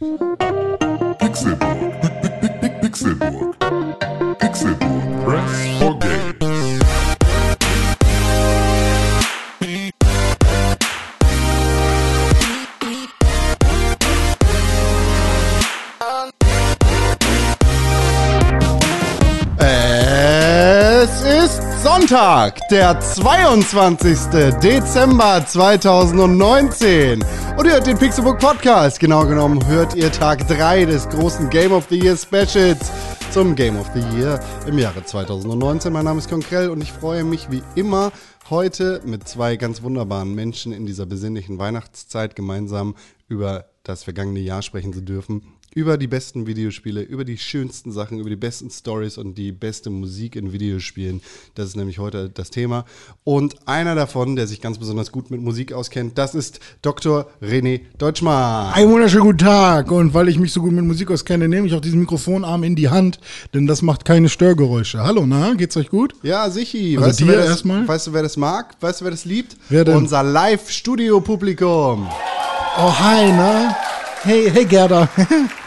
[0.00, 1.92] Pixelburg.
[2.80, 3.56] Pixelburg.
[4.40, 5.24] Pixelburg.
[5.26, 5.89] Press
[22.10, 24.30] ist Sonntag, der 22.
[24.60, 27.24] Dezember 2019.
[27.56, 28.98] Und ihr hört den Pixelbook Podcast.
[28.98, 32.90] Genau genommen hört ihr Tag 3 des großen Game of the Year Specials
[33.30, 35.92] zum Game of the Year im Jahre 2019.
[35.92, 38.10] Mein Name ist Konkrell und ich freue mich wie immer
[38.48, 42.96] heute mit zwei ganz wunderbaren Menschen in dieser besinnlichen Weihnachtszeit gemeinsam
[43.28, 48.18] über das vergangene Jahr sprechen zu dürfen über die besten Videospiele, über die schönsten Sachen,
[48.18, 51.20] über die besten Stories und die beste Musik in Videospielen.
[51.54, 52.84] Das ist nämlich heute das Thema.
[53.22, 57.30] Und einer davon, der sich ganz besonders gut mit Musik auskennt, das ist Dr.
[57.40, 58.72] René Deutschmann.
[58.72, 59.92] Einen wunderschönen guten Tag.
[59.92, 62.74] Und weil ich mich so gut mit Musik auskenne, nehme ich auch diesen Mikrofonarm in
[62.74, 63.20] die Hand,
[63.54, 65.04] denn das macht keine Störgeräusche.
[65.04, 66.14] Hallo, na, geht's euch gut?
[66.22, 66.96] Ja, Sichi.
[66.96, 67.86] Also weißt, du, dir wer das, erstmal?
[67.86, 68.74] weißt du, wer das mag?
[68.80, 69.56] Weißt du, wer das liebt?
[69.68, 69.96] Wer denn?
[69.96, 72.08] Unser Live-Studio-Publikum.
[72.76, 73.76] Oh, hi, na?
[74.22, 75.08] Hey, hey, Gerda.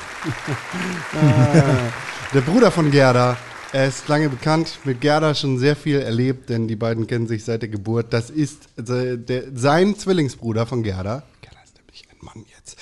[2.34, 3.38] Der Bruder von Gerda.
[3.72, 7.44] Er ist lange bekannt, mit Gerda schon sehr viel erlebt, denn die beiden kennen sich
[7.44, 8.14] seit der Geburt.
[8.14, 11.24] Das ist äh, der, sein Zwillingsbruder von Gerda.
[11.42, 12.78] Gerda ist nämlich ein Mann jetzt.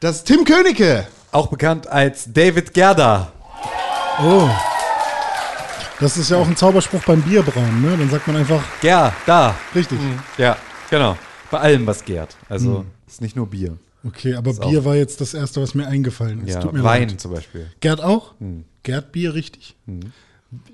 [0.00, 1.06] Das ist Tim Königke.
[1.32, 3.32] Auch bekannt als David Gerda.
[4.22, 4.50] Oh.
[5.98, 7.96] Das ist ja auch ein Zauberspruch beim Bierbrauen, ne?
[7.96, 9.54] Dann sagt man einfach, Gerda.
[9.74, 9.98] richtig.
[10.36, 10.56] Ja,
[10.90, 11.16] genau.
[11.50, 12.36] Bei allem, was gärt.
[12.48, 13.78] Also, ist nicht nur Bier.
[14.06, 16.54] Okay, aber Bier war jetzt das Erste, was mir eingefallen ist.
[16.54, 17.20] Ja, Tut mir Wein leid.
[17.20, 17.66] zum Beispiel.
[17.80, 18.34] Gerd auch?
[18.82, 19.76] Gerd Bier, richtig.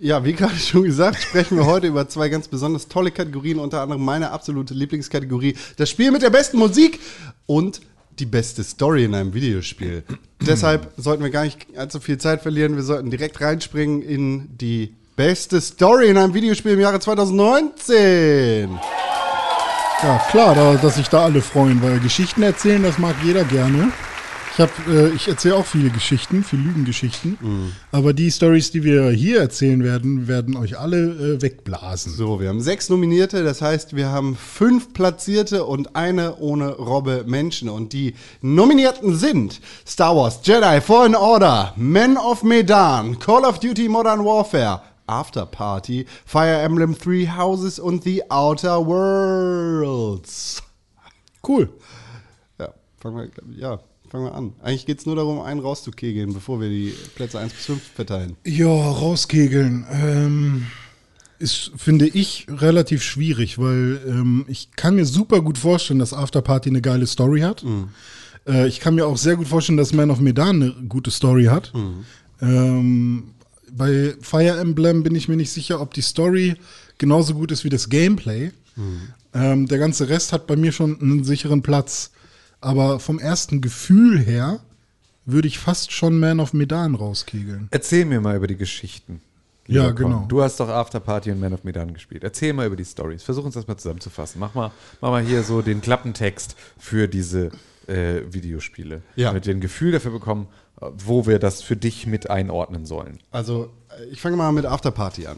[0.00, 3.80] Ja, wie gerade schon gesagt, sprechen wir heute über zwei ganz besonders tolle Kategorien, unter
[3.82, 6.98] anderem meine absolute Lieblingskategorie, das Spiel mit der besten Musik
[7.46, 7.80] und
[8.18, 10.02] die beste Story in einem Videospiel.
[10.46, 14.94] Deshalb sollten wir gar nicht allzu viel Zeit verlieren, wir sollten direkt reinspringen in die
[15.16, 18.78] beste Story in einem Videospiel im Jahre 2019.
[20.02, 23.92] Ja, klar, da, dass sich da alle freuen, weil Geschichten erzählen, das mag jeder gerne.
[24.54, 27.36] Ich habe, äh, ich erzähle auch viele Geschichten, viele Lügengeschichten.
[27.92, 30.96] Aber die Stories, die wir hier erzählen werden, werden euch alle
[31.36, 32.12] äh, wegblasen.
[32.12, 37.24] So, wir haben sechs Nominierte, das heißt, wir haben fünf Platzierte und eine ohne Robbe
[37.26, 37.68] Menschen.
[37.68, 43.88] Und die Nominierten sind Star Wars, Jedi, Fallen Order, Men of Medan, Call of Duty
[43.88, 50.62] Modern Warfare, After Party, Fire Emblem Three Houses und The Outer Worlds.
[51.46, 51.68] Cool.
[52.58, 54.52] Ja, fangen wir, ja, fangen wir an.
[54.62, 58.36] Eigentlich geht es nur darum, einen rauszukegeln, bevor wir die Plätze 1 bis 5 verteilen.
[58.44, 59.86] Ja, rauskegeln.
[59.90, 60.66] Ähm,
[61.40, 66.68] ist, finde ich, relativ schwierig, weil ähm, ich kann mir super gut vorstellen, dass Afterparty
[66.68, 67.64] eine geile Story hat.
[68.46, 71.46] Äh, ich kann mir auch sehr gut vorstellen, dass Man of Medan eine gute Story
[71.46, 71.72] hat.
[72.42, 73.34] Ähm,
[73.76, 76.56] bei Fire Emblem bin ich mir nicht sicher, ob die Story
[76.98, 78.52] genauso gut ist wie das Gameplay.
[79.34, 82.10] Ähm, der ganze Rest hat bei mir schon einen sicheren Platz.
[82.60, 84.60] Aber vom ersten Gefühl her
[85.24, 87.68] würde ich fast schon Man of Medan rauskegeln.
[87.70, 89.22] Erzähl mir mal über die Geschichten.
[89.66, 89.96] Ja, Con.
[89.96, 90.24] genau.
[90.28, 92.24] Du hast doch After Party und Man of Medan gespielt.
[92.24, 93.22] Erzähl mal über die Stories.
[93.22, 94.40] Versuch uns das mal zusammenzufassen.
[94.40, 97.50] Mach mal, mach mal hier so den Klappentext für diese
[97.86, 99.02] äh, Videospiele.
[99.16, 99.28] Ja.
[99.28, 100.48] Damit wir ein Gefühl dafür bekommen,
[100.80, 103.20] wo wir das für dich mit einordnen sollen.
[103.30, 105.36] Also, äh, ich fange mal mit After Party an.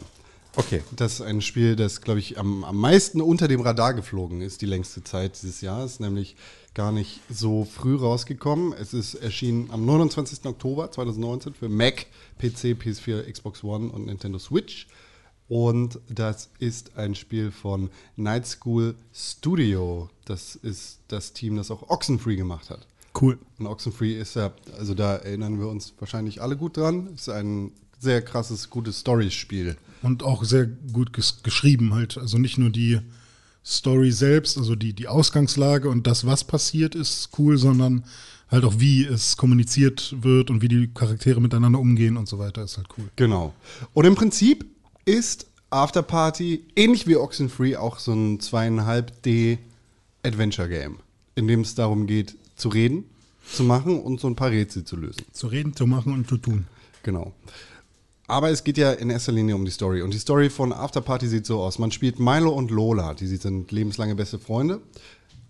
[0.55, 0.83] Okay.
[0.95, 4.61] Das ist ein Spiel, das, glaube ich, am, am meisten unter dem Radar geflogen ist,
[4.61, 6.35] die längste Zeit dieses Jahres, nämlich
[6.73, 8.73] gar nicht so früh rausgekommen.
[8.73, 10.45] Es ist erschienen am 29.
[10.45, 12.05] Oktober 2019 für Mac,
[12.39, 14.87] PC, PS4, Xbox One und Nintendo Switch.
[15.49, 20.09] Und das ist ein Spiel von Night School Studio.
[20.25, 22.87] Das ist das Team, das auch Oxenfree gemacht hat.
[23.19, 23.37] Cool.
[23.59, 27.71] Und Oxenfree ist ja, also da erinnern wir uns wahrscheinlich alle gut dran, ist ein
[27.99, 29.77] sehr krasses, gutes Story-Spiel.
[30.01, 32.17] Und auch sehr gut ges geschrieben halt.
[32.17, 32.99] Also nicht nur die
[33.65, 38.03] Story selbst, also die, die Ausgangslage und das, was passiert, ist cool, sondern
[38.51, 42.63] halt auch, wie es kommuniziert wird und wie die Charaktere miteinander umgehen und so weiter,
[42.63, 43.09] ist halt cool.
[43.15, 43.53] Genau.
[43.93, 44.65] Und im Prinzip
[45.05, 49.57] ist Afterparty ähnlich wie Oxenfree auch so ein 2,5D
[50.23, 50.97] Adventure Game,
[51.35, 53.05] in dem es darum geht, zu reden,
[53.51, 55.23] zu machen und so ein paar Rätsel zu lösen.
[55.31, 56.65] Zu reden, zu machen und zu tun.
[57.03, 57.33] Genau.
[58.27, 60.01] Aber es geht ja in erster Linie um die Story.
[60.01, 61.77] Und die Story von Afterparty sieht so aus.
[61.77, 64.81] Man spielt Milo und Lola, die sind lebenslange beste Freunde,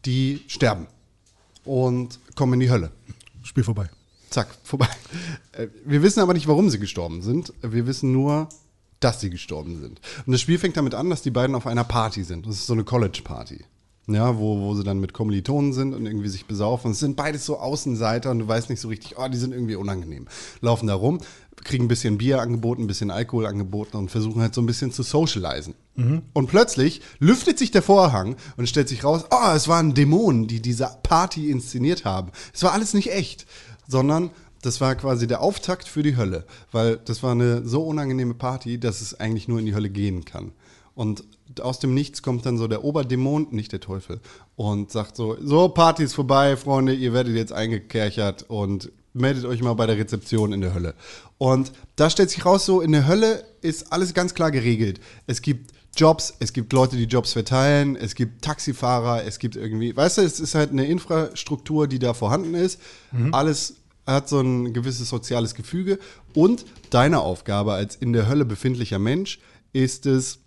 [0.06, 0.88] die sterben
[1.66, 2.92] und kommen in die Hölle.
[3.44, 3.90] Spiel vorbei.
[4.30, 4.90] Zack, vorbei.
[5.52, 7.54] Äh, Wir wissen aber nicht, warum sie gestorben sind.
[7.62, 8.50] Wir wissen nur,
[9.00, 10.02] dass sie gestorben sind.
[10.26, 12.48] Und das Spiel fängt damit an, dass die beiden auf einer Party sind.
[12.48, 13.64] Das ist so eine College-Party.
[14.08, 16.92] Ja, wo, wo sie dann mit Kommilitonen sind und irgendwie sich besaufen.
[16.92, 19.76] Es sind beides so Außenseiter und du weißt nicht so richtig, oh, die sind irgendwie
[19.76, 20.28] unangenehm.
[20.60, 21.20] Laufen da rum,
[21.64, 24.92] kriegen ein bisschen Bier angeboten, ein bisschen Alkohol angeboten und versuchen halt so ein bisschen
[24.92, 25.74] zu socialisen.
[26.34, 30.62] Und plötzlich lüftet sich der Vorhang und stellt sich raus, oh, es waren Dämonen, die
[30.62, 32.32] diese Party inszeniert haben.
[32.54, 33.46] Es war alles nicht echt,
[33.88, 38.34] sondern das war quasi der Auftakt für die Hölle, weil das war eine so unangenehme
[38.34, 40.52] Party, dass es eigentlich nur in die Hölle gehen kann.
[40.96, 41.24] Und
[41.62, 44.20] aus dem Nichts kommt dann so der Oberdämon, nicht der Teufel,
[44.56, 49.62] und sagt so: So, Party ist vorbei, Freunde, ihr werdet jetzt eingekerchert und meldet euch
[49.62, 50.96] mal bei der Rezeption in der Hölle.
[51.38, 55.00] Und da stellt sich raus, so in der Hölle ist alles ganz klar geregelt.
[55.28, 59.96] Es gibt Jobs, es gibt Leute, die Jobs verteilen, es gibt Taxifahrer, es gibt irgendwie,
[59.96, 62.80] weißt du, es ist halt eine Infrastruktur, die da vorhanden ist.
[63.32, 63.76] Alles
[64.08, 66.00] hat so ein gewisses soziales Gefüge.
[66.34, 69.40] Und deine Aufgabe als in der Hölle befindlicher Mensch
[69.72, 70.40] ist es,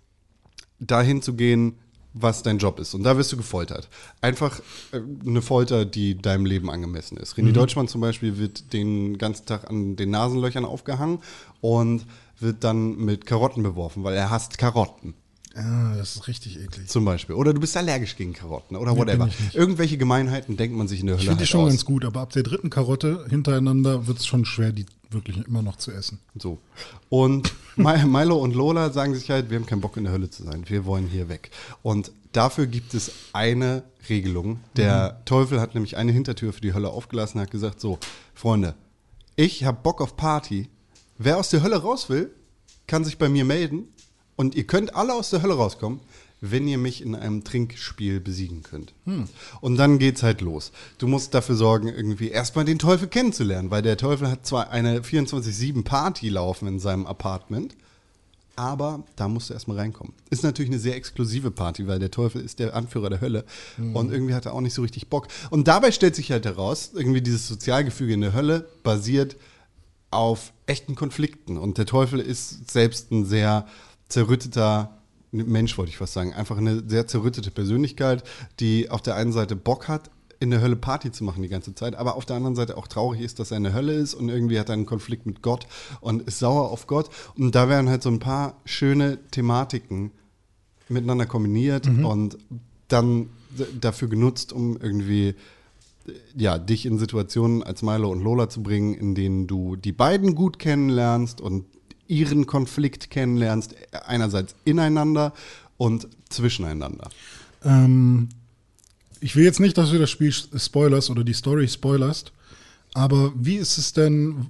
[0.79, 1.77] dahin zu gehen,
[2.13, 2.93] was dein Job ist.
[2.93, 3.89] Und da wirst du gefoltert.
[4.21, 4.59] Einfach
[4.91, 7.35] äh, eine Folter, die deinem Leben angemessen ist.
[7.35, 11.19] René Deutschmann zum Beispiel wird den ganzen Tag an den Nasenlöchern aufgehangen
[11.61, 12.05] und
[12.39, 15.13] wird dann mit Karotten beworfen, weil er hasst Karotten.
[15.57, 16.87] Ah, das ist richtig eklig.
[16.87, 17.35] Zum Beispiel.
[17.35, 19.29] Oder du bist allergisch gegen Karotten oder Nee, whatever.
[19.53, 21.69] Irgendwelche Gemeinheiten denkt man sich in der Hölle Ich finde die halt schon aus.
[21.69, 25.61] ganz gut, aber ab der dritten Karotte hintereinander wird es schon schwer, die wirklich immer
[25.61, 26.19] noch zu essen.
[26.37, 26.59] So.
[27.09, 30.29] Und Mi- Milo und Lola sagen sich halt, wir haben keinen Bock in der Hölle
[30.29, 30.63] zu sein.
[30.67, 31.49] Wir wollen hier weg.
[31.81, 34.59] Und dafür gibt es eine Regelung.
[34.75, 37.97] Der Teufel hat nämlich eine Hintertür für die Hölle aufgelassen und hat gesagt, so,
[38.35, 38.75] Freunde,
[39.35, 40.69] ich habe Bock auf Party.
[41.17, 42.31] Wer aus der Hölle raus will,
[42.85, 43.85] kann sich bei mir melden.
[44.37, 45.99] Und ihr könnt alle aus der Hölle rauskommen,
[46.39, 48.93] wenn ihr mich in einem Trinkspiel besiegen könnt.
[49.59, 50.71] Und dann geht's halt los.
[50.99, 54.99] Du musst dafür sorgen, irgendwie erstmal den Teufel kennenzulernen, weil der Teufel hat zwar eine
[54.99, 57.75] 24-7 Party laufen in seinem Apartment,
[58.55, 60.13] aber da musst du erstmal reinkommen.
[60.29, 63.43] Ist natürlich eine sehr exklusive Party, weil der Teufel ist der Anführer der Hölle
[63.93, 65.27] und irgendwie hat er auch nicht so richtig Bock.
[65.49, 69.37] Und dabei stellt sich halt heraus, irgendwie dieses Sozialgefüge in der Hölle basiert
[70.11, 71.57] auf echten Konflikten.
[71.57, 73.67] Und der Teufel ist selbst ein sehr
[74.09, 74.97] zerrütteter
[75.31, 76.33] Mensch, wollte ich fast sagen.
[76.33, 78.23] Einfach eine sehr zerrüttete Persönlichkeit,
[78.59, 80.09] die auf der einen Seite Bock hat,
[80.39, 82.87] in der Hölle Party zu machen die ganze Zeit, aber auf der anderen Seite auch
[82.87, 85.41] traurig ist, dass er in der Hölle ist und irgendwie hat er einen Konflikt mit
[85.41, 85.67] Gott
[85.99, 87.09] und ist sauer auf Gott.
[87.35, 90.11] Und da werden halt so ein paar schöne Thematiken
[90.89, 92.37] miteinander kombiniert und
[92.87, 93.29] dann
[93.81, 95.35] dafür genutzt, um irgendwie
[96.35, 100.35] ja, dich in Situationen als Milo und Lola zu bringen, in denen du die beiden
[100.35, 101.65] gut kennenlernst und
[102.07, 103.75] ihren Konflikt kennenlernst,
[104.05, 105.33] einerseits ineinander
[105.77, 107.09] und zwischeneinander.
[107.63, 108.29] Ähm,
[109.19, 112.31] ich will jetzt nicht, dass du das Spiel spoilerst oder die Story spoilerst,
[112.93, 114.47] aber wie ist es denn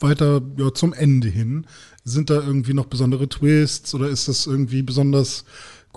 [0.00, 1.66] weiter ja, zum Ende hin?
[2.04, 5.44] Sind da irgendwie noch besondere Twists oder ist das irgendwie besonders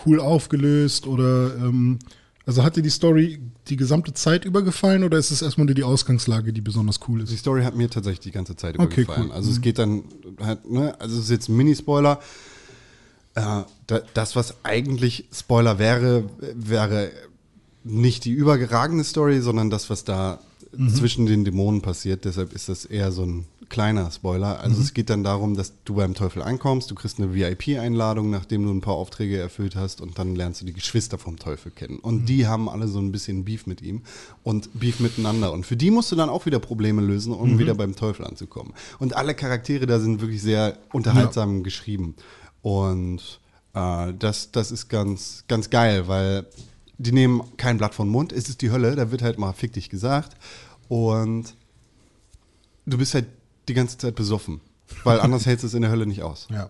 [0.06, 2.00] cool aufgelöst oder ähm,
[2.46, 5.76] also hat dir die Story die gesamte Zeit über gefallen oder ist es erstmal nur
[5.76, 7.40] die Ausgangslage, die besonders cool Die ist?
[7.40, 9.28] Story hat mir tatsächlich die ganze Zeit Okay, gefallen.
[9.28, 9.32] cool.
[9.32, 10.04] Also es geht dann
[10.42, 12.20] halt, ne, also es ist jetzt ein Mini-Spoiler.
[13.36, 13.42] Äh,
[13.88, 17.12] da, das, was eigentlich Spoiler wäre, wäre
[17.84, 20.40] nicht die überragende Story, sondern das, was da
[20.96, 22.26] zwischen den Dämonen passiert.
[22.26, 24.60] Deshalb ist das eher so ein kleiner Spoiler.
[24.60, 28.64] Also es geht dann darum, dass du beim Teufel ankommst, du kriegst eine VIP-Einladung, nachdem
[28.64, 32.00] du ein paar Aufträge erfüllt hast und dann lernst du die Geschwister vom Teufel kennen.
[32.00, 34.02] Und die haben alle so ein bisschen Beef mit ihm
[34.44, 35.52] und Beef miteinander.
[35.52, 38.74] Und für die musst du dann auch wieder Probleme lösen, um wieder beim Teufel anzukommen.
[39.00, 42.16] Und alle Charaktere da sind wirklich sehr unterhaltsam geschrieben.
[42.62, 43.40] Und
[43.74, 46.46] äh, das, das ist ganz, ganz geil, weil
[46.98, 48.32] die nehmen kein Blatt vom Mund.
[48.32, 50.38] Es ist die Hölle, da wird halt mal fick dich gesagt.
[50.88, 51.56] Und
[52.86, 53.26] du bist halt
[53.68, 54.62] die ganze Zeit besoffen.
[55.04, 56.48] Weil anders hältst du es in der Hölle nicht aus.
[56.52, 56.70] Ja.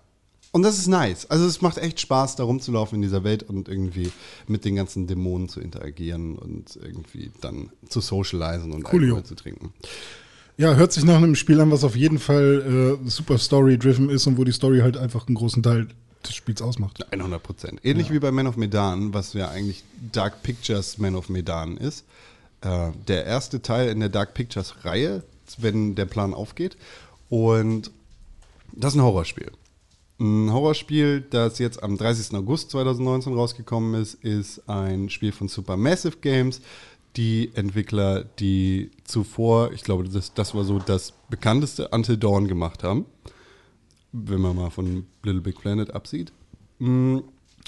[0.52, 1.26] Und das ist nice.
[1.32, 4.12] Also es macht echt Spaß, da rumzulaufen in dieser Welt und irgendwie
[4.48, 9.16] mit den ganzen Dämonen zu interagieren und irgendwie dann zu socialisen und Coolio.
[9.16, 9.74] Alkohol zu trinken.
[10.56, 14.28] Ja, hört sich nach einem Spiel an, was auf jeden Fall äh, super Story-driven ist
[14.28, 15.88] und wo die Story halt einfach einen großen Teil
[16.24, 17.04] des Spiels ausmacht.
[17.12, 17.80] 100 Prozent.
[17.84, 22.06] Ähnlich wie bei Man of Medan, was ja eigentlich Dark Pictures Man of Medan ist.
[22.62, 25.24] Äh, der erste Teil in der Dark Pictures Reihe,
[25.62, 26.78] wenn der Plan aufgeht.
[27.30, 27.92] Und
[28.72, 29.52] das ist ein Horrorspiel.
[30.20, 32.36] Ein Horrorspiel, das jetzt am 30.
[32.36, 36.62] August 2019 rausgekommen ist, ist ein Spiel von Supermassive Games.
[37.16, 42.84] Die Entwickler, die zuvor, ich glaube, das, das war so das bekannteste Until Dawn gemacht
[42.84, 43.06] haben
[44.14, 46.32] wenn man mal von Little Big Planet absieht.
[46.80, 47.18] Mm,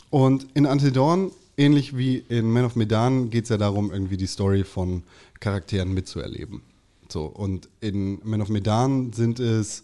[0.10, 4.18] Und in Until Dawn, ähnlich wie in Man of Medan, geht es ja darum, irgendwie
[4.18, 5.04] die Story von
[5.39, 6.62] Charakteren mitzuerleben.
[7.10, 9.84] So, und in Man of Medan sind es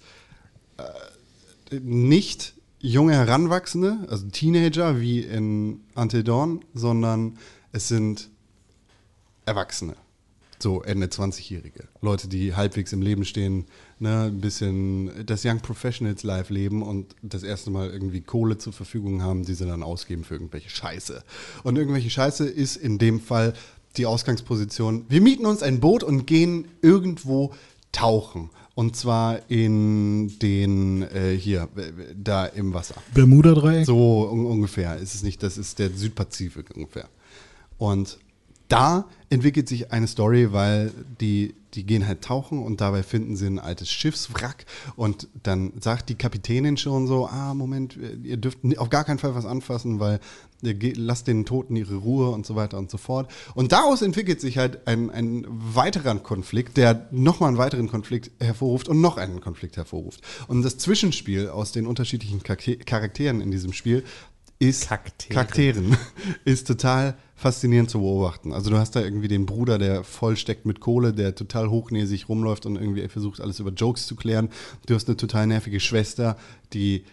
[0.77, 7.37] äh, nicht junge Heranwachsende, also Teenager wie in Until Dawn, sondern
[7.71, 8.29] es sind
[9.45, 9.95] Erwachsene.
[10.59, 11.87] So Ende 20-Jährige.
[12.01, 13.65] Leute, die halbwegs im Leben stehen,
[13.97, 18.71] ne, ein bisschen das Young Professionals Life leben und das erste Mal irgendwie Kohle zur
[18.71, 21.23] Verfügung haben, die sie dann ausgeben für irgendwelche Scheiße.
[21.63, 23.53] Und irgendwelche Scheiße ist in dem Fall
[23.97, 25.05] die Ausgangsposition.
[25.09, 27.51] Wir mieten uns ein Boot und gehen irgendwo
[27.91, 28.49] tauchen.
[28.73, 31.67] Und zwar in den, äh, hier,
[32.15, 32.95] da im Wasser.
[33.13, 33.85] Bermuda-Dreieck?
[33.85, 37.09] So un ungefähr ist es nicht, das ist der Südpazifik ungefähr.
[37.77, 38.17] Und
[38.69, 43.47] da entwickelt sich eine Story, weil die, die gehen halt tauchen und dabei finden sie
[43.47, 48.89] ein altes Schiffswrack und dann sagt die Kapitänin schon so, ah, Moment, ihr dürft auf
[48.89, 50.21] gar keinen Fall was anfassen, weil
[50.61, 53.31] lasst den Toten ihre Ruhe und so weiter und so fort.
[53.55, 58.87] Und daraus entwickelt sich halt ein, ein weiterer Konflikt, der nochmal einen weiteren Konflikt hervorruft
[58.87, 60.21] und noch einen Konflikt hervorruft.
[60.47, 64.03] Und das Zwischenspiel aus den unterschiedlichen Char- Charakteren in diesem Spiel
[64.59, 65.33] ist Charakteren.
[65.33, 65.97] Charakteren
[66.45, 68.53] ist total faszinierend zu beobachten.
[68.53, 72.29] Also du hast da irgendwie den Bruder, der voll steckt mit Kohle, der total hochnäsig
[72.29, 74.49] rumläuft und irgendwie versucht, alles über Jokes zu klären.
[74.85, 76.37] Du hast eine total nervige Schwester,
[76.73, 77.03] die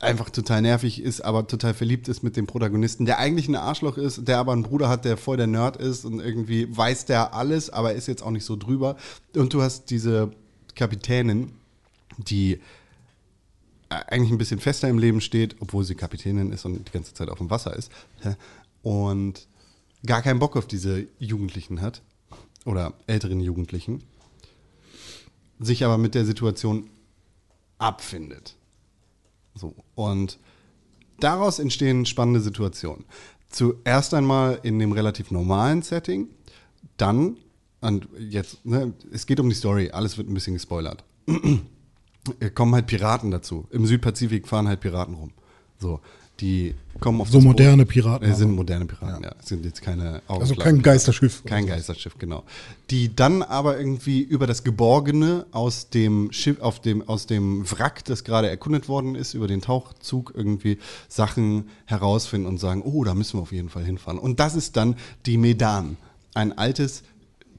[0.00, 3.96] einfach total nervig ist, aber total verliebt ist mit dem Protagonisten, der eigentlich ein Arschloch
[3.96, 7.34] ist, der aber einen Bruder hat, der voll der Nerd ist und irgendwie weiß der
[7.34, 8.96] alles, aber ist jetzt auch nicht so drüber.
[9.34, 10.30] Und du hast diese
[10.74, 11.52] Kapitänin,
[12.18, 12.58] die äh,
[14.08, 17.28] eigentlich ein bisschen fester im Leben steht, obwohl sie Kapitänin ist und die ganze Zeit
[17.28, 17.90] auf dem Wasser ist.
[18.82, 19.48] Und
[20.04, 22.02] gar keinen Bock auf diese Jugendlichen hat
[22.64, 24.02] oder älteren Jugendlichen,
[25.58, 26.90] sich aber mit der Situation
[27.78, 28.56] abfindet.
[29.54, 29.74] So.
[29.94, 30.38] Und
[31.20, 33.04] daraus entstehen spannende Situationen.
[33.50, 36.28] Zuerst einmal in dem relativ normalen Setting,
[36.96, 37.36] dann,
[37.80, 41.04] und jetzt, ne, es geht um die Story, alles wird ein bisschen gespoilert.
[42.54, 43.66] Kommen halt Piraten dazu.
[43.70, 45.32] Im Südpazifik fahren halt Piraten rum.
[45.78, 46.00] So,
[46.40, 47.92] die kommen auf So moderne Boot.
[47.92, 48.56] Piraten Äh, sind aber.
[48.56, 49.32] moderne Piraten, ja.
[49.42, 50.62] Sind jetzt keine Also Augenklappen.
[50.64, 51.42] kein Geisterschiff.
[51.44, 52.44] Kein Geisterschiff, genau.
[52.90, 58.04] Die dann aber irgendwie über das Geborgene aus dem Schiff, auf dem, aus dem Wrack,
[58.04, 63.14] das gerade erkundet worden ist, über den Tauchzug irgendwie Sachen herausfinden und sagen, oh, da
[63.14, 64.18] müssen wir auf jeden Fall hinfahren.
[64.18, 65.96] Und das ist dann die Medan.
[66.34, 67.02] Ein altes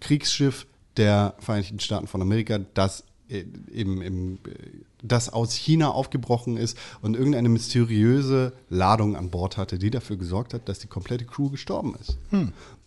[0.01, 0.65] Kriegsschiff
[0.97, 4.37] der Vereinigten Staaten von Amerika, das im, im, äh,
[5.01, 10.53] das aus China aufgebrochen ist und irgendeine mysteriöse Ladung an Bord hatte, die dafür gesorgt
[10.53, 12.17] hat, dass die komplette Crew gestorben ist.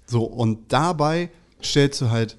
[0.06, 1.30] So, und dabei
[1.62, 2.38] stellst du halt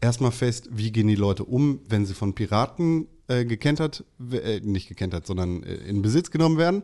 [0.00, 4.88] erstmal fest, wie gehen die Leute um, wenn sie von Piraten äh, gekentert, äh, nicht
[4.88, 6.82] gekentert, sondern äh, in Besitz genommen werden.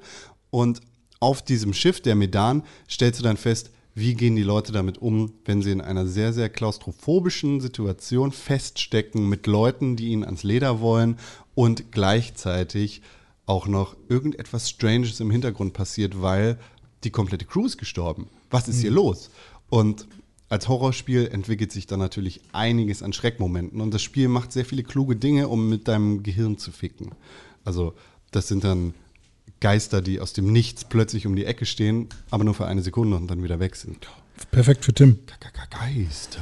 [0.51, 0.81] Und
[1.21, 5.33] auf diesem Schiff, der Medan, stellst du dann fest, wie gehen die Leute damit um,
[5.45, 10.81] wenn sie in einer sehr, sehr klaustrophobischen Situation feststecken mit Leuten, die ihnen ans Leder
[10.81, 11.19] wollen
[11.55, 13.03] und gleichzeitig
[13.47, 16.59] auch noch irgendetwas Stranges im Hintergrund passiert, weil
[17.03, 18.29] die komplette Crew ist gestorben.
[18.51, 19.31] Was ist hier los?
[19.69, 20.07] Und
[20.49, 24.83] als Horrorspiel entwickelt sich dann natürlich einiges an Schreckmomenten und das Spiel macht sehr viele
[24.83, 27.13] kluge Dinge, um mit deinem Gehirn zu ficken.
[27.65, 27.95] Also
[28.31, 28.95] das sind dann
[29.61, 33.17] Geister, die aus dem Nichts plötzlich um die Ecke stehen, aber nur für eine Sekunde
[33.17, 34.09] und dann wieder weg sind.
[34.51, 35.19] Perfekt für Tim.
[35.71, 36.41] Geister.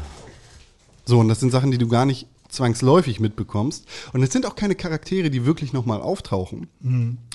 [1.05, 3.87] So, und das sind Sachen, die du gar nicht zwangsläufig mitbekommst.
[4.13, 6.69] Und es sind auch keine Charaktere, die wirklich nochmal auftauchen,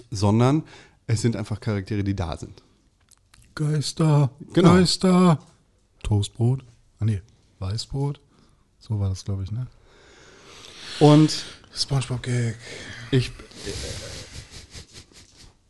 [0.10, 0.64] sondern
[1.08, 2.64] es sind einfach Charaktere, die da sind.
[3.56, 4.74] Geister, Genau.
[4.76, 5.40] Geister.
[6.02, 6.64] Toastbrot.
[7.00, 7.22] Ah nee,
[7.60, 8.20] Weißbrot.
[8.80, 9.68] So war das, glaube ich, ne?
[11.00, 12.56] Und Spongebob-Gag.
[13.12, 13.32] Ich.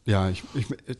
[0.05, 0.43] Ja, ich.
[0.53, 0.95] ich äh,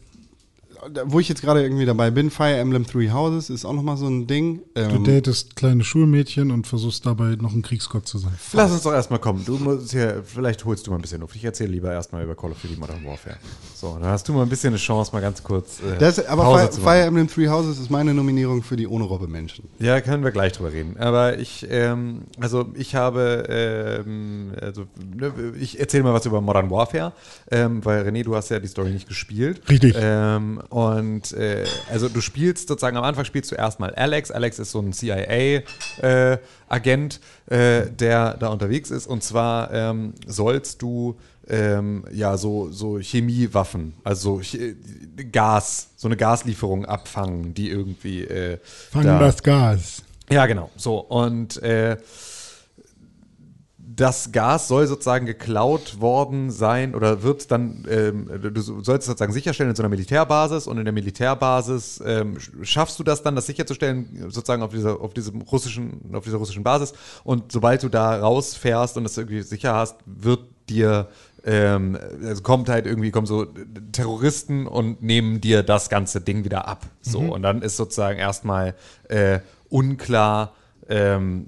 [1.06, 4.08] wo ich jetzt gerade irgendwie dabei bin, Fire Emblem Three Houses ist auch nochmal so
[4.08, 4.62] ein Ding.
[4.74, 8.34] Du Ähm, datest kleine Schulmädchen und versuchst dabei noch ein Kriegsgott zu sein.
[8.54, 9.44] Lass uns doch erstmal kommen.
[9.46, 11.36] Du musst hier, vielleicht holst du mal ein bisschen Luft.
[11.36, 13.38] Ich erzähle lieber erstmal über Call of Duty Modern Warfare.
[13.76, 15.80] So, dann hast du mal ein bisschen eine Chance, mal ganz kurz.
[15.80, 16.94] Äh, das, aber Pause Fire, zu machen.
[16.94, 19.68] Fire Emblem Three Houses ist meine Nominierung für die ohne Robbe Menschen.
[19.80, 20.96] Ja, können wir gleich drüber reden.
[20.98, 24.84] Aber ich, ähm, also ich habe, ähm, also
[25.16, 27.14] ne, ich erzähle mal was über Modern Warfare,
[27.52, 29.62] ähm, weil René, du hast ja die Story nicht gespielt.
[29.70, 29.96] Richtig.
[29.98, 34.32] Ähm, und äh, also du spielst sozusagen am Anfang spielst du erstmal Alex.
[34.32, 36.40] Alex ist so ein CIA-Agent,
[37.48, 39.08] äh, der da unterwegs ist.
[39.08, 44.76] Und zwar ähm, sollst du ähm, ja so, so Chemiewaffen, also Ch-
[45.32, 48.58] Gas, so eine Gaslieferung abfangen, die irgendwie äh,
[48.92, 50.04] Fang da- das Gas.
[50.32, 50.70] ja, genau.
[50.78, 51.98] So, und äh,
[53.96, 59.70] das Gas soll sozusagen geklaut worden sein oder wird dann, ähm, du sollst sozusagen sicherstellen
[59.70, 63.46] in so einer Militärbasis und in der Militärbasis ähm, sch- schaffst du das dann, das
[63.46, 66.94] sicherzustellen, sozusagen auf dieser, auf diesem russischen, auf dieser russischen Basis.
[67.24, 71.08] Und sobald du da rausfährst und das irgendwie sicher hast, wird dir
[71.46, 73.46] ähm, es kommt halt irgendwie, kommen so
[73.92, 76.86] Terroristen und nehmen dir das ganze Ding wieder ab.
[77.02, 78.76] So, und dann ist sozusagen erstmal
[79.10, 80.54] äh, unklar,
[80.90, 81.48] ähm,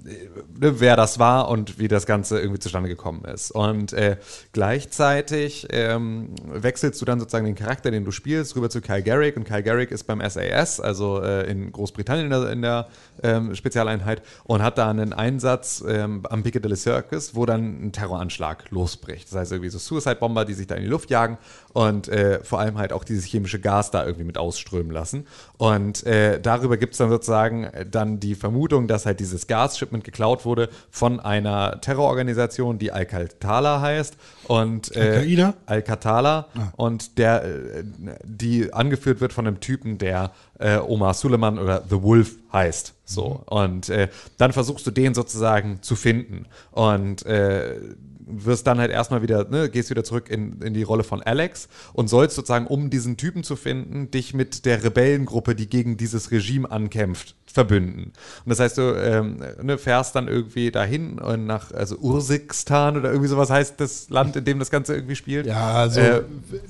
[0.58, 3.50] ne, wer das war und wie das Ganze irgendwie zustande gekommen ist.
[3.50, 4.16] Und äh,
[4.52, 9.36] gleichzeitig ähm, wechselst du dann sozusagen den Charakter, den du spielst, rüber zu Kyle Garrick.
[9.36, 12.88] Und Kyle Garrick ist beim SAS, also äh, in Großbritannien in der, in der
[13.22, 18.70] ähm, Spezialeinheit, und hat da einen Einsatz ähm, am Piccadilly Circus, wo dann ein Terroranschlag
[18.70, 19.28] losbricht.
[19.28, 21.38] Das heißt irgendwie so Suicide-Bomber, die sich da in die Luft jagen
[21.72, 25.26] und äh, vor allem halt auch dieses chemische Gas da irgendwie mit ausströmen lassen.
[25.58, 30.44] Und äh, darüber gibt es dann sozusagen dann die Vermutung, dass halt dieses Gas-Shipment geklaut
[30.44, 34.16] wurde von einer Terrororganisation, die Al-Qatala heißt.
[34.48, 35.54] Und, äh, Al-Qaida?
[35.66, 36.48] Al-Qatala.
[36.76, 37.84] Und der, äh,
[38.24, 42.94] die angeführt wird von einem Typen, der äh, Omar Suleiman oder The Wolf heißt.
[43.04, 43.42] So.
[43.46, 44.08] Und äh,
[44.38, 46.46] dann versuchst du den sozusagen zu finden.
[46.72, 47.80] Und äh,
[48.26, 51.68] wirst dann halt erstmal wieder, ne, gehst wieder zurück in, in die Rolle von Alex
[51.92, 56.30] und sollst sozusagen, um diesen Typen zu finden, dich mit der Rebellengruppe, die gegen dieses
[56.30, 58.12] Regime ankämpft, verbünden.
[58.44, 63.10] Und das heißt, du ähm, ne, fährst dann irgendwie dahin und nach, also Ursikstan oder
[63.10, 65.46] irgendwie sowas heißt das Land, in dem das Ganze irgendwie spielt.
[65.46, 66.22] Ja, also Äh,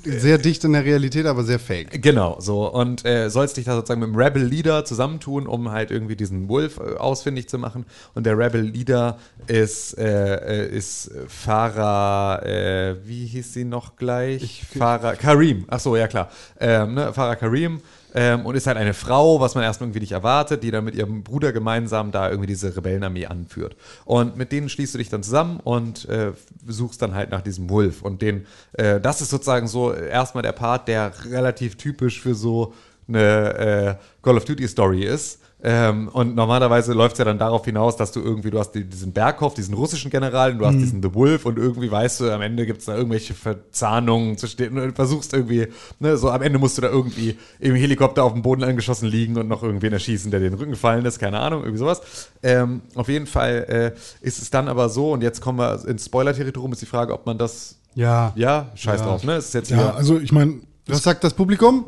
[0.05, 2.03] sehr dicht in der Realität, aber sehr fake.
[2.03, 2.71] Genau, so.
[2.71, 6.79] Und äh, sollst dich da sozusagen mit dem Rebel-Leader zusammentun, um halt irgendwie diesen Wolf
[6.79, 7.87] äh, ausfindig zu machen.
[8.15, 11.11] Und der Rebel-Leader ist, äh, äh, ist
[11.47, 14.65] Farah, äh, wie hieß sie noch gleich?
[14.77, 15.65] Farah Karim.
[15.69, 16.29] Ach so, ja klar.
[16.59, 17.13] Ähm, ne?
[17.13, 17.81] Farah Karim.
[18.17, 20.97] Ähm, und ist halt eine Frau, was man erstmal irgendwie nicht erwartet, die dann mit
[20.97, 23.77] ihrem Bruder gemeinsam da irgendwie diese Rebellenarmee anführt.
[24.05, 26.33] Und mit denen schließt du dich dann zusammen und äh,
[26.67, 28.03] suchst dann halt nach diesem Wolf.
[28.03, 32.75] Und den, äh, das ist sozusagen so erstmal der Part, der relativ typisch für so
[33.07, 35.43] eine äh, Call of Duty Story ist.
[35.69, 38.85] Ähm, und normalerweise läuft es ja dann darauf hinaus, dass du irgendwie, du hast die,
[38.85, 42.31] diesen Berghoff, diesen russischen General, und du hast diesen The Wolf und irgendwie weißt du,
[42.31, 45.67] am Ende gibt es da irgendwelche Verzahnungen zu stehen und versuchst irgendwie,
[45.99, 49.37] ne, so am Ende musst du da irgendwie im Helikopter auf dem Boden angeschossen liegen
[49.39, 52.01] und noch irgendwen erschießen, der den Rücken gefallen ist, keine Ahnung, irgendwie sowas.
[52.45, 56.05] Ähm, auf jeden Fall äh, ist es dann aber so, und jetzt kommen wir ins
[56.07, 58.33] Spoiler-Territorium, ist die Frage, ob man das, Ja.
[58.37, 59.07] ja, scheiß Ja.
[59.07, 59.33] drauf, ne?
[59.33, 61.87] Es ist jetzt Ja, also ich meine, Was sagt das Publikum?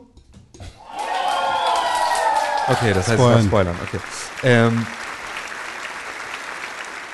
[2.68, 3.44] Okay, das heißt, Spoilern.
[3.44, 3.98] Spoilern, okay.
[4.42, 4.86] Ähm,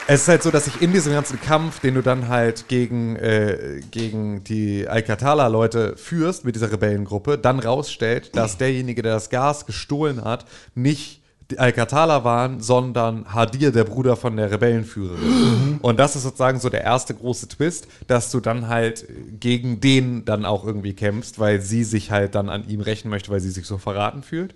[0.07, 3.17] es ist halt so, dass sich in diesem ganzen Kampf, den du dann halt gegen,
[3.17, 9.65] äh, gegen die Al-Qatala-Leute führst mit dieser Rebellengruppe, dann rausstellt, dass derjenige, der das Gas
[9.65, 15.79] gestohlen hat, nicht die Al-Qatala waren, sondern Hadir, der Bruder von der Rebellenführerin.
[15.81, 19.07] Und das ist sozusagen so der erste große Twist, dass du dann halt
[19.41, 23.31] gegen den dann auch irgendwie kämpfst, weil sie sich halt dann an ihm rächen möchte,
[23.31, 24.55] weil sie sich so verraten fühlt.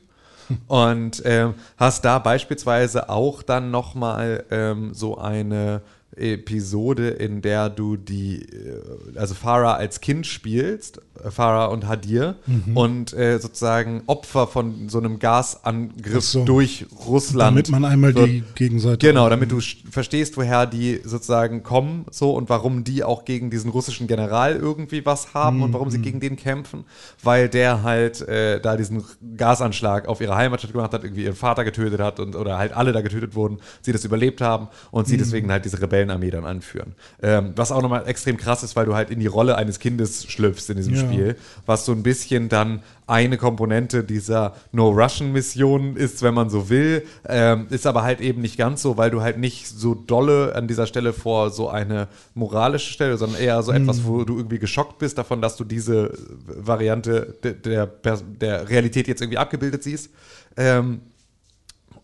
[0.66, 5.82] Und ähm, hast da beispielsweise auch dann nochmal ähm, so eine
[6.16, 8.82] Episode, in der du die, äh,
[9.16, 12.36] also Farah als Kind spielst, äh, Farah und Hadir,
[12.74, 16.44] und äh, sozusagen Opfer von so einem Gasangriff so.
[16.44, 17.50] durch Russland.
[17.56, 18.28] damit man einmal wird.
[18.28, 19.06] die Gegenseite.
[19.06, 23.50] Genau, damit du sch- verstehst, woher die sozusagen kommen, so und warum die auch gegen
[23.50, 26.84] diesen russischen General irgendwie was haben und warum sie gegen den kämpfen,
[27.22, 29.04] weil der halt äh, da diesen
[29.36, 32.92] Gasanschlag auf ihre Heimatstadt gemacht hat, irgendwie ihren Vater getötet hat und oder halt alle
[32.92, 36.94] da getötet wurden, sie das überlebt haben und sie deswegen halt diese Rebellenarmee dann anführen.
[37.22, 40.24] Ähm, was auch nochmal extrem krass ist, weil du halt in die Rolle eines Kindes
[40.26, 41.00] schlüpfst in diesem Ja.
[41.00, 47.04] Spiel, was so ein bisschen dann eine Komponente dieser No-Russian-Mission ist, wenn man so will,
[47.26, 50.68] ähm, ist aber halt eben nicht ganz so, weil du halt nicht so dolle an
[50.68, 54.98] dieser Stelle vor so eine moralische Stelle, sondern eher so etwas, wo du irgendwie geschockt
[54.98, 56.12] bist davon, dass du diese
[56.46, 60.10] Variante de, der, Pers- der Realität jetzt irgendwie abgebildet siehst.
[60.56, 61.00] Ähm,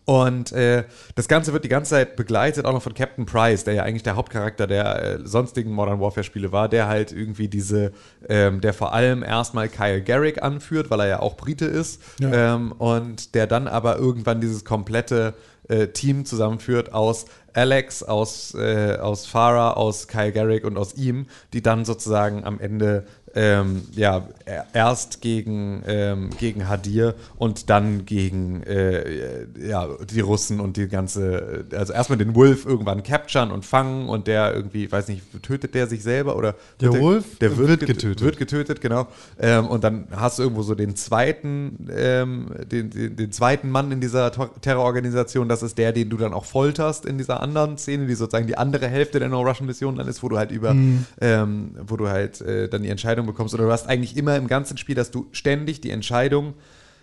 [0.05, 0.83] und äh,
[1.15, 4.03] das Ganze wird die ganze Zeit begleitet auch noch von Captain Price, der ja eigentlich
[4.03, 7.91] der Hauptcharakter der äh, sonstigen Modern Warfare-Spiele war, der halt irgendwie diese,
[8.29, 12.55] ähm, der vor allem erstmal Kyle Garrick anführt, weil er ja auch Brite ist, Ja.
[12.55, 15.33] ähm, und der dann aber irgendwann dieses komplette
[15.67, 21.25] äh, Team zusammenführt aus Alex, aus, äh, aus Farah, aus Kyle Garrick und aus ihm,
[21.53, 28.05] die dann sozusagen am Ende ähm, ja, er- erst gegen, ähm, gegen Hadir und dann
[28.05, 33.65] gegen äh, ja, die Russen und die ganze, also erstmal den Wolf irgendwann capturen und
[33.65, 37.67] fangen und der irgendwie, weiß nicht, tötet der sich selber oder Der Wolf der wird,
[37.69, 38.21] wird get- getötet.
[38.21, 39.07] Wird getötet, genau.
[39.39, 43.91] Ähm, und dann hast du irgendwo so den zweiten, ähm, den, den, den zweiten Mann
[43.91, 48.05] in dieser Terrororganisation, das ist der, den du dann auch folterst in dieser anderen Szene,
[48.07, 50.75] die sozusagen die andere Hälfte der No-Russian-Mission dann ist, wo du halt über,
[51.21, 53.53] ähm, wo du halt äh, dann die Entscheidung bekommst.
[53.53, 56.53] Oder du hast eigentlich immer im ganzen Spiel, dass du ständig die Entscheidung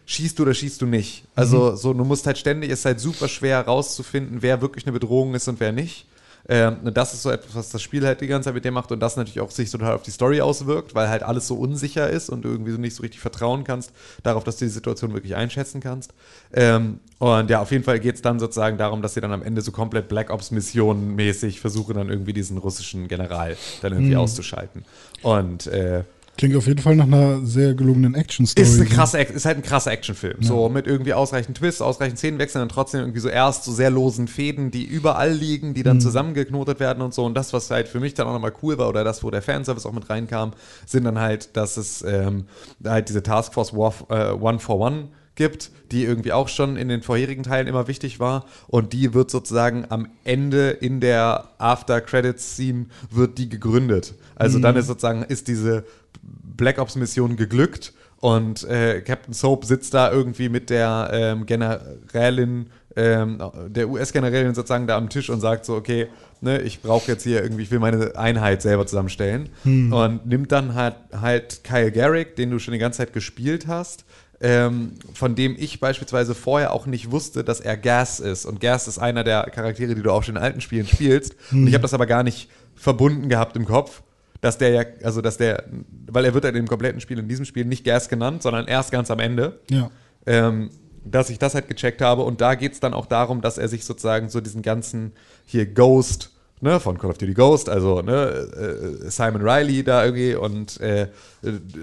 [0.06, 1.24] schießt du oder schießt du nicht.
[1.34, 4.92] Also so, du musst halt ständig, es ist halt super schwer rauszufinden, wer wirklich eine
[4.92, 6.06] Bedrohung ist und wer nicht.
[6.48, 8.72] Ähm, und das ist so etwas, was das Spiel halt die ganze Zeit mit dir
[8.72, 11.54] macht und das natürlich auch sich total auf die Story auswirkt, weil halt alles so
[11.56, 14.70] unsicher ist und du irgendwie so nicht so richtig vertrauen kannst darauf, dass du die
[14.70, 16.12] Situation wirklich einschätzen kannst.
[16.52, 19.42] Ähm, und ja, auf jeden Fall geht es dann sozusagen darum, dass sie dann am
[19.42, 24.16] Ende so komplett Black Ops Mission mäßig versuchen, dann irgendwie diesen russischen General dann irgendwie
[24.16, 24.84] auszuschalten.
[25.22, 26.02] Und äh,
[26.38, 28.66] Klingt auf jeden Fall nach einer sehr gelungenen Action-Story.
[28.66, 28.94] ist, eine ne?
[28.94, 30.38] krasse, ist halt ein krasser Actionfilm.
[30.40, 34.28] So mit irgendwie ausreichend Twists, ausreichend Szenenwechseln und trotzdem irgendwie so erst so sehr losen
[34.28, 37.24] Fäden, die überall liegen, die dann zusammengeknotet werden und so.
[37.24, 39.42] Und das, was halt für mich dann auch nochmal cool war oder das, wo der
[39.42, 40.52] Fanservice auch mit reinkam,
[40.86, 42.46] sind dann halt, dass es ähm,
[42.82, 47.02] halt diese Taskforce War, äh, One for One gibt, die irgendwie auch schon in den
[47.02, 48.46] vorherigen Teilen immer wichtig war.
[48.68, 54.14] Und die wird sozusagen am Ende in der After-Credits-Scene wird die gegründet.
[54.34, 55.84] Also dann ist sozusagen, ist diese
[56.22, 63.42] Black Ops-Mission geglückt und äh, Captain Soap sitzt da irgendwie mit der ähm, Generälin, ähm,
[63.68, 66.06] der US-Generälin sozusagen da am Tisch und sagt so, okay,
[66.40, 69.48] ne, ich brauche jetzt hier irgendwie, ich will meine Einheit selber zusammenstellen
[69.92, 74.04] und nimmt dann halt, halt Kyle Garrick, den du schon die ganze Zeit gespielt hast,
[74.42, 78.44] ähm, von dem ich beispielsweise vorher auch nicht wusste, dass er Gas ist.
[78.44, 81.36] Und Gas ist einer der Charaktere, die du auch schon in alten Spielen spielst.
[81.52, 84.02] Und ich habe das aber gar nicht verbunden gehabt im Kopf,
[84.40, 85.64] dass der ja, also dass der,
[86.08, 88.90] weil er wird halt im kompletten Spiel, in diesem Spiel nicht Gas genannt, sondern erst
[88.90, 89.60] ganz am Ende.
[89.70, 89.90] Ja.
[90.26, 90.70] Ähm,
[91.04, 92.22] dass ich das halt gecheckt habe.
[92.22, 95.12] Und da geht es dann auch darum, dass er sich sozusagen so diesen ganzen
[95.46, 96.31] hier Ghost,
[96.62, 101.02] ne, von Call of Duty Ghost, also ne, äh, Simon Riley da irgendwie und äh,
[101.02, 101.08] äh,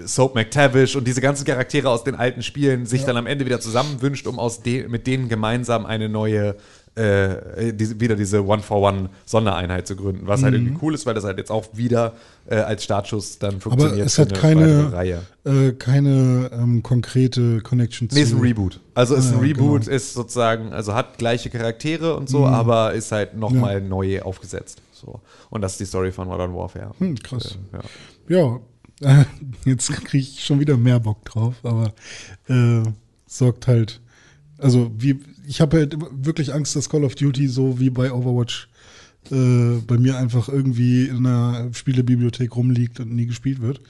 [0.06, 3.60] Soap McTavish und diese ganzen Charaktere aus den alten Spielen sich dann am Ende wieder
[3.60, 6.56] zusammenwünscht, um aus de mit denen gemeinsam eine neue
[6.96, 11.38] äh, diese, wieder diese One-for-One-Sondereinheit zu gründen, was halt irgendwie cool ist, weil das halt
[11.38, 12.14] jetzt auch wieder
[12.46, 13.98] äh, als Startschuss dann funktioniert.
[13.98, 15.22] Aber es hat eine keine, Reihe.
[15.44, 18.42] äh, keine ähm, konkrete Connection Nee, ist ein zu.
[18.42, 18.80] Reboot.
[18.94, 19.94] Also ist Ah, ein ja, Reboot, genau.
[19.96, 24.82] ist sozusagen, also hat gleiche Charaktere und so, aber ist halt nochmal neu aufgesetzt.
[24.92, 25.20] So.
[25.48, 26.92] Und das ist die Story von Modern Warfare.
[26.98, 27.56] Hm, krass.
[27.72, 27.76] Äh,
[28.32, 28.60] ja.
[29.00, 29.24] Ja, äh,
[29.64, 31.92] jetzt kriege ich schon wieder mehr Bock drauf, aber
[32.48, 32.82] äh,
[33.26, 34.00] sorgt halt,
[34.58, 38.68] also wie, ich habe halt wirklich Angst, dass Call of Duty so wie bei Overwatch
[39.32, 43.80] äh, bei mir einfach irgendwie in einer Spielebibliothek rumliegt und nie gespielt wird.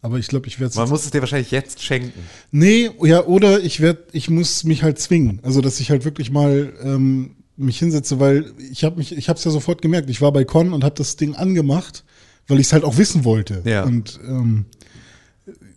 [0.00, 0.90] Aber ich glaube, ich werde Man es.
[0.90, 2.12] muss es dir wahrscheinlich jetzt schenken.
[2.52, 5.40] Nee, ja, oder ich werde, ich muss mich halt zwingen.
[5.42, 9.38] Also, dass ich halt wirklich mal ähm, mich hinsetze, weil ich habe mich, ich habe
[9.38, 10.08] es ja sofort gemerkt.
[10.08, 12.04] Ich war bei Con und habe das Ding angemacht,
[12.46, 13.62] weil ich es halt auch wissen wollte.
[13.64, 13.82] Ja.
[13.82, 14.66] Und ähm,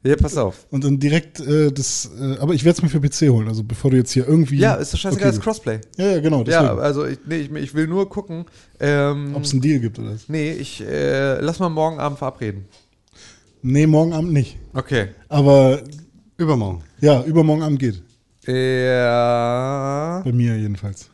[0.05, 0.67] Ja, pass auf.
[0.69, 3.63] und dann direkt äh, das, äh, aber ich werde es mir für PC holen, also
[3.63, 4.57] bevor du jetzt hier irgendwie.
[4.59, 5.79] Ja, ist doch scheißegal, Okay, ist Crossplay.
[5.97, 6.43] Ja, ja, genau.
[6.43, 6.79] Ja, Deswegen.
[6.79, 8.45] also ich, nee, ich, ich will nur gucken.
[8.79, 10.29] Ähm, Ob es einen Deal gibt oder was?
[10.29, 12.65] nee, ich äh, lass mal morgen Abend verabreden.
[13.63, 14.57] Nee, morgen Abend nicht.
[14.73, 15.07] Okay.
[15.27, 15.81] Aber
[16.37, 16.83] Übermorgen.
[17.01, 18.03] ja, übermorgen Abend geht.
[18.45, 21.09] Ja, Bei mir jedenfalls.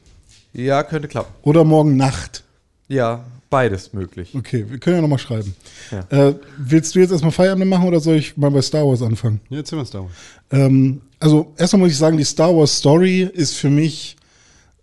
[0.54, 1.34] ja, könnte klappen.
[1.43, 2.43] Oder morgen Nacht.
[2.89, 4.34] Ja, beides möglich.
[4.34, 5.54] Okay, wir können ja nochmal schreiben.
[5.92, 6.30] Ja.
[6.30, 9.42] Äh, willst du jetzt erstmal Feierabend machen oder soll ich mal bei Star Wars anfangen?
[9.50, 10.12] Ja, erzähl mal Star Wars.
[10.50, 14.16] Ähm, also erstmal muss ich sagen, die Star Wars Story ist für mich,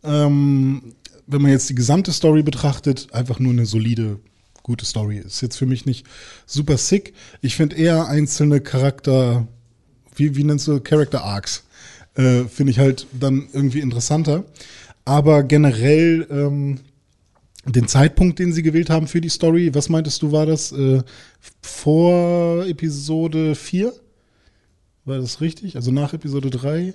[0.04, 0.94] ähm,
[1.26, 4.20] wenn man jetzt die gesamte Story betrachtet, einfach nur eine solide,
[4.62, 5.16] gute Story.
[5.18, 6.06] Ist jetzt für mich nicht
[6.46, 7.14] super sick.
[7.40, 9.48] Ich finde eher einzelne Charakter,
[10.14, 11.64] wie, wie nennst du Character Arcs,
[12.16, 14.44] äh, finde ich halt dann irgendwie interessanter.
[15.06, 16.80] Aber generell ähm,
[17.68, 21.02] den Zeitpunkt, den sie gewählt haben für die Story, was meintest du, war das äh,
[21.62, 23.92] vor Episode 4?
[25.04, 25.76] War das richtig?
[25.76, 26.94] Also nach Episode 3?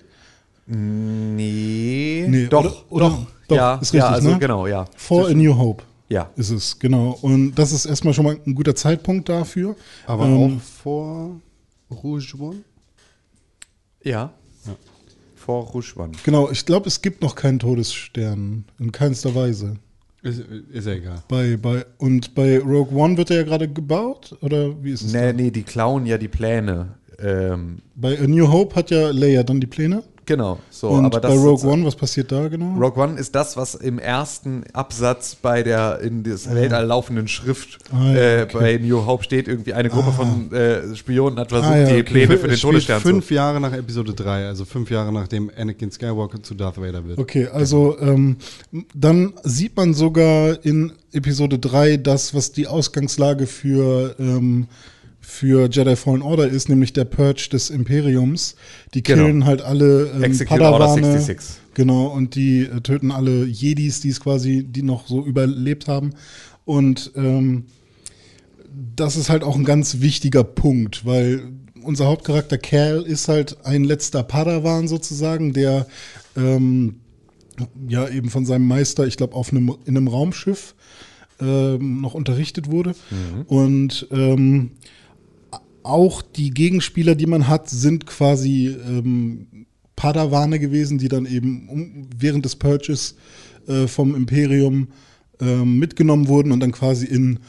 [0.65, 4.39] Nee, Nee, doch, oder- oder- doch, doch, ja, ist ja, richtig, also ne?
[4.39, 4.85] genau, ja.
[4.95, 7.17] Vor A New Hope Ja, ist es, genau.
[7.21, 9.75] Und das ist erstmal schon mal ein guter Zeitpunkt dafür.
[10.05, 11.41] Aber Ähm, auch vor
[11.91, 12.57] Rouge One?
[14.03, 14.31] ja.
[15.35, 16.11] Vor Rouge One.
[16.23, 18.63] Genau, ich glaube, es gibt noch keinen Todesstern.
[18.79, 19.75] In keinster Weise.
[20.23, 21.21] Ist, ist ja egal.
[21.27, 24.35] Bei, bei, und bei Rogue One wird er ja gerade gebaut?
[24.41, 25.13] Oder wie ist es?
[25.13, 25.33] Nee, da?
[25.33, 26.95] nee, die klauen ja die Pläne.
[27.19, 30.03] Ähm, Bei A New Hope hat ja Leia dann die Pläne.
[30.25, 32.73] Genau, so, und aber das bei Rogue One, was passiert da genau?
[32.79, 37.79] Rogue One ist das, was im ersten Absatz bei der in das Weltall laufenden Schrift
[37.91, 38.57] Ah, ja, äh, okay.
[38.59, 41.93] bei New Hope steht, irgendwie eine Gruppe von äh, Spionen hat versucht, Ah, ja, die
[41.93, 42.03] okay.
[42.03, 43.07] Pläne für den Todesstern zu.
[43.07, 47.17] fünf Jahre nach Episode 3, also fünf Jahre nachdem Anakin Skywalker zu Darth Vader wird.
[47.19, 48.37] Okay, also ähm,
[48.93, 54.67] dann sieht man sogar in Episode 3 das, was die Ausgangslage für, ähm,
[55.25, 58.55] für Jedi Fallen Order ist, nämlich der Purge des Imperiums.
[58.93, 59.23] Die Genau.
[59.23, 61.13] killen halt alle ähm, Execute Order Padawane.
[61.13, 61.61] 66.
[61.73, 66.11] Genau, und die äh, töten alle Jedis, die es quasi, die noch so überlebt haben.
[66.65, 67.65] Und ähm,
[68.95, 71.43] das ist halt auch ein ganz wichtiger Punkt, weil
[71.81, 75.87] unser Hauptcharakter Cal ist halt ein letzter Padawan sozusagen, der
[76.35, 76.95] ähm,
[77.87, 80.75] ja eben von seinem Meister, ich glaube, auf einem in einem Raumschiff
[81.39, 82.93] ähm, noch unterrichtet wurde.
[83.47, 84.71] Und ähm,
[85.83, 89.65] auch die Gegenspieler, die man hat, sind quasi ähm,
[89.95, 93.15] Padawane gewesen, die dann eben um, während des Purges
[93.67, 94.87] äh, vom Imperium
[95.39, 97.39] ähm, mitgenommen wurden und dann quasi in,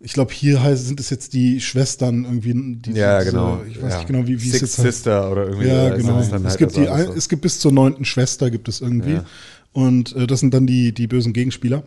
[0.00, 2.52] ich glaube, hier heißt, sind es jetzt die Schwestern irgendwie.
[2.54, 3.60] Die, Ja, diese- genau.
[3.68, 3.98] Ich weiß ja.
[3.98, 4.86] nicht genau, wie, wie es Six jetzt heißt.
[4.96, 5.68] Sister oder irgendwie.
[5.68, 6.18] Ja, so heißt genau.
[6.20, 7.12] es, halt gibt also die, so.
[7.14, 9.12] es gibt bis zur neunten Schwester gibt es irgendwie.
[9.14, 9.24] Ja.
[9.72, 11.82] Und äh, das sind dann die, die bösen Gegenspieler.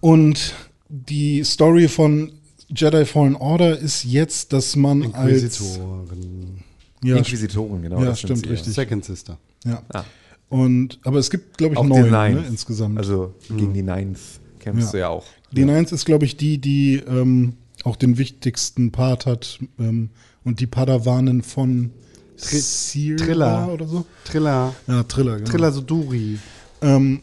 [0.00, 0.54] Und
[0.88, 2.32] die Story von
[2.74, 6.58] Jedi Fallen Order ist jetzt, dass man als Inquisitoren.
[7.04, 8.02] ja, Inquisitoren, genau.
[8.02, 8.52] Ja, stimmt, ja.
[8.52, 8.72] richtig.
[8.74, 9.38] Second Sister.
[9.64, 9.82] ja.
[9.92, 10.04] Ah.
[10.48, 12.98] Und aber es gibt, glaube ich, Auch neun die ne, insgesamt.
[12.98, 14.18] Also gegen die Ninth
[14.58, 14.92] kämpfst Ja.
[14.92, 15.24] du ja auch.
[15.50, 17.54] die Ninth ist, glaube ich, die, die ähm,
[17.84, 20.10] auch den wichtigsten Part hat ähm,
[20.44, 21.90] und die Padawanen von
[22.36, 23.72] Tri- Seer Triller.
[23.72, 24.04] oder so.
[24.24, 24.74] Triller.
[24.86, 25.50] Ja, Triller, genau.
[25.50, 26.38] Triller Suduri.
[26.82, 27.20] Ähm,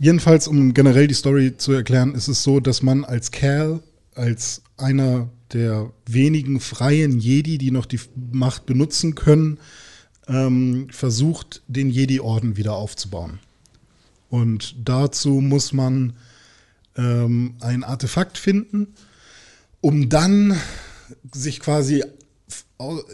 [0.00, 3.80] jedenfalls, um generell die Story zu erklären, ist es so, dass man als Kerl,
[4.16, 8.00] als einer der wenigen freien Jedi, die noch die
[8.32, 9.58] Macht benutzen können,
[10.28, 13.38] ähm, versucht, den Jedi-Orden wieder aufzubauen.
[14.28, 16.14] Und dazu muss man
[16.96, 18.88] ähm, ein Artefakt finden,
[19.80, 20.58] um dann
[21.32, 22.02] sich quasi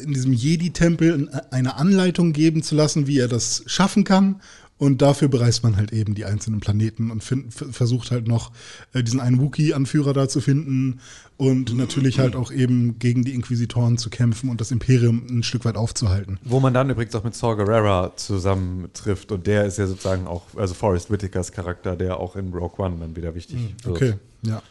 [0.03, 4.41] in diesem Jedi-Tempel eine Anleitung geben zu lassen, wie er das schaffen kann.
[4.83, 8.51] Und dafür bereist man halt eben die einzelnen Planeten und find, versucht halt noch
[8.93, 10.99] äh, diesen einen Wookie-Anführer da zu finden
[11.37, 15.65] und natürlich halt auch eben gegen die Inquisitoren zu kämpfen und das Imperium ein Stück
[15.67, 16.41] weit aufzuhalten.
[16.43, 20.47] Wo man dann übrigens auch mit Saw Gerrera zusammentrifft und der ist ja sozusagen auch,
[20.57, 23.97] also Forrest Whitakers Charakter, der auch in Rogue One dann wieder wichtig wird.
[23.97, 24.63] Okay, ja.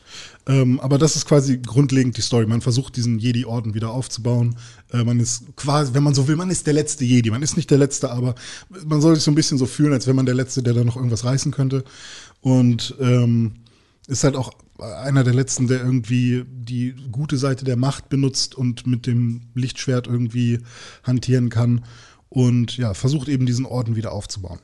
[0.48, 2.46] Ähm, aber das ist quasi grundlegend die Story.
[2.46, 4.56] Man versucht, diesen Jedi-Orden wieder aufzubauen.
[4.92, 7.30] Äh, man ist quasi, wenn man so will, man ist der letzte Jedi.
[7.30, 8.36] Man ist nicht der Letzte, aber
[8.86, 10.84] man soll sich so ein bisschen so fühlen, als wäre man der Letzte, der da
[10.84, 11.84] noch irgendwas reißen könnte.
[12.42, 13.54] Und ähm,
[14.08, 18.88] ist halt auch einer der Letzten, der irgendwie die gute Seite der Macht benutzt und
[18.88, 20.60] mit dem Lichtschwert irgendwie
[21.04, 21.86] hantieren kann.
[22.30, 24.60] Und ja, versucht eben diesen Orden wieder aufzubauen.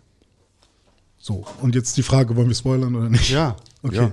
[1.20, 3.30] So, und jetzt die Frage, wollen wir spoilern oder nicht?
[3.30, 3.58] Ja.
[3.83, 4.11] Okay.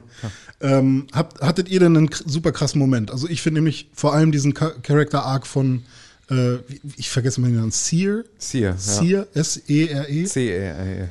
[0.61, 3.11] ähm, habt, hattet ihr denn einen super krassen Moment?
[3.11, 5.83] Also ich finde nämlich vor allem diesen Cha- Character Arc von,
[6.31, 6.57] äh,
[6.97, 8.25] ich vergesse mal den Namen, Seer?
[8.39, 8.77] Seer, ja.
[8.77, 11.09] Seer, S-E-R-E, C-E-E.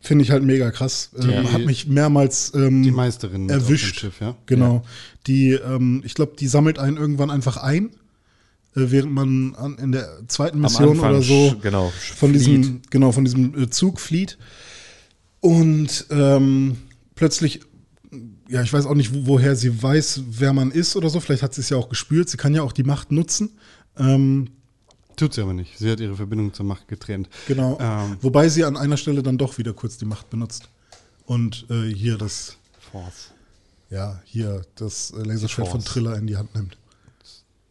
[0.00, 1.10] finde ich halt mega krass.
[1.18, 3.98] Ähm, hat mich mehrmals ähm, Die Meisterin erwischt.
[4.00, 4.36] Schiff, ja?
[4.46, 4.84] Genau.
[5.26, 7.86] Die, ähm, ich glaube, die sammelt einen irgendwann einfach ein,
[8.76, 13.10] äh, während man an, in der zweiten Mission Anfang oder so genau, von diesem, genau,
[13.12, 14.38] von diesem äh, Zug flieht.
[15.40, 16.76] Und ähm,
[17.18, 17.60] plötzlich,
[18.48, 21.20] ja, ich weiß auch nicht, wo, woher sie weiß, wer man ist oder so.
[21.20, 22.28] Vielleicht hat sie es ja auch gespürt.
[22.30, 23.58] Sie kann ja auch die Macht nutzen.
[23.98, 24.50] Ähm,
[25.16, 25.76] Tut sie aber nicht.
[25.78, 27.28] Sie hat ihre Verbindung zur Macht getrennt.
[27.48, 27.76] genau.
[27.80, 30.68] Ähm, Wobei sie an einer Stelle dann doch wieder kurz die Macht benutzt.
[31.26, 32.56] Und äh, hier das,
[32.90, 33.32] Force.
[33.90, 35.80] ja, hier das äh, Laserschwert von.
[35.84, 36.78] Triller in die Hand nimmt.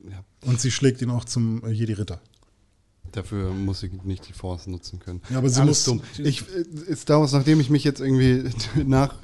[0.07, 0.23] Ja.
[0.41, 2.19] Und sie schlägt ihn auch zum äh, Jedi-Ritter.
[3.17, 5.21] Dafür muss sie nicht die Force nutzen können.
[5.31, 6.25] Ja, aber sie Alles muss- dumm.
[6.25, 6.41] Ich,
[6.87, 8.43] äh, Star Wars, nachdem ich mich jetzt irgendwie
[8.85, 9.15] nach,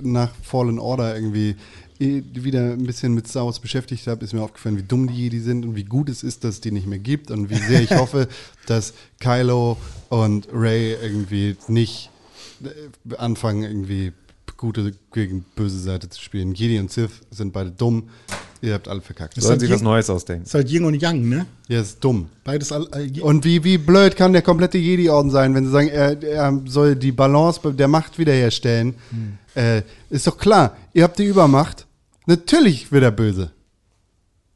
[0.00, 1.56] nach Fallen Order irgendwie
[1.98, 5.14] eh wieder ein bisschen mit Star Wars beschäftigt habe, ist mir aufgefallen, wie dumm die
[5.14, 7.56] Jedi sind und wie gut es ist, dass es die nicht mehr gibt und wie
[7.56, 8.28] sehr ich hoffe,
[8.66, 9.76] dass Kylo
[10.08, 12.10] und Ray irgendwie nicht
[12.62, 14.12] äh, anfangen, irgendwie
[14.56, 16.54] gute gegen böse Seite zu spielen.
[16.54, 18.08] Jedi und Sith sind beide dumm.
[18.62, 19.36] Ihr habt alle verkackt.
[19.36, 20.44] Ist Sollen sich was Neues ausdenken.
[20.44, 21.46] Ist halt Yin und Yang, ne?
[21.66, 22.28] Ja, ist dumm.
[22.44, 25.88] Beides all, all, Und wie, wie blöd kann der komplette Jedi-Orden sein, wenn sie sagen,
[25.88, 28.94] er, er soll die Balance der Macht wiederherstellen?
[29.56, 31.86] Äh, ist doch klar, ihr habt die Übermacht.
[32.26, 33.50] Natürlich wird er böse.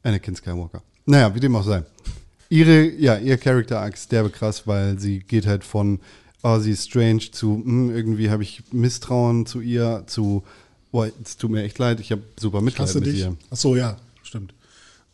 [0.03, 0.81] Anakin Skywalker.
[1.05, 1.83] Naja, wie dem auch sei.
[2.49, 5.99] Ihre, ja, ihr Character Arc ist derbe krass, weil sie geht halt von,
[6.43, 10.43] oh, sie ist strange zu, hm, irgendwie habe ich Misstrauen zu ihr, zu,
[10.91, 13.19] boah, es tut mir echt leid, ich habe super Mitleid mit dich.
[13.19, 13.37] ihr.
[13.49, 14.53] Ach so, ja, stimmt.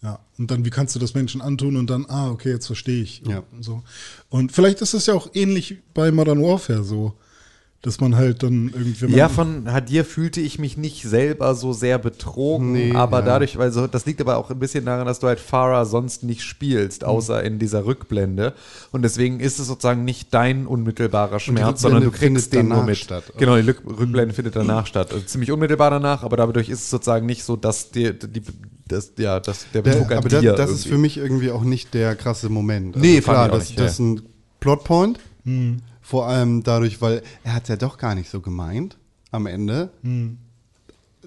[0.02, 3.02] Ja, und dann, wie kannst du das Menschen antun und dann, ah, okay, jetzt verstehe
[3.02, 3.22] ich.
[3.26, 3.44] Ja.
[3.52, 3.84] Und, so.
[4.30, 7.14] und vielleicht ist es ja auch ähnlich bei Modern Warfare so,
[7.84, 9.06] dass man halt dann irgendwie.
[9.16, 13.26] Ja, von Hadir fühlte ich mich nicht selber so sehr betrogen, Nee, aber ja.
[13.26, 16.24] dadurch, weil so, das liegt aber auch ein bisschen daran, dass du halt Farah sonst
[16.24, 18.54] nicht spielst, außer in dieser Rückblende.
[18.92, 22.98] Und deswegen ist es sozusagen nicht dein unmittelbarer Schmerz, sondern du kriegst den nur mit.
[22.98, 23.38] statt, oder?
[23.40, 25.12] Genau, die Lück- Rückblende findet danach statt.
[25.14, 28.42] Also ziemlich unmittelbar danach, aber dadurch ist es sozusagen nicht so, dass die, die
[28.88, 31.18] das, ja, dass der Betrug Der, an aber das, dir das ist irgendwie- für mich
[31.18, 32.96] irgendwie auch nicht der krasse Moment.
[32.96, 34.06] Also Nee, klar, das, nicht, das ist ja.
[34.06, 34.22] ein
[34.62, 35.20] Plotpoint.
[36.04, 38.98] Vor allem dadurch, weil er hat ja doch gar nicht so gemeint
[39.32, 39.90] am Ende,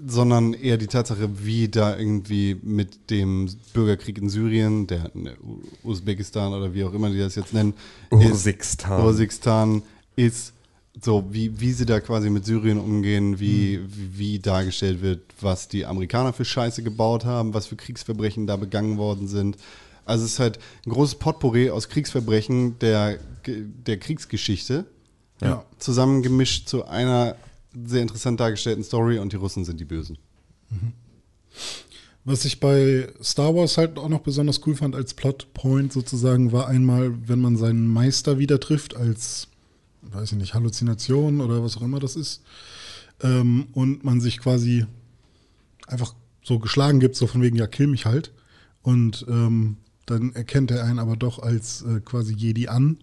[0.05, 5.89] sondern eher die Tatsache, wie da irgendwie mit dem Bürgerkrieg in Syrien, der ne, U-
[5.89, 7.73] Usbekistan oder wie auch immer die das jetzt nennen,
[8.11, 8.99] Ursikstan.
[8.99, 9.81] Ist, Ursikstan
[10.15, 10.53] ist
[11.01, 15.67] so wie, wie sie da quasi mit Syrien umgehen, wie, wie, wie dargestellt wird, was
[15.67, 19.57] die Amerikaner für Scheiße gebaut haben, was für Kriegsverbrechen da begangen worden sind.
[20.07, 24.85] Also es ist halt ein großes Potpourri aus Kriegsverbrechen der, der Kriegsgeschichte,
[25.41, 25.63] Ja.
[25.79, 27.35] zusammengemischt zu einer
[27.85, 30.17] sehr interessant dargestellten Story und die Russen sind die Bösen.
[32.25, 36.67] Was ich bei Star Wars halt auch noch besonders cool fand als Plotpoint sozusagen, war
[36.67, 39.47] einmal, wenn man seinen Meister wieder trifft, als,
[40.01, 42.41] weiß ich nicht, Halluzination oder was auch immer das ist,
[43.21, 44.85] ähm, und man sich quasi
[45.87, 48.31] einfach so geschlagen gibt, so von wegen, ja, kill mich halt.
[48.81, 52.97] Und ähm, dann erkennt er einen aber doch als äh, quasi Jedi an.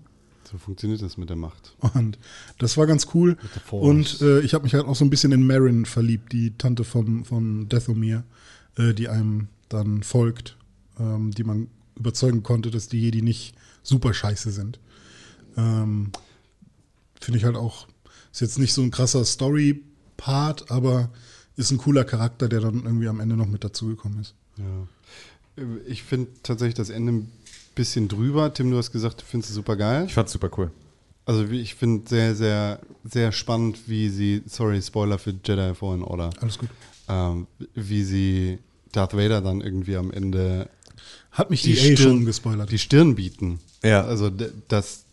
[0.50, 1.76] So funktioniert das mit der Macht.
[1.94, 2.18] Und
[2.58, 3.36] das war ganz cool.
[3.70, 6.82] Und äh, ich habe mich halt auch so ein bisschen in Marin verliebt, die Tante
[6.82, 8.24] vom, von Dathomir,
[8.76, 10.56] äh, die einem dann folgt,
[10.98, 14.80] ähm, die man überzeugen konnte, dass die Jedi nicht super scheiße sind.
[15.56, 16.10] Ähm,
[17.20, 17.86] Finde ich halt auch,
[18.32, 21.10] ist jetzt nicht so ein krasser Story-Part, aber
[21.56, 24.34] ist ein cooler Charakter, der dann irgendwie am Ende noch mit dazugekommen ist.
[24.56, 24.88] Ja.
[25.86, 27.32] Ich finde tatsächlich das Ende ein
[27.74, 28.52] bisschen drüber.
[28.52, 30.04] Tim, du hast gesagt, du findest es super geil.
[30.06, 30.70] Ich fand's super cool.
[31.26, 36.02] Also wie- ich finde sehr, sehr, sehr spannend, wie sie, sorry, Spoiler für Jedi Fallen
[36.02, 36.68] Order, Alles gut.
[37.08, 38.58] ähm, wie sie
[38.92, 40.68] Darth Vader dann irgendwie am Ende
[41.30, 42.70] Hat mich die die Stirn, schon gespoilert.
[42.70, 43.58] die Stirn bieten.
[43.82, 44.04] Ja.
[44.04, 44.30] Also
[44.68, 45.04] dass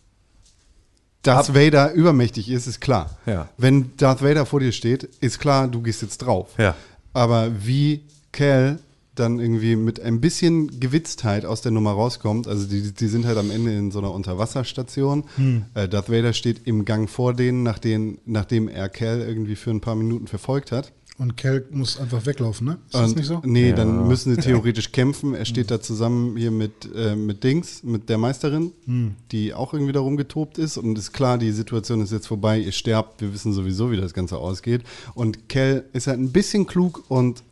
[1.22, 3.16] Darth Vader übermächtig ist, ist klar.
[3.26, 3.48] Ja.
[3.56, 6.50] Wenn Darth Vader vor dir steht, ist klar, du gehst jetzt drauf.
[6.58, 6.74] Ja.
[7.12, 8.02] Aber wie
[8.32, 8.80] Cal
[9.14, 13.36] dann irgendwie mit ein bisschen Gewitztheit aus der Nummer rauskommt, also die, die sind halt
[13.38, 15.24] am Ende in so einer Unterwasserstation.
[15.36, 15.64] Hm.
[15.74, 19.80] Äh, Darth Vader steht im Gang vor denen, nachdem, nachdem er Cal irgendwie für ein
[19.80, 20.92] paar Minuten verfolgt hat.
[21.18, 22.78] Und Kel muss einfach weglaufen, ne?
[22.86, 23.42] Ist das Und- nicht so?
[23.44, 25.34] Nee, dann müssen sie theoretisch kämpfen.
[25.34, 29.14] Er steht da zusammen hier mit, äh, mit Dings, mit der Meisterin, Hm.
[29.30, 30.78] die auch irgendwie darum getobt ist.
[30.78, 34.14] Und ist klar, die Situation ist jetzt vorbei, ihr sterbt, wir wissen sowieso, wie das
[34.14, 34.82] Ganze ausgeht.
[35.14, 37.42] Und Kel ist halt ein bisschen klug und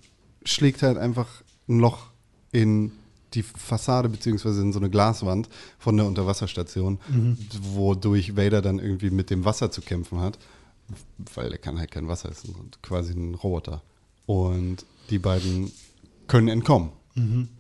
[0.47, 1.29] schlägt halt einfach
[1.71, 2.07] ein Loch
[2.53, 2.93] in
[3.35, 6.99] die Fassade beziehungsweise in so eine Glaswand von der Unterwasserstation,
[7.75, 10.39] wodurch Vader dann irgendwie mit dem Wasser zu kämpfen hat,
[11.35, 13.83] weil er kann halt kein Wasser, ist ein- quasi ein Roboter.
[14.27, 15.71] Und die beiden
[16.27, 16.91] können entkommen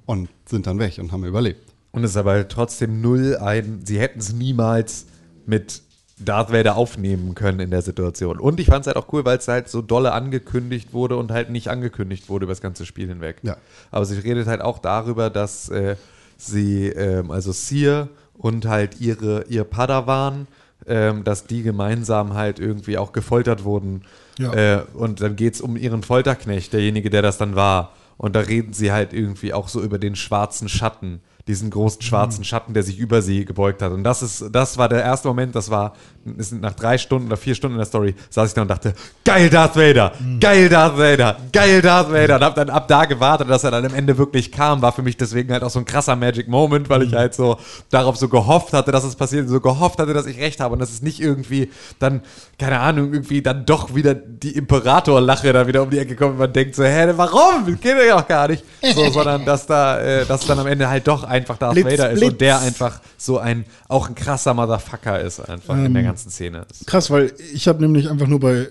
[0.07, 1.73] und sind dann weg und haben überlebt.
[1.93, 5.07] Und es ist aber halt trotzdem null ein, sie hätten es niemals
[5.47, 5.83] mit
[6.25, 8.39] Darth Vader aufnehmen können in der Situation.
[8.39, 11.33] Und ich fand es halt auch cool, weil es halt so dolle angekündigt wurde und
[11.33, 13.39] halt nicht angekündigt wurde über das ganze Spiel hinweg.
[13.43, 13.57] Ja.
[13.91, 15.97] Aber sie redet halt auch darüber, dass äh,
[16.37, 20.47] sie, ähm, also Seer und halt ihre, ihr Padawan,
[20.87, 24.03] ähm, dass die gemeinsam halt irgendwie auch gefoltert wurden.
[24.39, 24.53] Ja.
[24.53, 27.93] Äh, und dann geht es um ihren Folterknecht, derjenige, der das dann war.
[28.17, 32.45] Und da reden sie halt irgendwie auch so über den schwarzen Schatten, diesen großen schwarzen
[32.45, 33.93] Schatten, der sich über sie gebeugt hat.
[33.93, 35.95] Und das ist, das war der erste Moment, das war,
[36.39, 38.95] ist nach drei Stunden oder vier Stunden in der Story, saß ich da und dachte,
[39.25, 42.37] geil Darth Vader, geil Darth Vader, geil Darth Vader.
[42.37, 45.03] Und hab dann ab da gewartet, dass er dann am Ende wirklich kam, war für
[45.03, 47.59] mich deswegen halt auch so ein krasser Magic Moment, weil ich halt so
[47.91, 50.79] darauf so gehofft hatte, dass es passiert, so gehofft hatte, dass ich recht habe und
[50.79, 52.23] dass es nicht irgendwie dann,
[52.59, 56.39] keine Ahnung, irgendwie dann doch wieder die Imperatorlache da wieder um die Ecke kommt und
[56.39, 57.67] man denkt so, hä, warum?
[57.67, 58.65] Das geht ja auch gar nicht.
[58.95, 62.11] So, sondern dass da, äh, dass dann am Ende halt doch einfach Darth Blitz, Vader
[62.11, 62.33] ist Blitz.
[62.33, 66.67] und der einfach so ein, auch ein krasser Motherfucker ist einfach in der ganzen Szene.
[66.87, 68.69] Krass, weil ich habe nämlich einfach nur bei,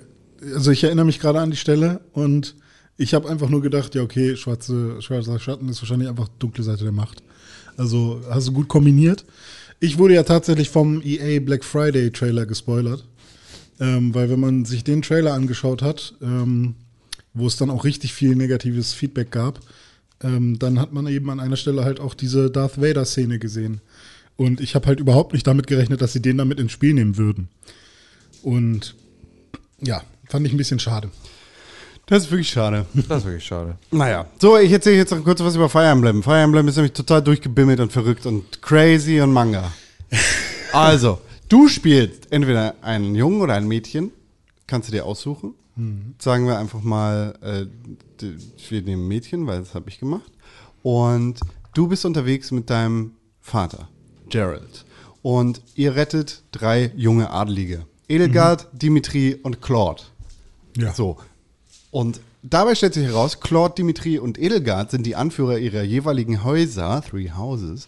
[0.55, 2.55] also ich erinnere mich gerade an die Stelle und
[2.97, 6.83] ich habe einfach nur gedacht, ja okay, schwarze, schwarzer Schatten ist wahrscheinlich einfach dunkle Seite
[6.83, 7.23] der Macht.
[7.77, 9.23] Also hast du gut kombiniert.
[9.79, 13.05] Ich wurde ja tatsächlich vom EA Black Friday Trailer gespoilert,
[13.79, 16.75] ähm, weil wenn man sich den Trailer angeschaut hat, ähm,
[17.33, 19.61] wo es dann auch richtig viel negatives Feedback gab,
[20.23, 23.81] ähm, dann hat man eben an einer Stelle halt auch diese Darth Vader Szene gesehen.
[24.35, 27.17] Und ich habe halt überhaupt nicht damit gerechnet, dass sie den damit ins Spiel nehmen
[27.17, 27.49] würden.
[28.41, 28.95] Und
[29.81, 31.09] ja, fand ich ein bisschen schade.
[32.05, 32.85] Das ist wirklich schade.
[32.93, 33.77] Das ist wirklich schade.
[33.91, 34.25] Naja.
[34.39, 36.23] So, ich erzähle jetzt noch kurz was über Fire Emblem.
[36.23, 39.71] Fire Emblem ist nämlich total durchgebimmelt und verrückt und crazy und Manga.
[40.73, 44.11] also, du spielst entweder einen Jungen oder ein Mädchen.
[44.65, 45.53] Kannst du dir aussuchen.
[46.19, 48.25] Sagen wir einfach mal, äh,
[48.69, 50.31] wir nehmen Mädchen, weil das habe ich gemacht.
[50.83, 51.39] Und
[51.73, 53.87] du bist unterwegs mit deinem Vater,
[54.29, 54.85] Gerald.
[55.21, 57.85] Und ihr rettet drei junge Adelige.
[58.07, 60.03] Edelgard, Dimitri und Claude.
[60.77, 60.93] Ja.
[60.93, 61.17] So.
[61.91, 67.03] Und dabei stellt sich heraus, Claude, Dimitri und Edelgard sind die Anführer ihrer jeweiligen Häuser,
[67.07, 67.87] Three Houses,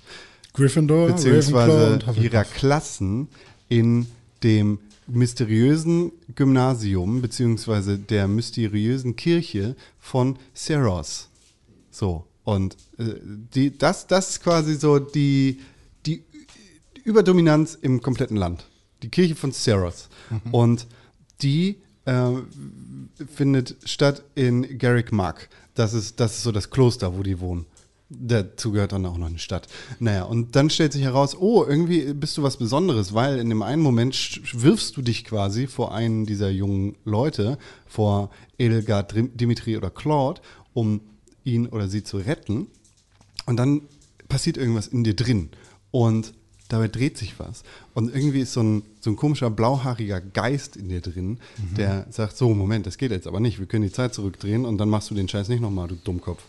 [0.54, 3.30] Gryffindor, beziehungsweise ihrer Klassen
[3.70, 4.08] in
[4.44, 4.80] dem
[5.12, 11.30] mysteriösen Gymnasium, beziehungsweise der mysteriösen Kirche von Seros.
[11.90, 12.26] So.
[12.44, 13.16] Und äh,
[13.54, 15.60] die, das, das ist quasi so die,
[16.06, 16.24] die
[17.04, 18.66] Überdominanz im kompletten Land.
[19.04, 20.10] Die Kirche von Seros.
[20.52, 20.88] Und
[21.42, 22.32] die äh,
[23.34, 25.50] findet statt in Garrick Mark.
[25.74, 27.66] Das ist, das ist so das Kloster, wo die wohnen.
[28.14, 29.68] Dazu gehört dann auch noch eine Stadt.
[30.00, 33.62] Naja, und dann stellt sich heraus, oh, irgendwie bist du was Besonderes, weil in dem
[33.62, 37.58] einen Moment wirfst du dich quasi vor einen dieser jungen Leute,
[37.88, 40.42] vor Edelgard, Dim- Dimitri oder Claude,
[40.74, 41.00] um
[41.46, 42.68] ihn oder sie zu retten.
[43.46, 43.84] Und dann
[44.28, 45.50] passiert irgendwas in dir drin.
[45.92, 46.34] Und
[46.68, 47.64] dabei dreht sich was.
[47.94, 51.40] Und irgendwie ist so ein, so ein komischer blauhaariger Geist in dir drin,
[51.78, 53.60] der sagt, so, Moment, das geht jetzt aber nicht.
[53.60, 56.44] Wir können die Zeit zurückdrehen und dann machst du den Scheiß nicht nochmal, du Dummkopf.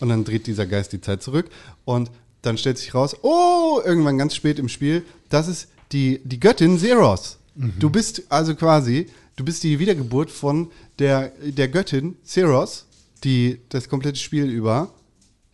[0.00, 1.48] Und dann dreht dieser Geist die Zeit zurück
[1.84, 2.10] und
[2.42, 6.78] dann stellt sich raus, oh, irgendwann ganz spät im Spiel, das ist die, die Göttin
[6.78, 7.38] Zeros.
[7.78, 12.86] Du bist also quasi, du bist die Wiedergeburt von der, der Göttin Zeros,
[13.24, 14.92] die das komplette Spiel über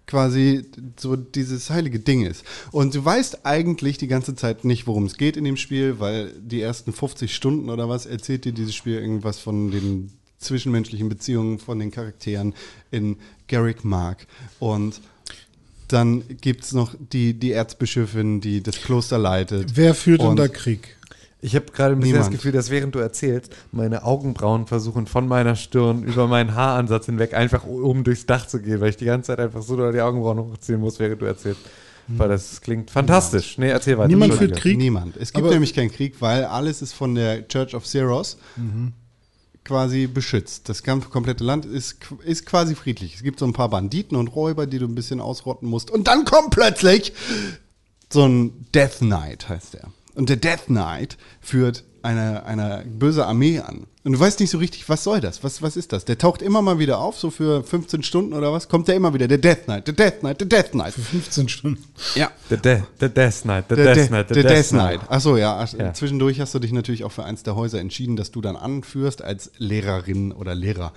[0.07, 0.65] quasi
[0.99, 2.45] so dieses heilige Ding ist.
[2.73, 6.33] Und du weißt eigentlich die ganze Zeit nicht, worum es geht in dem Spiel, weil
[6.33, 11.59] die ersten 50 Stunden oder was erzählt dir dieses Spiel irgendwas von den zwischenmenschlichen Beziehungen
[11.59, 12.55] von den Charakteren
[12.91, 13.17] in
[13.53, 14.27] Garrick Mark.
[14.59, 15.01] Und
[15.89, 19.77] dann gibt es noch die, die Erzbischöfin, die das Kloster leitet.
[19.77, 20.97] Wer führt denn Und- da Krieg?
[21.45, 22.33] Ich habe gerade ein bisschen Niemand.
[22.33, 27.07] das Gefühl, dass während du erzählst, meine Augenbrauen versuchen von meiner Stirn über meinen Haaransatz
[27.07, 30.01] hinweg einfach oben durchs Dach zu gehen, weil ich die ganze Zeit einfach so die
[30.01, 31.61] Augenbrauen hochziehen muss, während du erzählst.
[32.09, 33.59] Weil das klingt fantastisch.
[33.59, 34.09] Nee, erzähl weiter.
[34.09, 34.79] Niemand führt Krieg?
[34.79, 35.17] Niemand.
[35.17, 38.39] Es gibt Aber- nämlich keinen Krieg, weil alles ist von der Church of Zeros
[39.65, 40.69] quasi beschützt.
[40.69, 43.15] Das ganze komplette Land ist, ist quasi friedlich.
[43.15, 45.91] Es gibt so ein paar Banditen und Räuber, die du ein bisschen ausrotten musst.
[45.91, 47.13] Und dann kommt plötzlich
[48.11, 49.89] so ein Death Knight, heißt der.
[50.15, 53.87] Und der Death Knight führt eine, eine böse Armee an.
[54.05, 55.45] Und du weißt nicht so richtig, was soll das?
[55.45, 56.05] Was, was ist das?
[56.05, 59.15] Der taucht immer mal wieder auf, so für 15 Stunden oder was, kommt der immer
[59.15, 59.29] wieder.
[59.29, 60.93] Der Death Knight, der Death Knight, der Death Knight.
[60.95, 61.85] 15 Stunden.
[62.17, 62.33] Ja.
[62.51, 64.99] The, De the Death Knight, the Der Death De- Knight, the der Death Death Knight.
[64.99, 65.11] Knight.
[65.13, 65.57] Achso, ja.
[65.61, 65.95] Ach, Ja.
[65.95, 69.23] Zwischendurch hast du dich natürlich auch für eins der Häuser entschieden, dass du dann anführst
[69.23, 70.93] als Lehrerin oder Lehrer.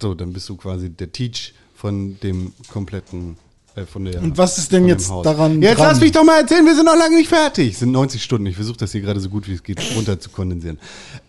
[0.00, 3.38] So, dann bist du quasi der Teach von dem kompletten,
[3.74, 4.22] äh, von der.
[4.22, 5.24] Und was ist denn jetzt Haus.
[5.24, 5.88] daran Jetzt dran?
[5.88, 7.72] lass mich doch mal erzählen, wir sind noch lange nicht fertig.
[7.72, 8.46] Es sind 90 Stunden.
[8.46, 10.78] Ich versuche das hier gerade so gut wie es geht runter zu kondensieren.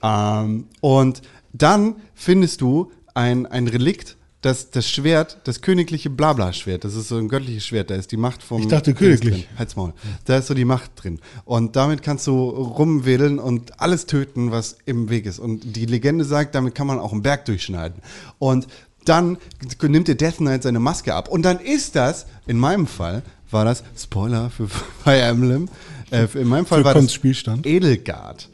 [0.02, 1.22] Ähm, und
[1.54, 4.18] dann findest du ein, ein Relikt.
[4.42, 8.18] Das, das Schwert, das königliche Blabla-Schwert, das ist so ein göttliches Schwert, da ist die
[8.18, 8.64] Macht vom.
[8.64, 9.48] Ich dachte König königlich.
[9.58, 9.94] Halt's Maul.
[10.26, 11.22] Da ist so die Macht drin.
[11.46, 15.40] Und damit kannst du rumwedeln und alles töten, was im Weg ist.
[15.40, 18.02] Und die Legende sagt, damit kann man auch einen Berg durchschneiden.
[18.38, 18.68] Und
[19.06, 19.38] dann
[19.82, 21.30] nimmt der Death Knight seine Maske ab.
[21.30, 24.68] Und dann ist das, in meinem Fall, war das, Spoiler für
[25.04, 25.70] Fire Emblem,
[26.14, 27.66] äh, in meinem Fall war das Spielstand.
[27.66, 28.48] Edelgard.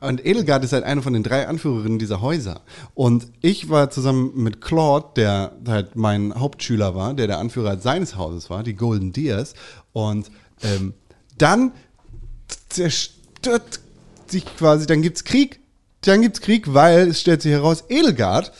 [0.00, 2.60] Und Edelgard ist halt eine von den drei Anführerinnen dieser Häuser.
[2.94, 8.16] Und ich war zusammen mit Claude, der halt mein Hauptschüler war, der der Anführer seines
[8.16, 9.54] Hauses war, die Golden Deers.
[9.92, 10.30] Und
[10.62, 10.94] ähm,
[11.36, 11.72] dann
[12.68, 13.80] zerstört
[14.28, 15.60] sich quasi, dann gibt's Krieg.
[16.02, 18.52] Dann gibt's Krieg, weil es stellt sich heraus, Edelgard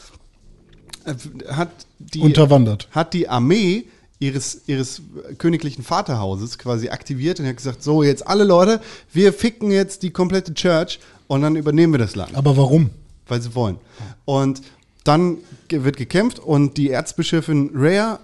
[1.49, 2.89] hat die Unterwandert.
[2.91, 3.85] hat die Armee
[4.19, 5.03] ihres, ihres
[5.39, 8.81] königlichen Vaterhauses quasi aktiviert und hat gesagt, so jetzt alle Leute,
[9.13, 12.91] wir ficken jetzt die komplette Church und dann übernehmen wir das Land, Aber warum?
[13.27, 13.79] weil sie wollen.
[14.27, 14.61] Und
[15.03, 15.39] dann
[15.69, 18.21] wird gekämpft und die Erzbischöfin Rhea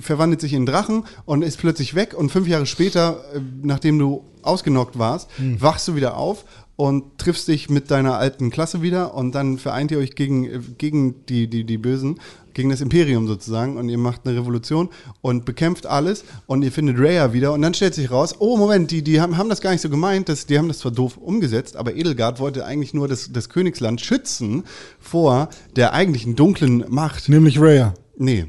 [0.00, 4.24] verwandelt sich in Drachen und ist plötzlich weg und fünf Jahre später, äh, nachdem du
[4.42, 6.44] ausgenockt warst, wachst du wieder auf
[6.78, 10.60] und triffst dich mit deiner alten Klasse wieder und dann vereint ihr euch gegen, äh,
[10.78, 12.20] gegen die, die, die Bösen,
[12.54, 14.88] gegen das Imperium sozusagen und ihr macht eine Revolution
[15.20, 18.92] und bekämpft alles und ihr findet Rhea wieder und dann stellt sich raus, oh Moment,
[18.92, 21.16] die, die haben, haben das gar nicht so gemeint, dass, die haben das zwar doof
[21.16, 24.62] umgesetzt, aber Edelgard wollte eigentlich nur das, das Königsland schützen
[25.00, 27.28] vor der eigentlichen dunklen Macht.
[27.28, 27.94] Nämlich Raya.
[28.16, 28.46] Nee.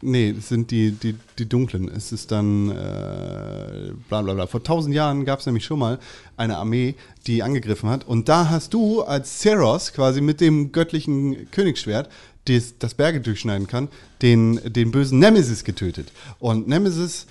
[0.00, 1.88] Nee, es sind die, die, die dunklen.
[1.88, 4.46] Es ist dann äh, bla bla bla.
[4.46, 5.98] Vor tausend Jahren gab es nämlich schon mal
[6.36, 6.94] eine Armee,
[7.26, 8.06] die angegriffen hat.
[8.06, 12.08] Und da hast du als Ceros quasi mit dem göttlichen Königsschwert,
[12.46, 13.88] das, das Berge durchschneiden kann,
[14.22, 16.12] den, den bösen Nemesis getötet.
[16.38, 17.26] Und Nemesis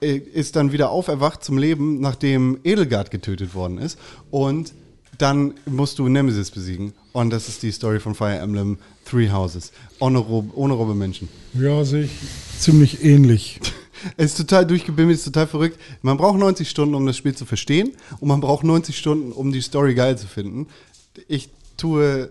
[0.00, 3.98] äh, ist dann wieder auferwacht zum Leben, nachdem Edelgard getötet worden ist.
[4.30, 4.72] Und
[5.18, 6.92] dann musst du Nemesis besiegen.
[7.12, 9.72] Und das ist die Story von Fire Emblem Three Houses.
[9.98, 11.28] Ohne, Rob ohne Robbe-Menschen.
[11.54, 12.10] Ja, sehe ich
[12.58, 13.60] ziemlich ähnlich.
[14.16, 15.78] Es ist total durchgebimmelt, ist total verrückt.
[16.02, 17.92] Man braucht 90 Stunden, um das Spiel zu verstehen.
[18.20, 20.68] Und man braucht 90 Stunden, um die Story geil zu finden.
[21.26, 22.30] Ich tue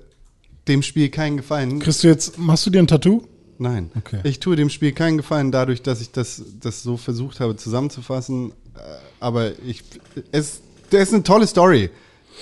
[0.67, 1.79] dem Spiel keinen Gefallen.
[1.79, 3.23] Kriegst du jetzt, machst du dir ein Tattoo?
[3.57, 3.89] Nein.
[3.97, 4.19] Okay.
[4.23, 8.51] Ich tue dem Spiel keinen Gefallen dadurch, dass ich das, das so versucht habe zusammenzufassen.
[8.75, 8.79] Äh,
[9.19, 9.83] Aber ich,
[10.31, 11.89] es, das ist eine tolle Story,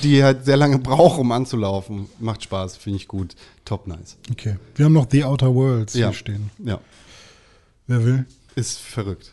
[0.03, 2.07] die halt sehr lange braucht, um anzulaufen.
[2.19, 3.35] Macht Spaß, finde ich gut.
[3.65, 4.17] Top nice.
[4.31, 4.57] Okay.
[4.75, 6.07] Wir haben noch The Outer Worlds Ja.
[6.09, 6.49] hier stehen.
[6.63, 6.79] Ja.
[7.87, 8.25] Wer will?
[8.55, 9.31] Ist verrückt.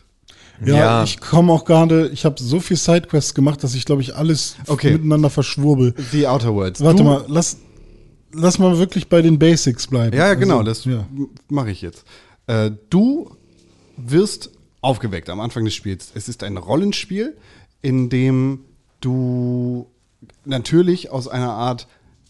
[0.64, 1.04] Ja, Ja.
[1.04, 4.56] ich komme auch gerade, ich habe so viel Sidequests gemacht, dass ich glaube ich alles
[4.66, 4.92] Okay.
[4.92, 5.94] miteinander verschwurbel.
[6.12, 6.80] The Outer Worlds.
[6.82, 7.56] Warte Du- mal, lass,
[8.32, 10.16] lass mal wirklich bei den Basics bleiben.
[10.16, 11.06] Ja, ja, genau, Also, das ja.
[11.48, 12.04] mache ich jetzt.
[12.46, 13.34] Äh, du
[13.96, 14.50] wirst
[14.82, 16.10] aufgeweckt am Anfang des Spiels.
[16.14, 17.36] Es ist ein Rollenspiel,
[17.80, 18.60] in dem
[19.00, 19.86] du
[20.44, 21.86] natürlich aus einer Art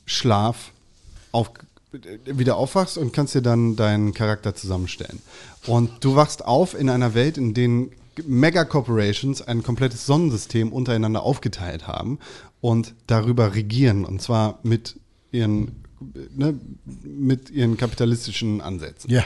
[0.06, 0.72] Schlaf
[1.30, 1.50] auf,
[2.24, 5.20] wieder aufwachst und kannst dir dann deinen Charakter zusammenstellen.
[5.66, 7.92] Und du wachst auf in einer Welt, in denen
[8.26, 12.18] Mega-Corporations ein komplettes Sonnensystem untereinander aufgeteilt haben
[12.60, 14.04] und darüber regieren.
[14.04, 14.98] Und zwar mit
[15.30, 15.82] ihren,
[16.34, 19.10] ne, mit ihren kapitalistischen Ansätzen.
[19.10, 19.24] Ja.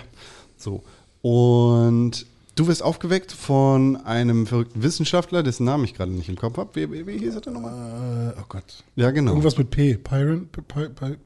[0.56, 0.84] So.
[1.22, 2.26] Und
[2.56, 6.74] du wirst aufgeweckt von einem verrückten Wissenschaftler, dessen Namen ich gerade nicht im Kopf habe.
[6.74, 8.34] Wie, wie, wie hieß er denn nochmal?
[8.36, 8.82] Äh, oh Gott.
[8.96, 9.30] Ja, genau.
[9.30, 9.94] Irgendwas mit P.
[9.96, 10.48] Pyron?
[10.48, 11.16] P P P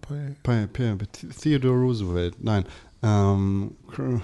[0.42, 2.34] P Pi- Pi- Theodore Roosevelt.
[2.44, 2.64] Nein.
[3.02, 4.20] Ähm, oh,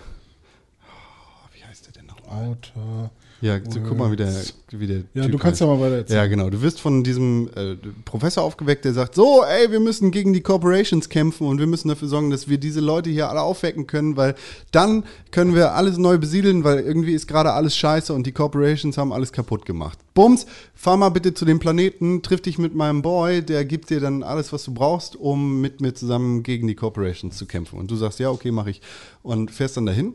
[1.55, 2.51] wie heißt der denn nochmal?
[2.51, 3.11] Autor.
[3.43, 4.33] Ja, so, guck mal, wie der,
[4.71, 5.79] wie der Ja, Typ du kannst ja heißt.
[5.79, 6.19] mal weiter erzählen.
[6.19, 6.49] Ja, genau.
[6.49, 7.77] Du wirst von diesem äh,
[8.07, 11.89] Professor aufgeweckt, der sagt, so, ey, wir müssen gegen die Corporations kämpfen und wir müssen
[11.89, 14.35] dafür sorgen, dass wir diese Leute hier alle aufwecken können, weil
[14.73, 18.97] dann können wir alles neu besiedeln, weil irgendwie ist gerade alles scheiße und die Corporations
[18.97, 19.99] haben alles kaputt gemacht.
[20.15, 24.01] Bums, fahr mal bitte zu dem Planeten, triff dich mit meinem Boy, der gibt dir
[24.01, 27.79] dann alles, was du brauchst, um mit mir zusammen gegen die Corporations zu kämpfen.
[27.79, 28.81] Und du sagst, ja, okay, mache ich.
[29.23, 30.15] Und fährst dann dahin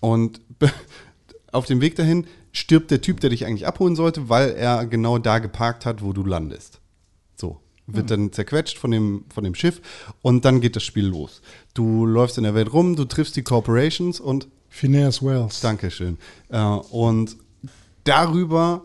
[0.00, 0.40] und
[1.56, 5.18] auf dem Weg dahin stirbt der Typ, der dich eigentlich abholen sollte, weil er genau
[5.18, 6.80] da geparkt hat, wo du landest.
[7.36, 7.60] So.
[7.88, 9.80] Wird dann zerquetscht von dem, von dem Schiff
[10.20, 11.40] und dann geht das Spiel los.
[11.72, 15.60] Du läufst in der Welt rum, du triffst die Corporations und Phineas Wells.
[15.60, 16.18] Dankeschön.
[16.48, 17.36] Äh, und
[18.02, 18.82] darüber,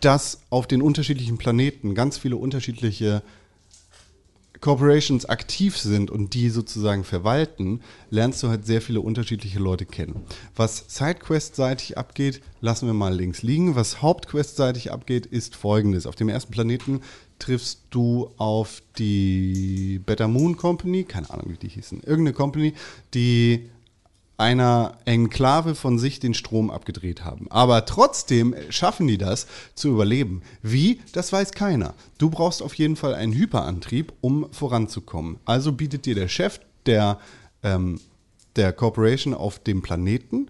[0.00, 3.22] dass auf den unterschiedlichen Planeten ganz viele unterschiedliche
[4.60, 7.80] Corporations aktiv sind und die sozusagen verwalten,
[8.10, 10.22] lernst du halt sehr viele unterschiedliche Leute kennen.
[10.56, 13.76] Was Sidequest-seitig abgeht, lassen wir mal links liegen.
[13.76, 16.06] Was Hauptquest-seitig abgeht, ist folgendes.
[16.06, 17.00] Auf dem ersten Planeten
[17.38, 22.74] triffst du auf die Better Moon Company, keine Ahnung, wie die hießen, irgendeine Company,
[23.14, 23.68] die
[24.38, 27.48] einer Enklave von sich den Strom abgedreht haben.
[27.50, 30.42] Aber trotzdem schaffen die das zu überleben.
[30.62, 31.00] Wie?
[31.12, 31.94] Das weiß keiner.
[32.18, 35.38] Du brauchst auf jeden Fall einen Hyperantrieb, um voranzukommen.
[35.44, 37.18] Also bietet dir der Chef der,
[37.64, 38.00] ähm,
[38.54, 40.48] der Corporation auf dem Planeten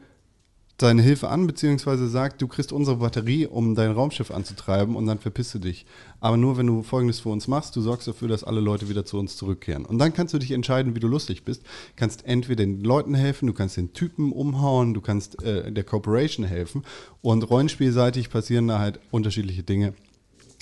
[0.81, 5.19] seine Hilfe an, beziehungsweise sagt, du kriegst unsere Batterie, um dein Raumschiff anzutreiben und dann
[5.19, 5.87] verpisst du dich.
[6.21, 9.05] Aber nur, wenn du Folgendes für uns machst, du sorgst dafür, dass alle Leute wieder
[9.05, 9.85] zu uns zurückkehren.
[9.85, 11.63] Und dann kannst du dich entscheiden, wie du lustig bist.
[11.97, 16.47] Kannst entweder den Leuten helfen, du kannst den Typen umhauen, du kannst äh, der Corporation
[16.47, 16.85] helfen.
[17.23, 19.95] Und rollenspielseitig passieren da halt unterschiedliche Dinge,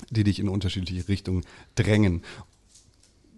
[0.09, 1.43] die dich in unterschiedliche Richtungen
[1.75, 2.23] drängen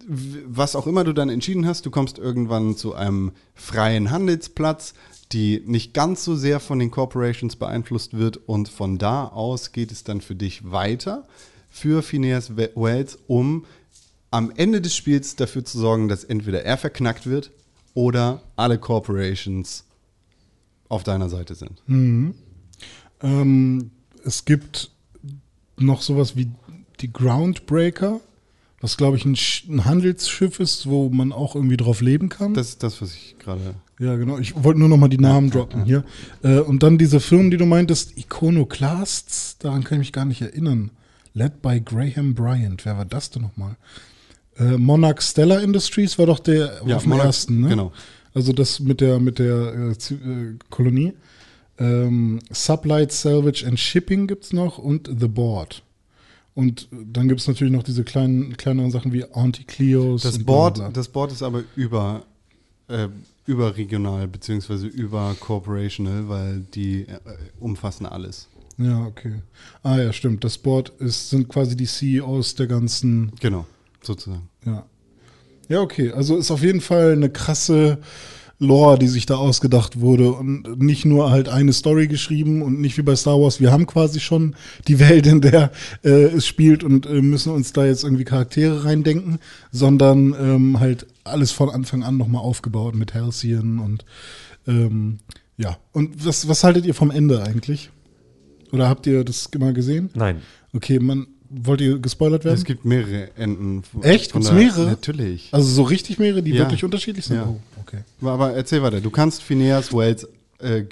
[0.06, 4.94] was auch immer du dann entschieden hast, du kommst irgendwann zu einem freien Handelsplatz,
[5.32, 8.36] die nicht ganz so sehr von den Corporations beeinflusst wird.
[8.36, 11.26] Und von da aus geht es dann für dich weiter
[11.68, 13.64] für Phineas Wells, um
[14.30, 17.50] am Ende des Spiels dafür zu sorgen, dass entweder er verknackt wird
[17.94, 19.84] oder alle Corporations
[20.88, 21.82] auf deiner Seite sind.
[23.22, 23.90] Ähm,
[24.24, 24.90] es gibt
[25.78, 26.50] noch sowas wie
[27.00, 28.20] die Groundbreaker,
[28.80, 29.36] was glaube ich ein,
[29.68, 32.54] ein Handelsschiff ist, wo man auch irgendwie drauf leben kann.
[32.54, 33.74] Das ist das, was ich gerade.
[33.98, 34.38] ja, genau.
[34.38, 36.04] Ich wollte nur noch mal die Namen droppen hier.
[36.42, 40.40] Äh, und dann diese Firmen, die du meintest, Iconoclasts, daran kann ich mich gar nicht
[40.42, 40.90] erinnern.
[41.34, 42.84] Led by Graham Bryant.
[42.84, 43.76] Wer war das denn nochmal?
[44.58, 47.68] Äh, Monarch Stellar Industries war doch der Ja, auf dem Monarch- ersten, ne?
[47.68, 47.92] genau.
[48.34, 51.12] Also das mit der mit der äh, äh, Kolonie.
[51.78, 55.82] Ähm, Sublight Salvage and Shipping gibt's noch und The Board.
[56.60, 60.20] Und dann gibt's natürlich noch diese kleinen kleineren Sachen wie Anti-Cleos.
[60.20, 60.92] Das Board, bla, bla.
[60.92, 62.26] das Board ist aber über,
[62.88, 63.08] äh,
[63.46, 67.18] überregional beziehungsweise über corporational, weil die äh,
[67.60, 68.46] umfassen alles.
[68.76, 69.36] Ja, okay.
[69.82, 70.44] Ah ja, stimmt.
[70.44, 73.32] Das Board ist, sind quasi die CEOs der ganzen.
[73.40, 73.64] Genau,
[74.02, 74.50] sozusagen.
[74.66, 74.84] Ja.
[75.70, 76.12] Ja, okay.
[76.12, 78.00] Also ist auf jeden Fall eine krasse
[78.60, 82.98] Lore, die sich da ausgedacht wurde und nicht nur halt eine Story geschrieben und nicht
[82.98, 83.58] wie bei Star Wars.
[83.58, 84.54] Wir haben quasi schon
[84.86, 85.72] die Welt, in der
[86.04, 89.38] äh, es spielt und äh, müssen uns da jetzt irgendwie Charaktere reindenken,
[89.72, 94.04] sondern ähm, halt alles von Anfang an nochmal aufgebaut mit Halcyon und
[94.66, 95.20] ähm,
[95.56, 95.78] ja.
[95.92, 97.90] Und was, was haltet ihr vom Ende eigentlich?
[98.72, 100.10] Oder habt ihr das mal gesehen?
[100.14, 100.42] Nein.
[100.74, 102.56] Okay, man, wollt ihr gespoilert werden?
[102.56, 103.82] Es gibt mehrere Enden.
[104.02, 104.32] Echt?
[104.32, 104.86] Gibt's der- mehrere?
[104.86, 105.48] Natürlich.
[105.52, 106.60] Also so richtig mehrere, die Ja.
[106.60, 107.36] wirklich unterschiedlich sind?
[107.36, 107.48] Ja.
[107.48, 107.98] Oh, okay.
[108.22, 109.00] Aber erzähl weiter.
[109.00, 110.26] Du kannst Phineas Wells
[110.58, 110.84] äh,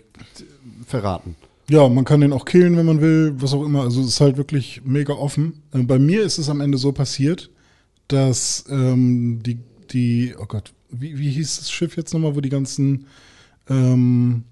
[0.87, 1.37] verraten.
[1.71, 3.83] Ja, man kann den auch killen, wenn man will, was auch immer.
[3.83, 5.63] Also es ist halt wirklich mega offen.
[5.73, 7.51] Äh, bei mir ist es am Ende so passiert,
[8.09, 9.59] dass ähm, die,
[9.93, 13.05] die, oh Gott, wie, wie hieß das Schiff jetzt nochmal, wo die ganzen
[13.69, 14.45] ähm,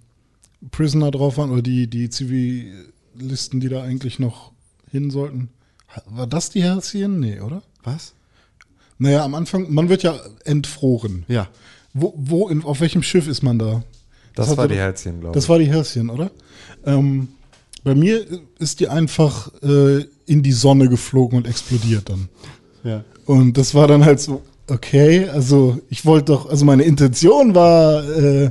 [0.70, 4.52] Prisoner drauf waren oder die, die Zivilisten, die da eigentlich noch
[4.90, 5.48] hin sollten.
[6.06, 7.20] War das die Halcyon?
[7.20, 7.62] Nee, oder?
[7.84, 8.12] Was?
[8.98, 11.24] Naja, am Anfang, man wird ja entfroren.
[11.28, 11.48] Ja.
[11.92, 13.82] Wo, wo in, auf welchem Schiff ist man da?
[14.34, 15.42] Das hatte war die Herzchen, glaube ich.
[15.42, 16.30] Das war die Häschen, oder?
[16.84, 17.28] Ähm,
[17.84, 18.26] bei mir
[18.58, 22.28] ist die einfach äh, in die Sonne geflogen und explodiert dann.
[22.84, 23.04] Ja.
[23.24, 28.04] Und das war dann halt so, okay, also ich wollte doch, also meine Intention war,
[28.08, 28.50] äh,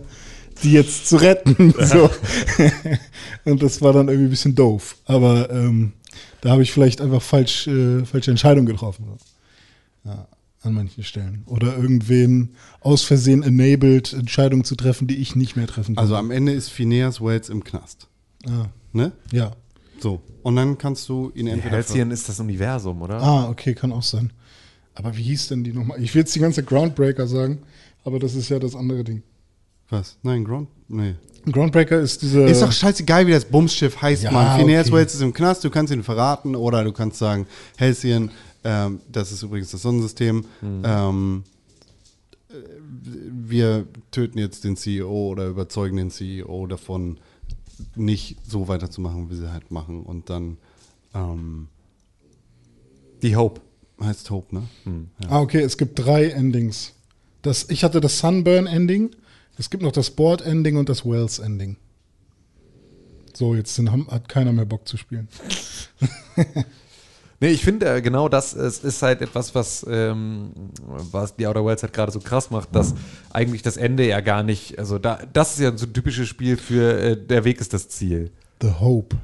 [0.63, 1.73] die jetzt zu retten.
[1.85, 2.09] So.
[3.45, 4.95] und das war dann irgendwie ein bisschen doof.
[5.05, 5.93] Aber ähm,
[6.45, 9.05] da habe ich vielleicht einfach falsch, äh, falsche Entscheidungen getroffen.
[9.07, 10.09] So.
[10.09, 10.27] Ja,
[10.61, 11.41] an manchen Stellen.
[11.47, 16.01] Oder irgendwen aus Versehen enabled, Entscheidungen zu treffen, die ich nicht mehr treffen kann.
[16.03, 18.07] Also am Ende ist Phineas Wales im Knast.
[18.47, 19.11] ah, Ne?
[19.31, 19.53] ja.
[19.99, 20.21] So.
[20.43, 21.77] Und dann kannst du ihn entweder.
[21.77, 23.19] Herzchen ist das Universum, oder?
[23.21, 24.31] Ah, okay, kann auch sein.
[24.93, 25.99] Aber wie hieß denn die nochmal?
[26.03, 27.63] Ich will jetzt die ganze Groundbreaker sagen,
[28.03, 29.23] aber das ist ja das andere Ding.
[29.89, 30.17] Was?
[30.21, 30.69] Nein, Ground?
[30.89, 31.15] Nee.
[31.51, 32.43] Groundbreaker ist diese.
[32.43, 34.59] Ist doch scheißegal, wie das Bumsschiff heißt, Ja, Mann.
[34.59, 34.95] Phineas okay.
[34.97, 37.45] Wales ist im Knast, du kannst ihn verraten oder du kannst sagen,
[37.79, 38.31] Halcyon,
[38.63, 41.43] ähm, das ist übrigens das Sonnensystem, ähm,
[42.49, 42.53] äh,
[43.47, 47.17] wir töten jetzt den CEO oder überzeugen den CEO davon,
[47.95, 50.03] nicht so weiterzumachen, wie sie halt machen.
[50.03, 50.57] Und dann
[51.13, 51.67] ähm,
[53.21, 53.61] Die Hope.
[54.01, 54.63] heißt Hope, ne?
[55.27, 56.93] Ah, okay, es gibt drei Endings.
[57.41, 59.11] Das, ich hatte das Sunburn-Ending,
[59.57, 61.77] es gibt noch das Board-Ending und das Wells-Ending.
[63.33, 65.27] So, jetzt sind, hat keiner mehr Bock zu spielen.
[67.41, 70.51] Nee, ich finde äh, genau das ist, ist halt etwas, was, ähm,
[70.85, 72.95] was die Outer Worlds halt gerade so krass macht, dass
[73.31, 76.55] eigentlich das Ende ja gar nicht, also da, das ist ja so ein typisches Spiel
[76.55, 78.31] für äh, der Weg ist das Ziel.
[78.61, 79.17] The Hope.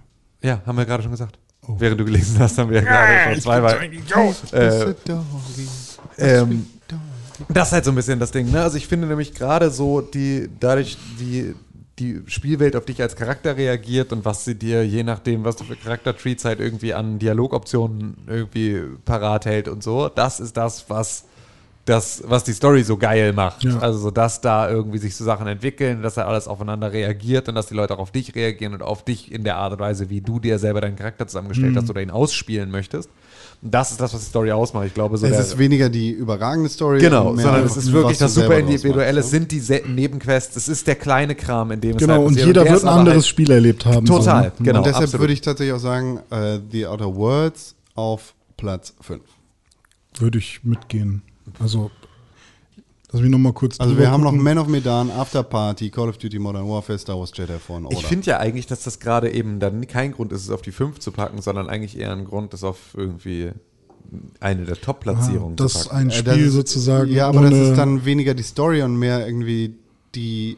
[0.44, 1.40] Ja, haben wir gerade schon gesagt.
[1.68, 3.80] Während du gelesen hast, haben wir ja gerade schon zweimal.
[4.52, 4.94] Äh,
[6.18, 6.66] ähm,
[7.50, 8.62] das ist halt so ein bisschen das Ding, ne?
[8.62, 11.56] Also ich finde nämlich gerade so die, dadurch, wie
[12.00, 15.64] die Spielwelt auf dich als Charakter reagiert und was sie dir, je nachdem, was du
[15.64, 21.26] für Charaktertreats halt irgendwie an Dialogoptionen irgendwie parat hält und so, das ist das, was
[21.86, 23.64] das, was die Story so geil macht.
[23.64, 23.80] Ja.
[23.80, 27.56] Also so, dass da irgendwie sich so Sachen entwickeln, dass da alles aufeinander reagiert und
[27.56, 30.10] dass die Leute auch auf dich reagieren und auf dich in der Art und Weise,
[30.10, 33.10] wie du dir selber deinen Charakter zusammengestellt hast oder ihn ausspielen möchtest.
[33.64, 34.88] Das ist das, was die Story ausmacht.
[34.88, 37.00] Ich glaube, so Es der- ist weniger die überragende Story.
[37.00, 39.20] Genau, sondern es ist wirklich das super individuelle.
[39.20, 39.40] Es ne?
[39.40, 42.64] sind die Nebenquests, es ist der kleine Kram, in dem es Genau, halt und jeder
[42.64, 44.06] der wird ein anderes halt, Spiel erlebt haben.
[44.08, 44.52] Total, So, ne?
[44.66, 44.80] genau.
[44.80, 45.22] und deshalb absolut.
[45.22, 49.22] würde ich tatsächlich auch sagen, äh, The Outer Worlds auf Platz 5.
[50.18, 51.22] Würde ich mitgehen.
[51.60, 51.92] Also,
[53.12, 53.80] lass mich nochmal kurz.
[53.80, 54.44] Also wir haben noch gucken.
[54.44, 57.98] Man of Medan, After Party, Call of Duty Modern Warfare, Star Wars Jedi Fallen Order.
[57.98, 60.72] Ich finde ja eigentlich, dass das gerade eben dann kein Grund ist, es auf die
[60.72, 63.52] 5 zu packen, sondern eigentlich eher ein Grund, es auf irgendwie
[64.40, 65.96] eine der Ah, Top-Platzierungen zu das packen.
[65.96, 67.12] ein Äh, Spiel das ist- sozusagen.
[67.12, 69.76] Ja, aber das ist dann weniger die Story und mehr irgendwie
[70.16, 70.58] die.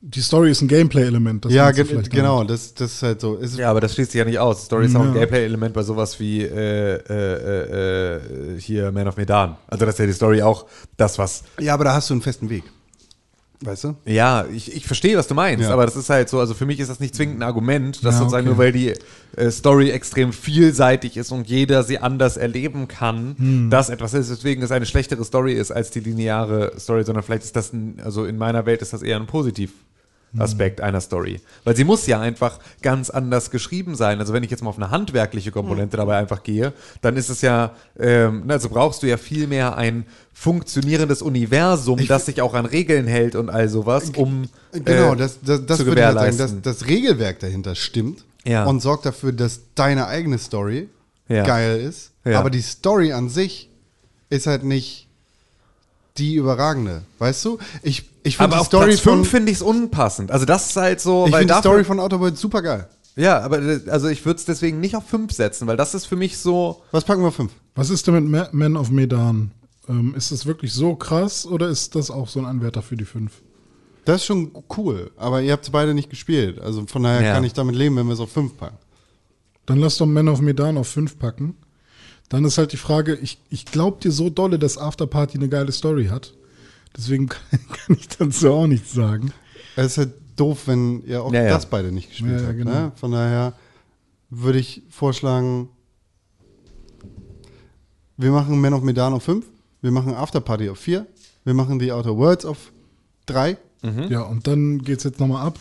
[0.00, 1.44] Die Story ist ein Gameplay-Element.
[1.44, 2.50] das ja, ge vielleicht genau, damit.
[2.50, 3.36] das, das ist halt so.
[3.40, 4.64] Es, Ja, aber das schließt sich ja nicht aus.
[4.64, 5.14] Story ist auch ein Ja.
[5.14, 8.16] Gameplay-Element bei sowas wie äh, äh, äh,
[8.56, 9.56] äh, hier Man of Medan.
[9.66, 12.22] Also das ist ja die Story auch das, was ja, aber da hast du einen
[12.22, 12.62] festen Weg.
[13.60, 13.96] Weißt du?
[14.04, 15.72] Ja, ich, ich verstehe, was du meinst, Ja.
[15.72, 18.14] aber das ist halt so, also für mich ist das nicht zwingend ein Argument, dass
[18.14, 18.54] Ja, sozusagen okay.
[18.54, 18.94] nur weil die
[19.36, 23.68] äh, Story extrem vielseitig ist und jeder sie anders erleben kann, Hm.
[23.70, 27.42] das etwas ist, weswegen es eine schlechtere Story ist als die lineare Story, sondern vielleicht
[27.42, 29.72] ist das, ein, also in meiner Welt ist das eher ein positiv.
[30.32, 30.42] Hm.
[30.42, 31.40] Aspekt einer Story.
[31.64, 34.20] Weil sie muss ja einfach ganz anders geschrieben sein.
[34.20, 36.00] Also wenn ich jetzt mal auf eine handwerkliche Komponente Hm.
[36.02, 40.04] dabei einfach gehe, dann ist es ja, ähm, also brauchst du ja viel mehr ein
[40.34, 45.38] funktionierendes Universum, das sich auch an Regeln hält und all sowas, um Genau, äh, das,
[45.42, 46.62] das, das zu ich halt sagen, gewährleisten.
[46.62, 48.64] dass das Regelwerk dahinter stimmt Ja.
[48.64, 50.88] und sorgt dafür, dass deine eigene Story
[51.28, 51.44] Ja.
[51.44, 52.12] geil ist.
[52.24, 52.38] Ja.
[52.38, 53.68] Aber die Story an sich
[54.30, 55.07] ist halt nicht
[56.18, 57.02] die überragende.
[57.18, 57.58] Weißt du?
[57.82, 60.30] Ich, ich finde die Story Platz von 5 finde ich es unpassend.
[60.30, 62.88] Also das ist halt so, ich weil finde die Story von Worlds super geil.
[63.16, 66.16] ja, aber also ich würde es deswegen nicht auf 5 setzen, weil das ist für
[66.16, 67.52] mich so, Was packen wir auf 5?
[67.74, 69.52] Was ist denn mit Man of Medan?
[69.88, 73.04] Ähm, ist das wirklich so krass oder ist das auch so ein Anwärter für die
[73.06, 73.32] 5?
[74.04, 76.60] Das ist schon cool, aber ihr habt es beide nicht gespielt.
[76.60, 77.34] Also von daher Ja.
[77.34, 78.76] kann ich damit leben, wenn wir es auf 5 packen.
[79.66, 81.56] Dann lass doch Man of Medan auf 5 packen.
[82.28, 85.72] Dann ist halt die Frage, ich, ich glaube dir so dolle, dass Afterparty eine geile
[85.72, 86.34] Story hat.
[86.96, 87.40] Deswegen kann,
[87.86, 89.32] kann ich dazu auch nichts sagen.
[89.76, 91.50] Es ist halt doof, wenn ihr auch Ja, ja.
[91.50, 92.56] das beide nicht gespielt Ja, ja, habt.
[92.58, 92.70] genau.
[92.70, 92.92] Ne?
[92.96, 93.52] Von daher
[94.30, 95.70] würde ich vorschlagen,
[98.16, 99.46] wir machen Man of Medan auf 5,
[99.80, 101.06] wir machen Afterparty auf 4,
[101.44, 102.72] wir machen die Outer Worlds auf
[103.26, 103.56] 3.
[104.08, 105.56] Ja, und dann geht's jetzt nochmal ab.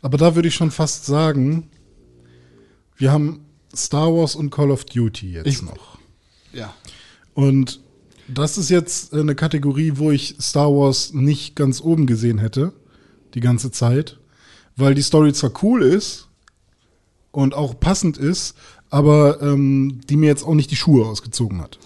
[0.00, 1.68] Aber da würde ich schon fast sagen,
[2.96, 3.44] wir haben
[3.76, 5.89] Star Wars und Call of Duty jetzt Ich- noch.
[6.52, 6.74] Ja.
[7.34, 7.80] Und
[8.28, 12.72] das ist jetzt eine Kategorie, wo ich Star Wars nicht ganz oben gesehen hätte,
[13.34, 14.18] die ganze Zeit,
[14.76, 16.28] weil die Story zwar cool ist
[17.32, 18.56] und auch passend ist,
[18.88, 21.78] aber ähm, die mir jetzt auch nicht die Schuhe ausgezogen hat.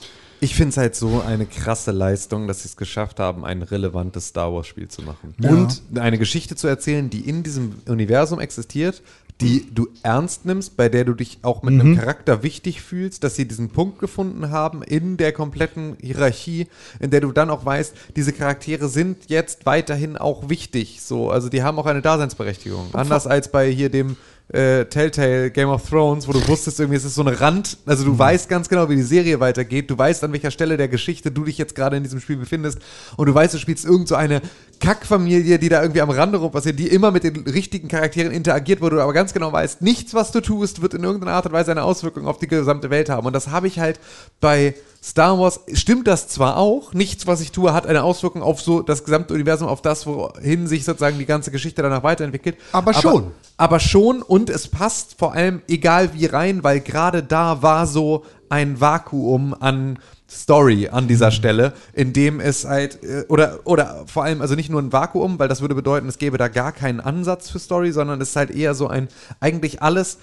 [0.44, 4.28] Ich finde es halt so eine krasse Leistung, dass sie es geschafft haben, ein relevantes
[4.28, 5.34] Star Wars-Spiel zu machen.
[5.40, 5.48] Ja.
[5.48, 9.02] Und eine Geschichte zu erzählen, die in diesem Universum existiert,
[9.40, 13.36] die du ernst nimmst, bei der du dich auch mit einem Charakter wichtig fühlst, dass
[13.36, 16.66] sie diesen Punkt gefunden haben in der kompletten Hierarchie,
[17.00, 21.00] in der du dann auch weißt, diese Charaktere sind jetzt weiterhin auch wichtig.
[21.00, 22.88] So, also die haben auch eine Daseinsberechtigung.
[22.92, 24.16] Anders als bei hier dem
[24.48, 28.04] äh, Telltale Game of Thrones, wo du wusstest, irgendwie es ist so eine Rand, also
[28.04, 31.30] du weißt ganz genau, wie die Serie weitergeht, du weißt, an welcher Stelle der Geschichte
[31.30, 32.78] du dich jetzt gerade in diesem Spiel befindest
[33.16, 34.42] und du weißt, du spielst irgend so eine
[34.80, 38.82] Kackfamilie, die da irgendwie am Rande rum passiert, die immer mit den richtigen Charakteren interagiert,
[38.82, 41.52] wo du aber ganz genau weißt, nichts, was du tust, wird in irgendeiner Art und
[41.52, 43.26] Weise eine Auswirkung auf die gesamte Welt haben.
[43.26, 43.98] Und das habe ich halt
[44.40, 44.74] bei
[45.04, 48.80] Star Wars, stimmt das zwar auch, nichts, was ich tue, hat eine Auswirkung auf so
[48.80, 52.56] das gesamte Universum, auf das, wohin sich sozusagen die ganze Geschichte danach weiterentwickelt.
[52.72, 53.32] Aber schon.
[53.58, 58.24] Aber schon und es passt vor allem egal wie rein, weil gerade da war so
[58.48, 59.98] ein Vakuum an
[60.30, 64.70] Story an dieser Stelle, in dem es halt, äh, oder, oder vor allem, also nicht
[64.70, 67.92] nur ein Vakuum, weil das würde bedeuten, es gäbe da gar keinen Ansatz für Story,
[67.92, 70.18] sondern es ist halt eher so ein, eigentlich alles,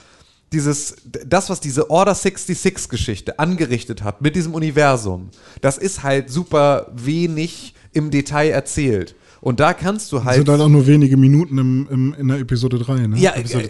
[0.52, 5.30] dieses, das, was diese Order 66 Geschichte angerichtet hat mit diesem Universum,
[5.62, 9.16] das ist halt super wenig im Detail erzählt.
[9.42, 10.38] Und da kannst du halt.
[10.38, 13.18] Sind halt auch nur wenige Minuten im, im, in der Episode 3, ne?
[13.18, 13.70] Ja, äh,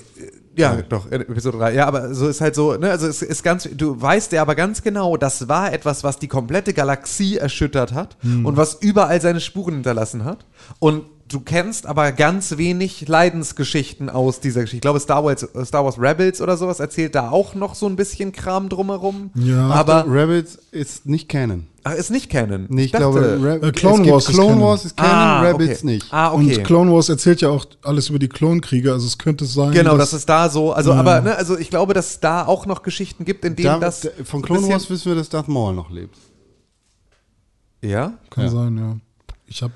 [0.57, 1.73] ja, doch, Episode 3.
[1.73, 4.55] Ja, aber so ist halt so, ne, also es ist ganz, du weißt ja aber
[4.55, 9.39] ganz genau, das war etwas, was die komplette Galaxie erschüttert hat und was überall seine
[9.39, 10.45] Spuren hinterlassen hat.
[10.79, 14.77] Und du kennst aber ganz wenig Leidensgeschichten aus dieser Geschichte.
[14.77, 17.95] Ich glaube, Star Wars, Star Wars Rebels oder sowas erzählt da auch noch so ein
[17.95, 19.31] bisschen Kram drumherum.
[19.35, 19.69] Ja.
[19.69, 21.67] aber Rebels ist nicht Canon.
[21.83, 22.65] ach, ist nicht Canon.
[22.69, 24.63] Nee, ich, dachte- glaube, Re Äh, Clone Wars ist Clone Canon.
[24.63, 25.85] Wars ist Canon, ah, Rebels okay.
[25.87, 26.07] nicht.
[26.13, 26.55] Ah, okay.
[26.57, 29.97] Und Clone Wars erzählt ja auch alles über die Klonkriege, also es könnte sein, Genau,
[29.97, 32.65] dass, das ist da so, also aber ne, also ich glaube, dass es da auch
[32.65, 35.47] noch Geschichten gibt, in denen Da, das da, von Clone Wars wissen wir, dass Darth
[35.47, 36.15] Maul noch lebt.
[37.81, 38.49] ja, kann Ja.
[38.49, 38.95] sein, ja.
[39.47, 39.73] Ich habe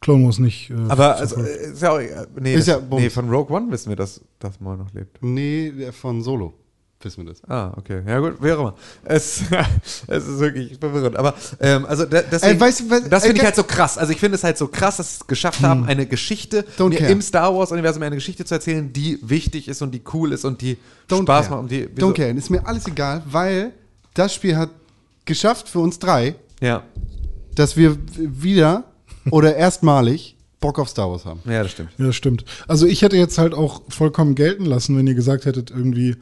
[0.00, 0.70] Clone Wars nicht.
[0.70, 3.56] Äh, aber also, äh, ist ja auch, äh, nee, Ist das, ja nee, von Rogue
[3.56, 5.18] One wissen wir, dass das mal noch lebt.
[5.22, 6.54] Nee, der von Solo.
[7.02, 7.44] Wissen wir das.
[7.48, 8.00] Ah, okay.
[8.06, 8.74] Ja gut, wie auch immer.
[9.04, 9.42] Es,
[10.08, 11.16] es ist wirklich verwirrend.
[11.16, 13.98] Aber ähm, also de- deswegen, Ey, weißt du, was- das finde ich halt so krass.
[13.98, 17.20] Also ich finde es halt so krass, dass sie es geschafft haben, eine Geschichte im
[17.22, 20.78] Star Wars-Universum eine Geschichte zu erzählen, die wichtig ist und die cool ist und die
[21.08, 21.50] Don't Spaß care.
[21.56, 21.62] macht.
[21.64, 22.30] Und die, wieso- Don't care.
[22.30, 23.72] Ist mir alles egal, weil
[24.14, 24.70] das Spiel hat
[25.26, 26.82] geschafft für uns drei, Ja.
[27.54, 28.84] dass wir wieder
[29.30, 31.40] oder erstmalig Bock auf Star Wars haben.
[31.44, 31.90] ja, das stimmt.
[31.98, 32.44] Ja, stimmt.
[32.66, 36.16] Also ich hätte jetzt halt auch vollkommen gelten lassen, wenn ihr gesagt hättet, irgendwie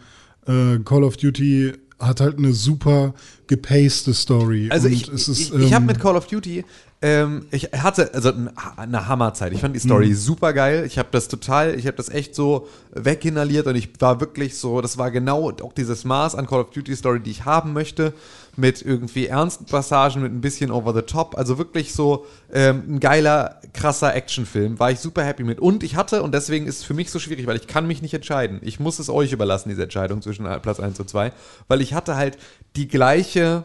[0.46, 3.14] äh, Call of Duty hat halt eine super
[3.46, 4.68] gepacete Story.
[4.70, 6.64] Also Und ich, es ist, ich, ich habe ähm, mit Call of Duty,
[7.00, 8.32] ähm, ich hatte also
[8.76, 9.52] eine Hammerzeit.
[9.52, 10.14] Ich fand die Story Mhm.
[10.14, 10.84] super geil.
[10.86, 14.80] Ich habe das total, ich habe das echt so weginhaliert und ich war wirklich so,
[14.80, 18.12] das war genau auch dieses Maß an Call of Duty Story, die ich haben möchte,
[18.57, 21.36] mit irgendwie ernsten Passagen, mit ein bisschen over the top.
[21.36, 24.78] Also wirklich so ähm, ein geiler, krasser Actionfilm.
[24.78, 25.61] War ich super happy mit.
[25.61, 28.02] Und ich hatte, und deswegen ist es für mich so schwierig, weil ich kann mich
[28.02, 28.61] nicht entscheiden.
[28.62, 31.32] Ich muss es euch überlassen, diese Entscheidung zwischen Platz 1 und 2,
[31.68, 32.38] weil ich hatte halt
[32.76, 33.64] die gleiche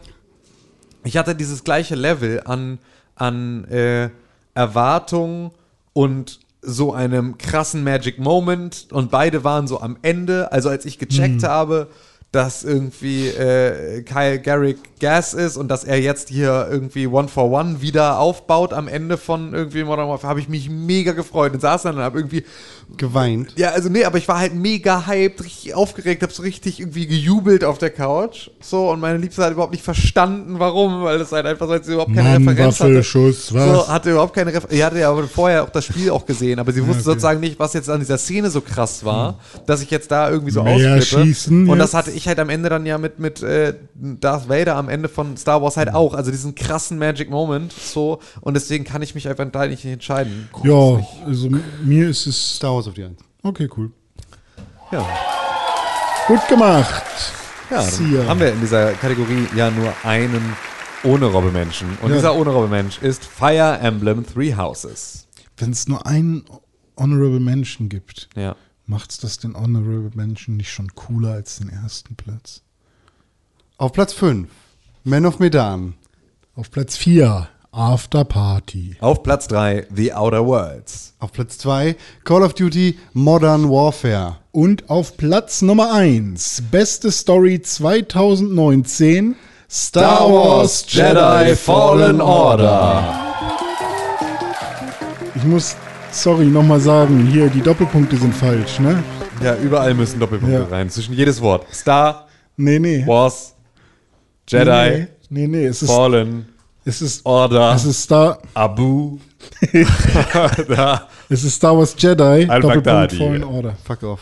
[1.03, 2.79] ich hatte dieses gleiche Level an,
[3.15, 4.09] an äh,
[4.53, 5.51] Erwartung
[5.93, 10.51] und so einem krassen Magic Moment und beide waren so am Ende.
[10.51, 11.87] Also als ich gecheckt habe,
[12.31, 17.49] dass irgendwie äh, Kyle Garrick Gas ist und dass er jetzt hier irgendwie One for
[17.49, 21.61] One wieder aufbaut am Ende von irgendwie Modern Warfare, habe ich mich mega gefreut und
[21.61, 22.43] saß dann und habe irgendwie
[22.97, 23.53] Geweint.
[23.55, 27.05] ja, also nee, aber ich war halt mega hyped, richtig aufgeregt, hab so richtig irgendwie
[27.05, 28.49] gejubelt auf der Couch.
[28.61, 31.85] So, und meine Liebste hat überhaupt nicht verstanden, warum, weil das halt einfach so, als
[31.85, 32.89] sie überhaupt keine Mann, Referenz hatte.
[32.89, 33.63] Waffelschuss, was?
[33.63, 34.73] So, hatte überhaupt keine Referenz.
[34.73, 37.03] Die hatte ja aber vorher auch das Spiel auch gesehen, aber sie wusste okay.
[37.03, 40.51] sozusagen nicht, was jetzt an dieser Szene so krass war, dass ich jetzt da irgendwie
[40.51, 41.71] so Mehr ausflippe.
[41.71, 44.89] Und das hatte ich halt am Ende dann ja mit, mit äh, Darth Vader am
[44.89, 46.13] Ende von Star Wars halt auch.
[46.13, 48.19] Also diesen krassen Magic Moment, so.
[48.41, 50.49] Und deswegen kann ich mich einfach da nicht entscheiden.
[50.63, 51.49] ja, also
[51.83, 52.55] mir ist es.
[52.57, 53.19] Star Wars auf die Eins.
[53.43, 53.91] Okay, cool.
[54.91, 55.05] Ja.
[56.27, 57.03] Gut gemacht.
[57.71, 60.55] Ja, dann haben wir in dieser Kategorie ja nur einen
[61.03, 61.97] ohne Robbe-Menschen.
[62.01, 62.15] Und Ja.
[62.15, 65.27] dieser ohne Robbe-Mensch ist Fire Emblem Three Houses.
[65.57, 66.45] Wenn es nur einen
[66.97, 68.55] Honorable Mention gibt, Ja.
[68.89, 72.61] Macht's das den Honorable Mention nicht schon cooler als den ersten Platz?
[73.77, 74.49] Auf Platz 5,
[75.03, 75.93] Man of Medan.
[76.55, 78.97] Auf Platz 4, After Party.
[78.99, 81.13] Auf Platz 3 The Outer Worlds.
[81.19, 84.37] Auf Platz 2, Call of Duty Modern Warfare.
[84.51, 89.35] Und auf Platz Nummer 1, beste Story 2019,
[89.69, 93.17] Star Wars Jedi Fallen Order.
[95.35, 95.75] Ich muss
[96.11, 97.27] Sorry, nochmal sagen.
[97.31, 99.03] Hier, die Doppelpunkte sind falsch, ne?
[99.43, 100.65] Ja, überall müssen Doppelpunkte Ja.
[100.65, 100.89] rein.
[100.89, 101.65] Zwischen jedes Wort.
[101.73, 103.07] Star, Nee, nee.
[103.07, 103.55] Wars,
[104.49, 105.65] Jedi, Nee, nee, nee.
[105.65, 106.45] Es ist, Fallen,
[106.83, 109.17] es ist, Order, es ist Star, Abu.
[111.29, 112.15] es ist Star Wars Jedi,
[112.47, 113.17] Doppelpunkt Al-Baghdadi.
[113.17, 113.77] Fallen Order.
[113.85, 114.19] Fuck off.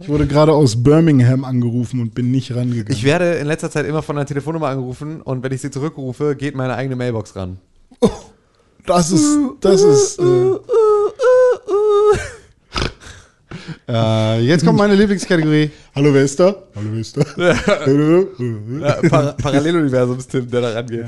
[0.00, 2.92] Ich wurde gerade aus Birmingham angerufen und bin nicht rangegangen.
[2.92, 6.34] Ich werde in letzter Zeit immer von einer Telefonnummer angerufen und wenn ich sie zurückrufe,
[6.34, 7.58] geht meine eigene Mailbox ran.
[8.86, 10.22] das ist, das ist, äh,
[13.88, 15.70] Äh, jetzt kommt meine Lieblingskategorie.
[15.94, 16.54] hallo, wer ist da?
[16.76, 17.22] Hallo, wer ist da?
[17.36, 21.06] Ja, Par Paralleluniversums-Tim, der da rangeht.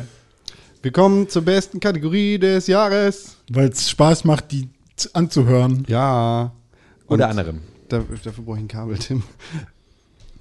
[0.82, 3.36] Wir kommen zur besten Kategorie des Jahres.
[3.50, 4.70] Weil es Spaß macht, die
[5.12, 5.84] anzuhören.
[5.88, 6.52] Ja.
[7.06, 7.60] Oder Und anderen.
[7.88, 9.22] Da, dafür brauche ich ein Kabel, Tim.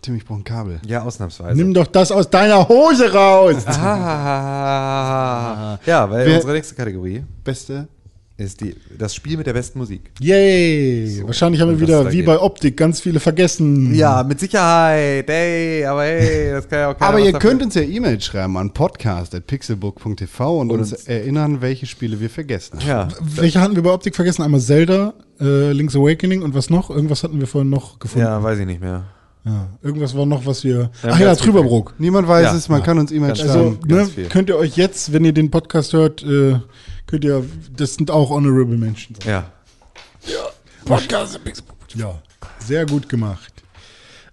[0.01, 0.79] Tim, ich brauche ein Kabel.
[0.87, 1.57] Ja, ausnahmsweise.
[1.57, 3.65] Nimm doch das aus deiner Hose raus.
[3.67, 7.89] Ah, ja, weil Wer- unsere nächste Kategorie Beste.
[8.39, 10.11] Ist die, das Spiel mit der besten Musik.
[10.19, 11.21] Yay.
[11.25, 12.25] Wahrscheinlich haben wir wieder, wie geht.
[12.25, 13.93] bei Optik, ganz viele vergessen.
[13.93, 15.29] Ja, mit Sicherheit.
[15.29, 17.49] Ey, aber hey, das kann ja auch keiner Aber ihr dafür.
[17.49, 22.29] könnt uns ja E-Mail schreiben an podcast.pixelbook.tv und, Und uns uns- erinnern, welche Spiele wir
[22.29, 22.87] vergessen haben.
[22.87, 24.41] Ja, Welche hatten wir bei Optik vergessen?
[24.43, 26.89] Einmal Zelda, äh, Link's Awakening und was noch?
[26.89, 28.25] Irgendwas hatten wir vorhin noch gefunden.
[28.27, 29.03] ja, weiß ich nicht mehr.
[29.45, 30.91] Ja, Irgendwas war noch, was wir.
[31.01, 31.93] Ja, Ach ja, Trüberbrook.
[31.97, 32.55] Niemand weiß Ja.
[32.55, 33.79] es, man kann uns E-Mail Also schreiben.
[33.87, 34.25] ne, ganz viel.
[34.27, 36.59] könnt ihr euch jetzt, wenn ihr den Podcast hört, äh,
[37.09, 37.43] könnt ihr,
[37.75, 39.17] das sind auch Honorable Mentions.
[39.25, 39.51] Ja.
[40.85, 41.39] Podcast
[41.95, 42.21] Ja,
[42.59, 43.51] sehr gut gemacht.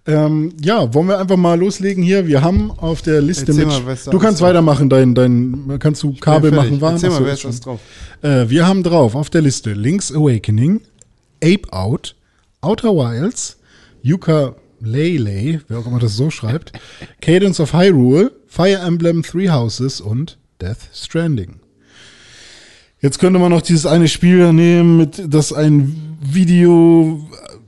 [0.06, 2.26] Ähm, ja, wollen wir einfach mal loslegen hier?
[2.26, 3.84] Wir haben auf der Liste Erzähl mit.
[3.84, 6.94] mal, du kannst weitermachen, dein, dein, kannst du Kabel Ja, machen, warm?
[6.94, 7.64] Erzähl mal, wer ist was schon.
[7.64, 7.80] drauf?
[8.22, 10.82] Äh, wir haben drauf auf der Liste Link's Awakening,
[11.42, 12.14] Ape Out,
[12.60, 13.58] Outer Wilds,
[14.02, 16.72] Yuka Lele, wer auch immer das so schreibt,
[17.20, 21.60] Cadence of Hyrule, Fire Emblem Three Houses und Death Stranding.
[23.01, 27.20] Jetzt könnte man noch dieses eine Spiel nehmen, mit das ein Video,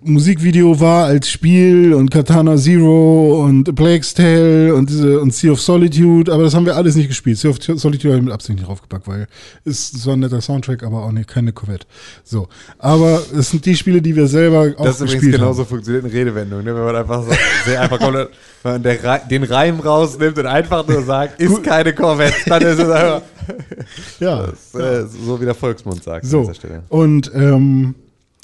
[0.03, 5.61] Musikvideo war als Spiel und Katana Zero und Plague's Tale und diese und Sea of
[5.61, 7.37] Solitude, aber das haben wir alles nicht gespielt.
[7.39, 9.27] Sea of Solitude habe ich mit Absicht nicht draufgepackt, weil
[9.65, 11.87] es ist zwar ein netter Soundtrack, aber auch nicht keine Corvette.
[12.23, 15.63] So, aber es sind die Spiele, die wir selber auch Das ist übrigens gespielt genauso
[15.63, 15.69] haben.
[15.69, 16.75] funktioniert in Redewendungen, ne?
[16.77, 17.33] wenn man einfach so
[17.67, 18.29] sehr einfach komplett,
[18.63, 22.89] wenn man den Reim rausnimmt und einfach nur sagt, ist keine Corvette, dann ist es
[22.89, 23.23] einfach
[24.21, 24.47] Ja.
[24.47, 26.83] das, äh, so wie der Volksmund sagt an So, dieser Stelle.
[26.89, 27.95] und ähm,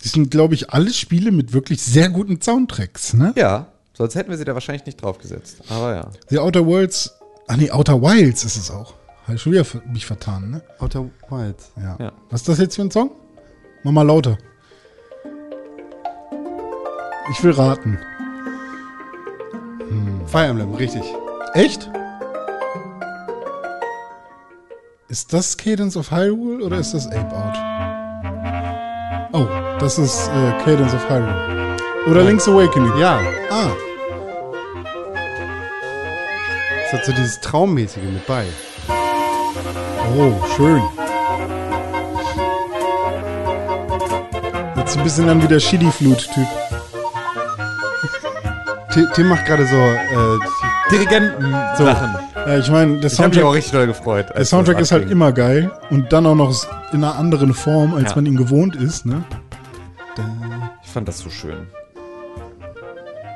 [0.04, 3.32] das sind, glaube ich, alles Spiele mit wirklich sehr guten Soundtracks, ne?
[3.36, 5.62] Ja, sonst hätten wir sie da wahrscheinlich nicht draufgesetzt.
[5.70, 6.10] Aber ja.
[6.28, 7.14] The Outer Worlds,
[7.48, 8.92] ah nee, Outer Wilds ist es auch.
[9.22, 10.62] Habe ich schon wieder mich vertan, ne?
[10.78, 11.72] Outer Wilds.
[11.80, 11.96] Ja.
[11.98, 12.12] Ja.
[12.28, 13.12] Was ist das jetzt für ein Song?
[13.82, 14.36] Mach mal lauter.
[17.32, 17.98] Ich will raten.
[20.26, 21.02] Fire Emblem, richtig.
[21.54, 21.90] Echt?
[25.08, 27.56] Ist das Cadence of Hyrule oder ist das Ape Out?
[29.32, 31.76] Oh, das ist äh, Cadence of Hyrule.
[32.08, 32.92] Oder Link's Awakening.
[32.98, 33.18] Ja,
[33.50, 33.70] Ah,
[36.86, 38.44] es hat so dieses Traummäßige mit bei.
[40.16, 40.82] oh, schön.
[44.76, 46.46] Jetzt ein bisschen an wie der Shitty-Flute-Typ.
[48.92, 50.38] Ti- Tim macht gerade so, äh,
[50.90, 52.16] Dirigenten-Sachen.
[52.46, 54.26] Ja, ich meine, der Ich habe mich auch Soundtrack, richtig doll gefreut.
[54.36, 56.54] der Soundtrack ist halt immer geil und dann auch noch
[56.92, 58.16] in einer anderen Form, als Ja.
[58.16, 59.24] man ihn gewohnt ist, ne?
[60.94, 61.66] Ich fand das so schön.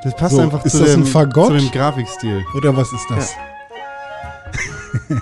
[0.05, 1.47] das passt So, einfach ist zu, das dem, ein Fagott?
[1.47, 2.45] zu dem Grafikstil.
[2.55, 3.33] Oder was ist das?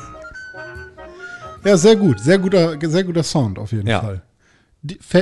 [1.65, 2.19] Ja, sehr gut.
[2.19, 4.01] Sehr guter, sehr guter Sound auf jeden Ja.
[4.01, 4.21] Fall.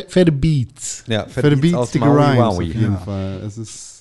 [0.10, 1.06] Fette Beats.
[1.08, 2.98] Ja, Für den Beats, aus die Maui Rhymes auf jeden Ja.
[3.00, 3.42] Fall.
[3.48, 3.95] Es ist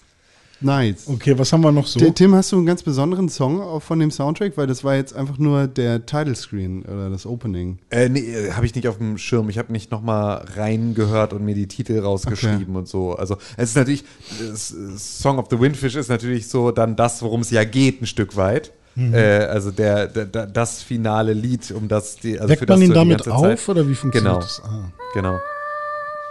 [0.65, 1.07] nice.
[1.09, 2.01] Okay, was haben wir noch so?
[2.01, 4.57] Ti- Tim, hast du einen ganz besonderen Song auch von dem Soundtrack?
[4.57, 7.79] Weil das war jetzt einfach nur der Title Screen oder das Opening.
[7.91, 9.49] Äh, nee, habe ich nicht auf dem Schirm.
[9.51, 13.15] Ich habe nicht nochmal reingehört und mir die Titel rausgeschrieben und so.
[13.15, 14.05] Also es ist natürlich,
[14.41, 18.07] das Song of the Windfish ist natürlich so dann das, worum es ja geht, ein
[18.07, 18.73] Stück weit.
[18.97, 19.13] Mhm.
[19.13, 22.39] Äh, also der, der, das finale Lied, um das die.
[22.39, 24.41] Also Weckt für das man ihn damit ganze Zeit- auf oder wie funktioniert Genau.
[24.41, 24.63] das?
[24.65, 24.85] Ah.
[25.15, 25.39] Genau.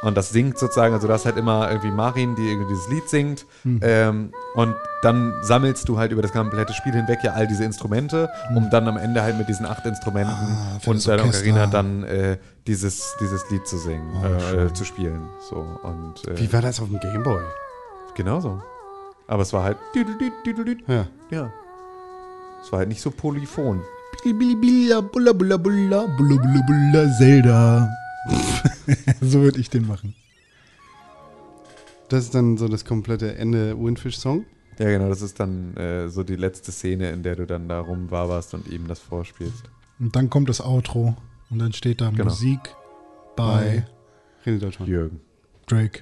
[0.03, 3.45] Und das singt sozusagen, also das halt immer irgendwie Marin, die irgendwie dieses Lied singt.
[3.63, 3.79] Hm.
[3.81, 8.29] Ähm, und dann sammelst du halt über das komplette Spiel hinweg ja all diese Instrumente,
[8.55, 10.33] um dann am Ende halt mit diesen acht Instrumenten.
[10.33, 11.25] Ah, und Orchester.
[11.25, 12.37] Ocarina dann äh,
[12.67, 15.21] dieses, dieses Lied zu singen, äh, zu spielen.
[15.49, 17.41] So, und äh, Wie war das auf dem Gameboy?
[18.15, 18.61] genauso.
[19.27, 19.77] Aber es war halt.
[20.87, 21.07] Ja.
[21.29, 21.51] Ja.
[22.61, 23.81] Es war halt nicht so polyphon.
[27.17, 27.89] Zelda.
[29.21, 30.15] so würde ich den machen.
[32.09, 34.45] Das ist dann so das komplette Ende Windfish-Song.
[34.79, 37.79] Ja, genau, das ist dann äh, so die letzte Szene, in der du dann da
[37.79, 39.63] rumwaberst und ihm das vorspielst.
[39.99, 41.15] Und dann kommt das Outro
[41.49, 42.25] und dann steht da Genau.
[42.25, 42.59] Musik
[43.35, 43.85] bei
[44.45, 44.89] René Deutschmann.
[44.89, 45.21] Jürgen.
[45.67, 46.01] Drake.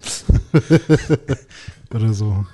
[1.94, 2.44] Oder so.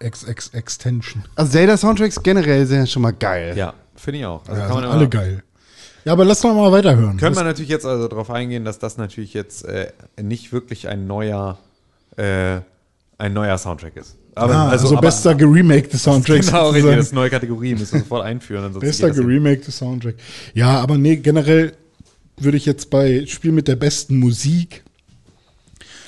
[0.00, 1.24] XX Extension.
[1.34, 3.56] Also Zelda-Soundtracks generell sind ja schon mal geil.
[3.56, 4.46] Ja, finde ich auch.
[4.48, 5.42] Also Ja, kann man sind immer- alle geil.
[6.08, 7.18] Ja, aber lass doch mal weiterhören.
[7.18, 11.06] Können wir natürlich jetzt also darauf eingehen, dass das natürlich jetzt äh, nicht wirklich ein
[11.06, 11.58] neuer,
[12.16, 12.60] äh,
[13.18, 14.16] ein neuer Soundtrack ist.
[14.34, 16.40] Aber, ah, also, aber- bester geremakte Soundtrack.
[16.40, 18.72] Genau, richtig, das ist eine neue Kategorie, müssen wir sofort einführen.
[18.80, 20.14] Bester geremakte Soundtrack.
[20.54, 21.74] Ja, aber nee, generell
[22.38, 24.84] würde ich jetzt bei Spiel mit der besten Musik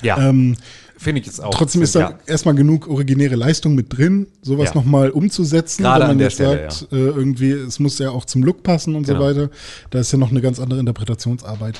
[0.01, 0.57] Ja, ähm,
[1.01, 1.51] finde ich jetzt auch.
[1.51, 2.13] Trotzdem ist da ja.
[2.27, 4.75] erstmal genug originäre Leistung mit drin, sowas Ja.
[4.75, 8.11] nochmal umzusetzen, Gerade wenn man an der jetzt Stelle, sagt, äh, irgendwie, es muss ja
[8.11, 9.19] auch zum Look passen und Genau.
[9.19, 9.49] so weiter.
[9.89, 11.79] Da ist ja noch eine ganz andere Interpretationsarbeit.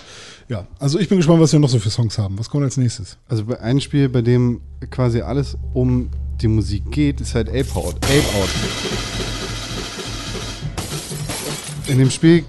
[0.50, 2.38] Ja, also ich bin gespannt, was wir noch so für Songs haben.
[2.40, 3.18] Was kommt als nächstes?
[3.30, 6.10] Also bei ein Spiel, bei dem quasi alles um
[6.42, 7.96] die Musik geht, ist halt Ape Out.
[8.04, 8.50] Ape Out.
[11.88, 12.44] In dem Spiel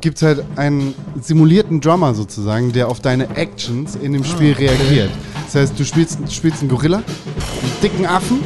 [0.00, 5.10] gibt es halt einen simulierten Drummer sozusagen, der auf deine Actions in dem Spiel reagiert.
[5.54, 8.40] Das heißt, du spielst, spielst einen Gorilla, einen dicken Affen,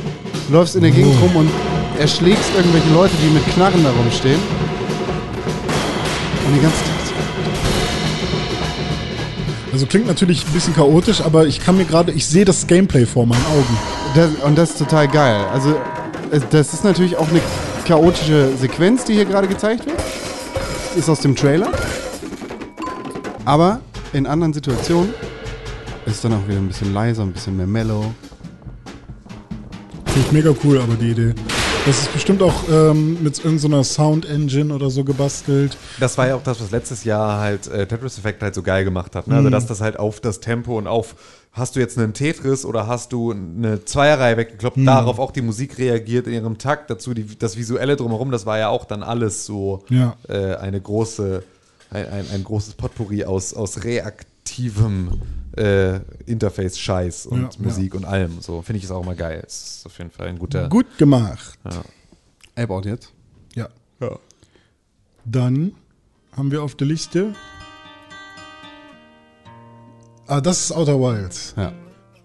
[0.50, 1.50] läufst in der Gegend rum und
[1.98, 4.38] erschlägst irgendwelche Leute, die mit Knarren da rumstehen.
[6.46, 6.92] Und die ganze Zeit.
[9.72, 13.06] Also klingt natürlich ein bisschen chaotisch, aber ich kann mir gerade, ich sehe das Gameplay
[13.06, 13.78] vor meinen Augen.
[14.14, 15.46] Das, und das ist total geil.
[15.50, 15.80] Also,
[16.50, 17.40] das ist natürlich auch eine
[17.86, 19.96] chaotische Sequenz, die hier gerade gezeigt wird.
[20.94, 21.72] Ist aus dem Trailer.
[23.46, 23.80] Aber
[24.12, 25.14] in anderen Situationen
[26.08, 28.04] ist dann auch wieder ein bisschen leiser, ein bisschen mehr mellow.
[30.06, 31.34] Finde ich mega cool, aber die Idee.
[31.86, 35.76] Das ist bestimmt auch ähm, mit irgendeiner Sound Engine oder so gebastelt.
[36.00, 38.84] Das war ja auch das, was letztes Jahr halt äh, Tetris Effect halt so geil
[38.84, 39.26] gemacht hat.
[39.26, 39.36] Ne?
[39.36, 41.14] Also, dass das halt auf das Tempo und auf,
[41.52, 45.78] hast du jetzt einen Tetris oder hast du eine Zweierreihe weggekloppt, darauf auch die Musik
[45.78, 49.46] reagiert in ihrem Takt, dazu die, das Visuelle drumherum, das war ja auch dann alles
[49.46, 50.16] so Ja.
[50.28, 51.42] äh, eine große,
[51.90, 55.12] ein, ein, ein großes Potpourri aus, aus reaktivem
[55.58, 58.40] äh, Interface-Scheiß und Ja, Musik und allem.
[58.40, 59.42] So finde ich es auch immer geil.
[59.46, 60.68] Es ist auf jeden Fall ein guter.
[60.68, 61.58] Gut gemacht.
[62.56, 63.12] Ape Out jetzt.
[63.54, 63.68] Ja.
[64.00, 64.18] Ja.
[65.24, 65.72] Dann
[66.36, 67.34] haben wir auf der Liste.
[70.26, 71.54] Ah, das ist Outer Wilds.
[71.56, 71.72] Ja.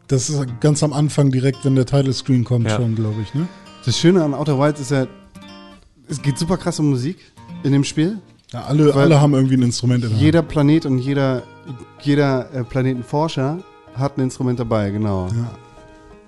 [0.07, 2.75] Das ist ganz am Anfang direkt, wenn der Title Screen kommt, Ja.
[2.75, 3.47] schon, glaube ich, ne?
[3.85, 5.07] Das Schöne an Outer Wilds ist ja,
[6.07, 7.17] es geht super krass um Musik
[7.63, 8.19] in dem Spiel.
[8.53, 11.41] Ja, alle, alle haben irgendwie ein Instrument in der Jeder Planet und jeder,
[12.01, 13.57] jeder äh, Planetenforscher
[13.95, 15.23] hat ein Instrument dabei, genau.
[15.23, 15.37] Hand.
[15.37, 15.51] Ja.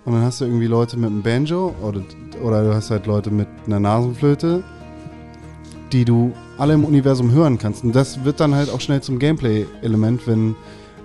[0.06, 2.02] Und dann hast du irgendwie Leute mit einem Banjo oder,
[2.44, 4.64] oder du hast halt Leute mit einer Nasenflöte,
[5.92, 7.84] die du alle im Universum hören kannst.
[7.84, 10.56] Und das wird dann halt auch schnell zum Gameplay-Element, wenn,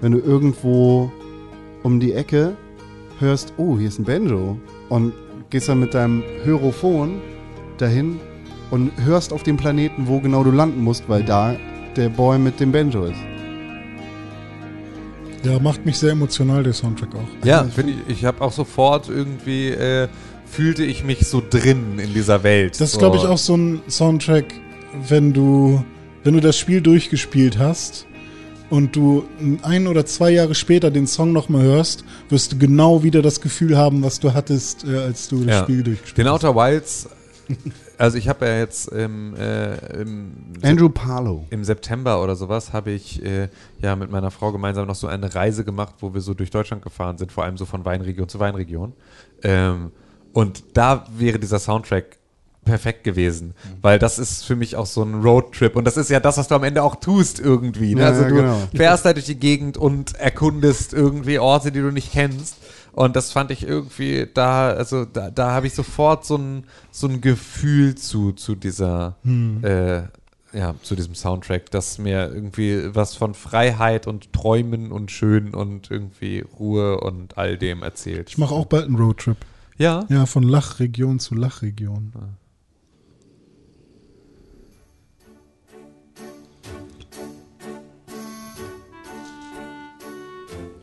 [0.00, 1.12] wenn du irgendwo
[1.82, 2.56] um die Ecke
[3.18, 4.58] hörst, oh, hier ist ein Banjo.
[4.88, 5.12] Und
[5.50, 7.20] gehst dann mit deinem Hörophon
[7.76, 8.20] dahin
[8.70, 11.56] und hörst auf dem Planeten, wo genau du landen musst, weil da
[11.96, 13.18] der Boy mit dem Banjo ist.
[15.44, 17.46] ja, macht mich sehr emotional, der Soundtrack auch.
[17.46, 20.08] Ja, finde ich, ich habe auch sofort irgendwie, äh,
[20.44, 22.74] fühlte ich mich so drin in dieser Welt.
[22.74, 22.98] Das ist, so.
[22.98, 24.44] glaube ich, auch so ein Soundtrack,
[25.08, 25.82] wenn du,
[26.24, 28.06] wenn du das Spiel durchgespielt hast
[28.68, 29.24] und du
[29.62, 33.78] ein oder zwei Jahre später den Song nochmal hörst, wirst du genau wieder das Gefühl
[33.78, 35.62] haben, was du hattest, äh, als du das Ja.
[35.62, 36.44] Spiel durchgespielt Den hast.
[36.44, 37.08] Outer Wilds,
[38.00, 40.32] also ich habe ja jetzt im, äh, im,
[40.62, 41.44] Andrew Parlow.
[41.50, 43.48] im September oder sowas, habe ich äh,
[43.82, 46.82] ja mit meiner Frau gemeinsam noch so eine Reise gemacht, wo wir so durch Deutschland
[46.82, 48.94] gefahren sind, vor allem so von Weinregion zu Weinregion.
[49.42, 49.92] Ähm,
[50.32, 52.16] und da wäre dieser Soundtrack
[52.64, 56.20] perfekt gewesen, weil das ist für mich auch so ein Roadtrip und das ist ja
[56.20, 57.94] das, was du am Ende auch tust irgendwie.
[57.94, 58.02] Ne?
[58.02, 58.62] Ja, also du genau.
[58.74, 62.56] fährst halt durch die Gegend und erkundest irgendwie Orte, die du nicht kennst.
[62.92, 67.06] Und das fand ich irgendwie da, also da, da habe ich sofort so ein, so
[67.06, 69.16] ein Gefühl zu, zu dieser,
[69.62, 70.02] äh,
[70.52, 75.90] ja, zu diesem Soundtrack, das mir irgendwie was von Freiheit und Träumen und Schön und
[75.90, 78.30] irgendwie Ruhe und all dem erzählt.
[78.30, 79.36] Ich mache auch bald einen Roadtrip.
[79.78, 82.12] Ja, Ja, von Lachregion zu Lachregion.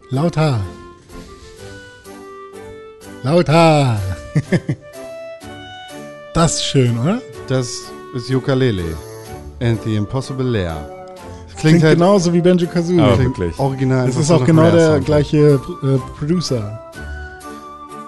[0.09, 0.61] Lauter.
[3.23, 3.99] Lauter.
[6.33, 7.21] das ist schön, oder?
[7.47, 7.71] Das
[8.15, 8.83] ist Ukulele.
[9.59, 10.75] And the Impossible Lair.
[10.77, 12.97] Das Klingt, klingt, halt genauso wie Banjo Kazooie.
[12.97, 13.59] Klingt wirklich.
[13.59, 14.07] original.
[14.07, 15.05] Es ist auch genau der Sound.
[15.05, 16.79] gleiche äh, Producer.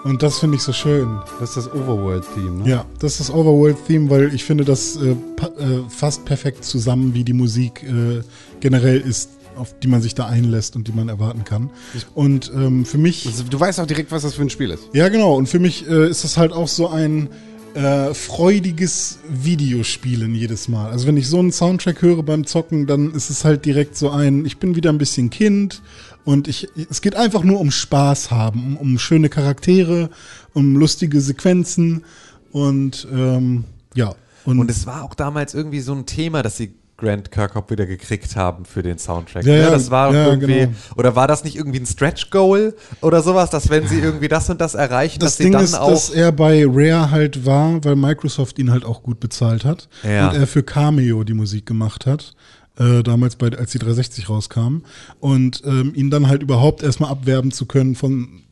[0.04, 1.18] Und das finde ich so schön.
[1.40, 2.68] Das ist das Overworld-Theme, ne?
[2.68, 7.12] Ja, das ist das Overworld-Theme, weil ich finde, das äh, pa äh, fasst perfekt zusammen,
[7.12, 8.22] wie die Musik äh,
[8.60, 11.70] generell ist, auf die man sich da einlässt und die man erwarten kann.
[12.14, 14.84] Und ähm, für mich, Also, du weißt auch direkt, was das für ein Spiel ist.
[14.92, 17.28] ja genau, und für mich äh, ist das halt auch so ein
[17.74, 20.90] äh, freudiges Videospielen jedes Mal.
[20.90, 24.10] Also wenn ich so einen Soundtrack höre beim Zocken, dann ist es halt direkt so
[24.10, 25.82] ein, ich bin wieder ein bisschen Kind
[26.24, 30.10] und ich, es geht einfach nur um Spaß haben, um, um schöne Charaktere,
[30.52, 32.04] um lustige Sequenzen
[32.50, 34.14] und ähm, ja.
[34.44, 38.36] Und es war auch damals irgendwie so ein Thema, dass sie Grant Kirkhope wieder gekriegt
[38.36, 39.44] haben für den Soundtrack.
[39.44, 39.60] Ja, ne?
[39.62, 40.72] ja, das war ja, irgendwie, genau.
[40.96, 44.48] oder war das nicht irgendwie ein Stretch Goal oder sowas, dass wenn sie irgendwie das
[44.50, 45.90] und das erreichen, Das dass sie Ding dann ist, auch.
[45.90, 49.88] dass er bei Rare halt war, weil Microsoft ihn halt auch gut bezahlt hat.
[50.02, 50.28] Ja.
[50.28, 52.34] Und er für Cameo die Musik gemacht hat.
[52.78, 54.82] Äh, damals, bei, als die 360 rauskam.
[55.18, 58.42] Und ähm, ihn dann halt überhaupt erstmal abwerben zu können von,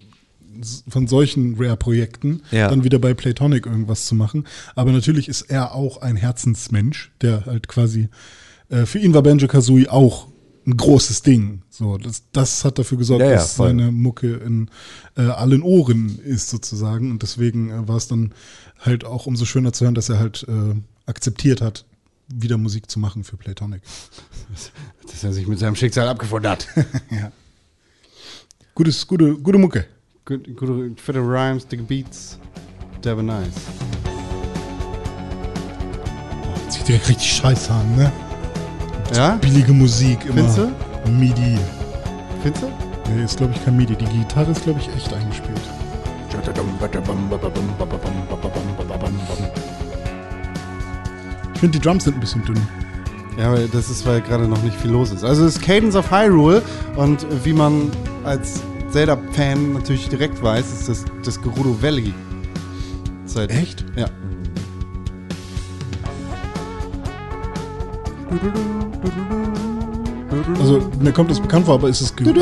[0.88, 2.68] von solchen Rare-Projekten, Ja.
[2.68, 4.46] dann wieder bei Playtonic irgendwas zu machen.
[4.74, 8.08] Aber natürlich ist er auch ein Herzensmensch, der halt quasi,
[8.68, 10.28] äh, für ihn war Banjo Kazooie auch
[10.66, 11.62] ein großes Ding.
[11.70, 13.68] So, das, das hat dafür gesorgt, Ja, ja, dass voll.
[13.68, 14.70] seine Mucke in
[15.16, 17.10] äh, allen Ohren ist sozusagen.
[17.10, 18.32] Und deswegen äh, war es dann
[18.78, 20.74] halt auch umso schöner zu hören, dass er halt äh,
[21.06, 21.86] akzeptiert hat,
[22.30, 23.80] wieder Musik zu machen für Playtonic.
[25.10, 26.68] Dass er sich mit seinem Schicksal abgefunden hat.
[28.74, 29.86] Gutes, gute, gute Mucke.
[30.28, 32.38] Gute, gute, fette Rhymes, dicke Beats.
[33.02, 33.48] Der war nice.
[36.44, 38.12] Hört sich direkt richtig scheiße an, ne?
[39.14, 39.36] Ja?
[39.40, 40.46] Billige Musik immer.
[40.46, 40.58] Findest
[41.18, 41.56] MIDI.
[42.42, 42.70] Findest du?
[43.10, 43.96] Nee, ist glaube ich kein MIDI.
[43.96, 45.62] Die Gitarre ist glaube ich echt eingespielt.
[51.54, 52.60] Ich finde die Drums sind ein bisschen dünn.
[53.38, 55.24] Ja, aber das ist, weil gerade noch nicht viel los ist.
[55.24, 56.60] Also es ist Cadence of Hyrule
[56.96, 57.90] und wie man
[58.24, 58.60] als
[58.90, 62.12] Zelda-Fan natürlich direkt weiß, ist das das Gerudo Valley.
[63.26, 63.84] Seit, Echt?
[63.96, 64.06] Ja.
[70.60, 72.32] Also mir kommt das bekannt vor, aber ist es Ge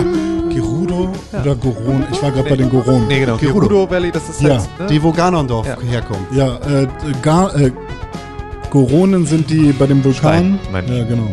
[0.52, 2.04] Gerudo oder Goron?
[2.10, 3.06] Ich war gerade bei den Goron.
[3.08, 3.36] nee, genau.
[3.36, 3.68] Gerudo.
[3.68, 4.86] Gerudo Valley, das ist Ja, jetzt, ne?
[4.86, 5.76] Die, wo Ganondorf Ja.
[5.80, 6.26] herkommt.
[6.32, 6.86] Ja, äh,
[7.22, 7.70] gar, äh,
[8.70, 10.58] Goronen sind die bei dem Vulkan.
[10.70, 11.28] Stein, ja, genau.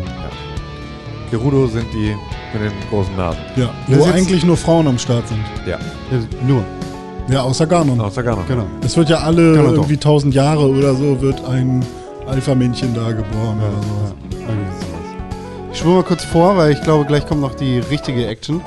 [1.38, 2.14] Gerudo sind die
[2.52, 3.40] mit den großen Nasen.
[3.56, 5.40] Ja, Das wo jetzt- eigentlich nur Frauen am Start sind.
[5.66, 5.78] Ja,
[6.12, 6.62] Ja, nur,
[7.28, 8.00] Ja, außer Ganon.
[8.00, 8.44] außer Ganon.
[8.46, 8.66] genau.
[8.84, 9.72] Es wird ja alle Ganon doch.
[9.78, 11.84] irgendwie tausend Jahre oder so wird ein
[12.28, 14.14] Alpha-Männchen da geboren oder sowas.
[14.30, 14.46] Irgendwie
[14.80, 15.72] sowas.
[15.72, 18.60] Ich schwöre mal kurz vor, weil ich glaube, gleich kommt noch die richtige Action.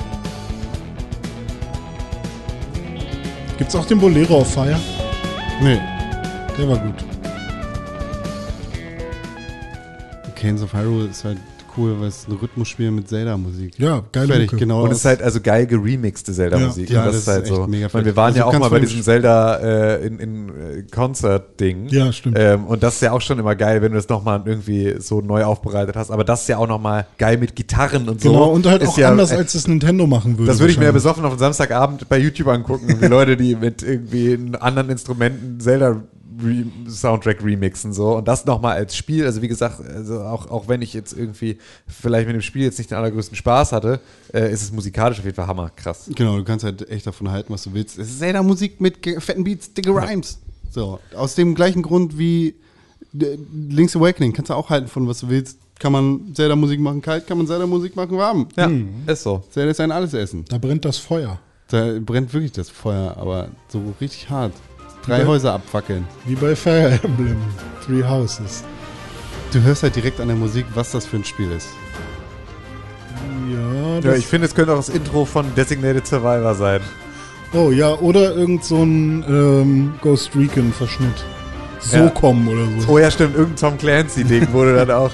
[3.56, 4.78] Gibt's auch den Bolero auf Fire?
[5.62, 5.80] Nee.
[6.58, 6.94] Der war gut.
[10.34, 11.38] Cadence of Hyrule ist halt
[11.78, 13.78] cool, weil es ein Rhythmusspiel mit Zelda-Musik.
[13.78, 14.56] Ja, geile Fertig, Mucke.
[14.56, 14.82] genau.
[14.82, 16.90] Und es ist halt also geil geremixte Zelda-Musik.
[16.90, 16.96] Ja.
[17.00, 17.66] Ja, das, das ist halt so.
[17.66, 20.82] mega meine, wir waren Also ja auch mal bei diesem Zelda äh, in, in äh,
[20.90, 21.88] Concert-Ding.
[21.88, 22.36] Ja, stimmt.
[22.38, 25.20] Ähm, und das ist ja auch schon immer geil, wenn du das nochmal irgendwie so
[25.20, 26.10] neu aufbereitet hast.
[26.10, 28.30] Aber das ist ja auch nochmal geil mit Gitarren und so.
[28.30, 30.50] Genau, und halt Ist auch ja, anders, als es Nintendo machen würde.
[30.50, 33.54] Das würde ich mir ja besoffen auf einen Samstagabend bei YouTube angucken, wie Leute, die
[33.54, 36.02] mit irgendwie anderen Instrumenten Zelda
[36.42, 40.68] Re Soundtrack remixen so und das nochmal als Spiel, also wie gesagt, also auch, auch
[40.68, 44.00] wenn ich jetzt irgendwie vielleicht mit dem Spiel jetzt nicht den allergrößten Spaß hatte,
[44.32, 46.10] äh, ist es musikalisch auf jeden Fall hammer, krass.
[46.14, 47.98] Genau, du kannst halt echt davon halten, was du willst.
[47.98, 50.38] Es ist Zelda-Musik mit ge- fetten Beats, dicke Rhymes.
[50.70, 52.54] So, aus dem gleichen Grund wie
[53.18, 53.36] äh,
[53.68, 54.32] Link's Awakening.
[54.32, 55.58] Kannst du auch halten von was du willst.
[55.80, 58.48] Kann man Zelda-Musik machen kalt, kann man Zelda-Musik machen warm.
[58.56, 58.70] Ja,
[59.06, 59.42] ist so.
[59.50, 60.44] Zelda ist ein Allesessen.
[60.48, 61.38] Da brennt das Feuer.
[61.68, 64.52] Da brennt wirklich das Feuer, aber so richtig hart.
[65.08, 65.26] Drei Ja.
[65.26, 66.06] Häuser abfackeln.
[66.26, 67.36] Wie bei Fire Emblem.
[67.84, 68.62] Three Houses.
[69.52, 71.68] Du hörst halt direkt an der Musik, was das für ein Spiel ist.
[73.50, 76.80] Ja, Ja, ich finde, es könnte auch das Intro von Designated Survivor sein.
[77.54, 81.24] oh ja, oder irgend so ein ähm, Ghost Recon-Verschnitt.
[81.80, 82.08] So Ja.
[82.10, 82.92] kommen oder so.
[82.92, 85.10] Oh ja, stimmt, irgendein Tom Clancy-Ding wurde dann auch.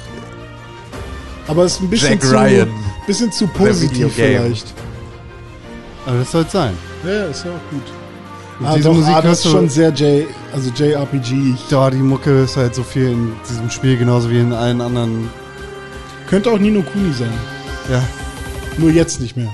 [1.47, 2.69] Aber es ist ein bisschen Jack zu, Ryan.
[3.07, 4.73] bisschen zu positiv vielleicht.
[6.07, 6.75] Aber das soll es sein.
[7.07, 7.83] Ja, ist ja auch gut.
[8.63, 11.55] Ah, diese doch, Musik ah, das ist schon sehr J, also JRPG.
[11.71, 15.29] Da, die Mucke ist halt so viel in diesem Spiel, genauso wie in allen anderen.
[16.29, 17.33] Könnte auch Nino Kuni sein.
[17.91, 18.03] Ja,
[18.79, 19.53] Nur jetzt nicht mehr.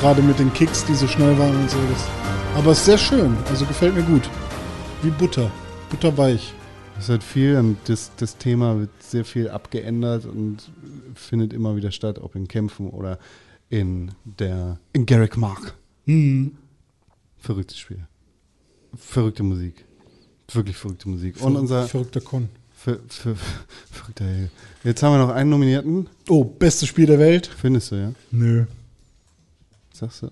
[0.00, 1.78] Gerade mit den Kicks, die so schnell waren und so.
[1.92, 2.04] Das.
[2.56, 3.36] Aber es ist sehr schön.
[3.48, 4.28] Also gefällt mir gut.
[5.02, 5.50] Wie Butter.
[5.88, 6.52] Butterweich.
[6.96, 10.70] es ist halt viel und das, das Thema wird sehr viel abgeändert und
[11.14, 13.18] findet immer wieder statt, ob in Kämpfen oder
[13.70, 14.78] in der.
[14.92, 15.74] in Garrick Mark.
[16.06, 16.52] Hm.
[17.40, 18.06] Verrücktes Spiel.
[18.94, 19.84] Verrückte Musik.
[20.52, 21.40] Wirklich verrückte Musik.
[21.42, 21.86] Und unser.
[21.88, 22.48] Verrückter Con.
[22.72, 23.36] Ver, ver,
[23.90, 24.50] verrückter Hell.
[24.84, 26.08] Jetzt haben wir noch einen Nominierten.
[26.28, 27.46] Oh, bestes Spiel der Welt?
[27.46, 28.12] Findest du, ja?
[28.30, 28.64] Nö.
[29.92, 30.30] Sagst du?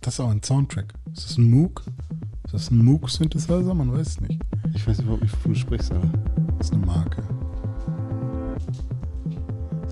[0.00, 0.92] Das ist auch ein Soundtrack.
[1.14, 1.82] Ist das ein Moog?
[2.44, 3.74] Ist das ein Moog-Synthesizer?
[3.74, 4.40] Man weiß es nicht.
[4.74, 6.10] Ich weiß überhaupt nicht, wovon du sprichst, aber.
[6.58, 7.22] Das ist eine Marke.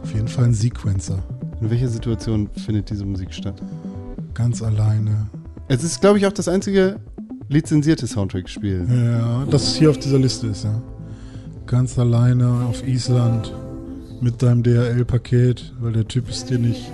[0.03, 1.23] Auf jeden Fall ein Sequencer.
[1.61, 3.61] In welcher Situation findet diese Musik statt?
[4.37, 5.29] Ganz alleine.
[5.69, 6.97] Es ist, glaube ich, auch das einzige
[7.49, 8.87] lizenzierte Soundtracks spielen.
[8.91, 10.83] Ja, dass es hier auf dieser Liste ist, ja.
[11.67, 13.53] Ganz alleine auf Island
[14.21, 16.91] mit deinem DHL-Paket, weil der Typ es dir nicht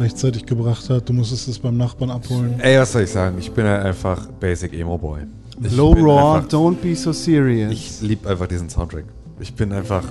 [0.00, 1.08] rechtzeitig gebracht hat.
[1.08, 2.54] Du musstest es beim Nachbarn abholen.
[2.58, 3.36] Ey, was soll ich sagen?
[3.38, 5.20] Ich bin halt einfach Basic Emo Boy.
[5.62, 7.72] Ich Low Raw, einfach- don't be so serious.
[7.72, 9.04] Ich liebe einfach diesen Soundtrack.
[9.40, 10.02] Ich bin einfach.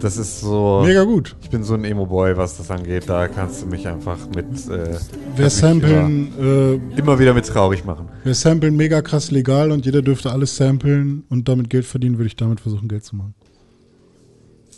[0.00, 0.82] Das ist so.
[0.86, 1.34] Mega gut.
[1.42, 3.04] Ich bin so ein Emo-Boy, was das angeht.
[3.08, 4.46] Da kannst du mich einfach mit.
[4.68, 4.96] Äh,
[5.36, 8.08] mich samplen, äh, Immer, immer wieder mit traurig machen.
[8.22, 12.28] wer samplen mega krass legal und jeder dürfte alles samplen und damit Geld verdienen, würde
[12.28, 13.34] ich damit versuchen, Geld zu machen.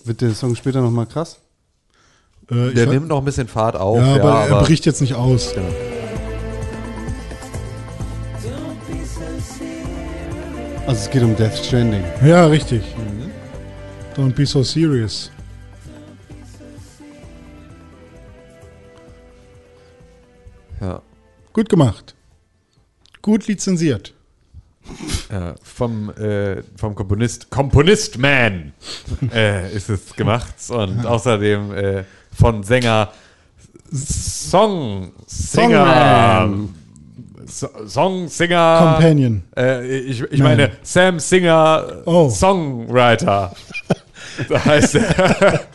[0.04, 1.40] Wird der Song später nochmal krass?
[2.50, 3.98] Äh, Der nimmt noch ein bisschen Fahrt auf.
[3.98, 5.52] ja, Ja, aber, aber, er bricht jetzt nicht aus.
[5.54, 5.66] Genau.
[10.86, 12.02] Also es geht um Death Stranding.
[12.24, 12.82] Ja, richtig.
[14.20, 15.30] Don't be so serious.
[20.78, 21.00] Ja.
[21.54, 22.14] Gut gemacht.
[23.22, 24.12] Gut lizenziert.
[25.30, 28.74] Ja, vom, äh, vom Komponist, Komponist Man
[29.32, 32.04] äh, ist es gemacht und außerdem äh,
[32.38, 33.10] von Sänger
[33.90, 36.68] Song Singer.
[37.46, 39.42] So, Song Singer Companion.
[39.56, 42.28] Äh, ich ich meine Sam Singer Oh.
[42.28, 43.52] Songwriter.
[44.48, 45.60] Da heißt er.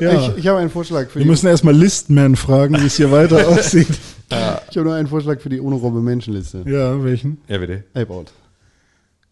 [0.00, 0.12] Ja.
[0.12, 1.28] Ich, ich habe einen Vorschlag für Wir die.
[1.28, 3.88] müssen erstmal Listman fragen, wie es hier weiter aussieht.
[4.30, 6.62] Ich habe nur einen Vorschlag für die ohne Robbe Menschenliste.
[6.68, 7.38] Ja, welchen?
[7.48, 7.82] Ja, bitte.
[7.94, 8.32] Ape Out.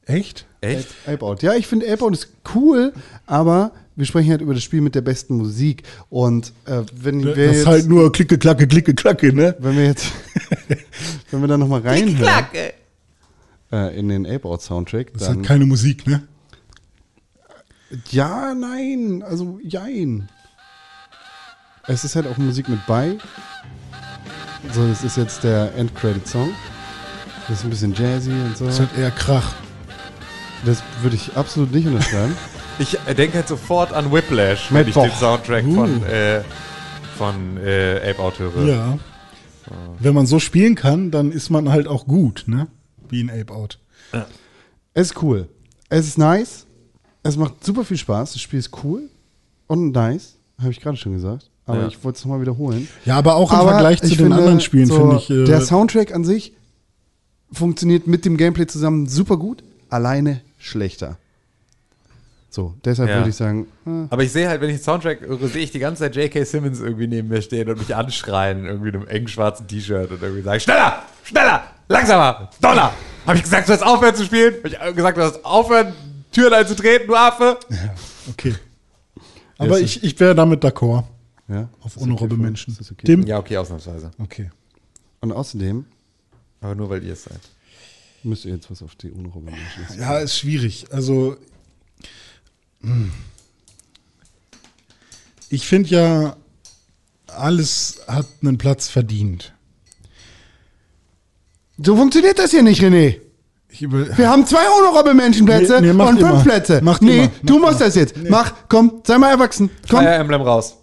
[0.07, 0.45] Echt?
[0.61, 0.89] Echt?
[1.07, 1.43] Ape Out.
[1.43, 2.93] Ja, ich finde Ape Out ist cool,
[3.27, 5.85] aber wir sprechen halt über das Spiel mit der besten Musik.
[6.11, 9.55] Und äh, wenn wir Das jetzt, ist halt nur Klicke, Klacke, Klicke, Klacke, ne?
[9.61, 10.11] wenn wir jetzt,
[11.31, 12.45] wenn wir da nochmal reinhören
[13.71, 16.23] äh, in den Ape Out Soundtrack, Das ist dann halt keine Musik, ne?
[18.11, 20.29] Ja, nein, also jein.
[21.87, 23.17] Es ist halt auch Musik mit bei.
[24.73, 26.51] So, das ist jetzt der End-Credit-Song.
[27.49, 28.65] Das ist ein bisschen jazzy und so.
[28.67, 29.55] Das ist halt eher Krach.
[30.65, 32.37] Das würde ich absolut nicht unterschreiben.
[32.79, 35.75] Ich denke halt sofort an Whiplash, wenn ich den Soundtrack Uh.
[35.77, 36.43] von, äh,
[37.17, 38.65] von äh, Ape Out höre.
[38.67, 38.99] Ja.
[39.99, 42.67] Wenn man so spielen kann, dann ist man halt auch gut, ne?
[43.09, 43.79] Wie ein Ape Out.
[44.93, 45.49] Es ist cool.
[45.89, 46.66] Es ist nice.
[47.29, 48.33] Es macht super viel Spaß.
[48.33, 49.03] Das Spiel ist cool
[49.67, 50.35] und nice.
[50.59, 51.51] Habe ich gerade schon gesagt.
[51.67, 51.89] Aber Ja.
[51.89, 52.89] ich wollte es nochmal wiederholen.
[53.05, 55.31] Ja, aber auch im Aber Vergleich zu den finde, anderen Spielen so, finde ich.
[55.31, 56.53] Äh, der Soundtrack an sich
[57.53, 59.63] funktioniert mit dem Gameplay zusammen super gut.
[59.91, 61.17] Alleine schlechter.
[62.51, 63.17] So, deshalb Ja.
[63.17, 65.73] würde ich sagen, äh, Aber ich sehe halt, wenn ich den Soundtrack höre, sehe ich
[65.73, 66.45] die ganze Zeit J.K.
[66.45, 70.23] Simmons irgendwie neben mir stehen und mich anschreien, irgendwie in einem engen schwarzen T-Shirt und
[70.23, 72.93] irgendwie sagen, schneller, schneller, langsamer, doller.
[73.27, 74.55] Habe ich gesagt, du hast aufhören zu spielen?
[74.79, 75.93] Habe ich gesagt, du hast aufhören,
[76.37, 77.59] Türen einzutreten, du Affe?
[78.29, 78.55] okay.
[79.57, 81.05] Aber ich, ich wäre damit d'accord.
[81.49, 81.71] ja.
[81.81, 82.77] Auf Ist unrobe okay Menschen.
[82.79, 83.07] okay?
[83.07, 83.27] Tim?
[83.27, 84.11] Ja, okay, ausnahmsweise.
[84.19, 84.51] Okay.
[85.23, 85.87] Und außerdem
[86.61, 87.41] Aber nur, weil ihr es seid.
[88.23, 90.85] müsst ihr jetzt was auf die unrobe Menschen Ja, ist schwierig.
[90.91, 91.39] Also,
[92.83, 93.11] hm.
[95.49, 96.37] ich finde ja,
[97.29, 99.55] alles hat einen Platz verdient.
[101.79, 103.26] So funktioniert das hier nicht, René.
[103.77, 106.43] Ich über Wir haben zwei Unrobe-Menschenplätze Nee, nee, macht und fünf immer.
[106.43, 106.81] Plätze.
[106.83, 107.29] Macht nee, immer.
[107.43, 107.81] du musst immer.
[107.81, 108.15] das jetzt.
[108.29, 109.69] Mach, komm, sei mal erwachsen.
[109.91, 110.01] Komm.
[110.01, 110.77] Fire Emblem raus.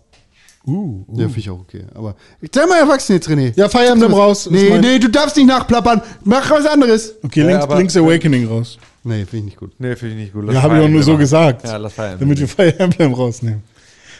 [0.67, 0.71] uh,
[1.07, 1.19] uh.
[1.19, 1.85] Ja, finde ich auch okay.
[1.95, 2.15] Aber
[2.51, 3.51] sei mal erwachsen jetzt, René.
[3.55, 4.47] Ja, Fire Emblem raus.
[4.49, 6.01] Nee, mein- nee, du darfst nicht nachplappern.
[6.23, 7.15] Mach was anderes.
[7.23, 8.77] Okay, Ja, Links, aber- Link's Awakening raus.
[9.03, 9.71] Nee, finde ich nicht gut.
[9.79, 10.51] Nee, finde ich nicht gut.
[10.53, 11.65] Ja, habe ich auch nur so gesagt.
[11.65, 12.19] Ja, lass Fire Emblem.
[12.29, 13.63] Damit wir Fire Emblem rausnehmen.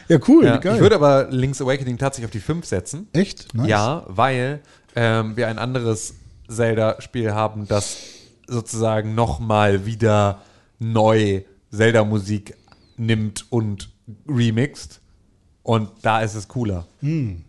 [0.09, 0.75] Ja, cool, Ja, geil.
[0.75, 3.07] ich würde aber Link's Awakening tatsächlich auf die 5 setzen.
[3.13, 3.53] Echt?
[3.53, 3.67] Nice.
[3.69, 4.59] Ja, weil
[4.95, 6.15] ähm, wir ein anderes
[6.49, 7.95] Zelda-Spiel haben, das
[8.47, 10.41] sozusagen nochmal wieder
[10.79, 11.41] neu
[11.71, 12.55] Zelda-Musik
[12.97, 13.89] nimmt und
[14.27, 15.01] remixt.
[15.63, 16.85] Und da ist es cooler.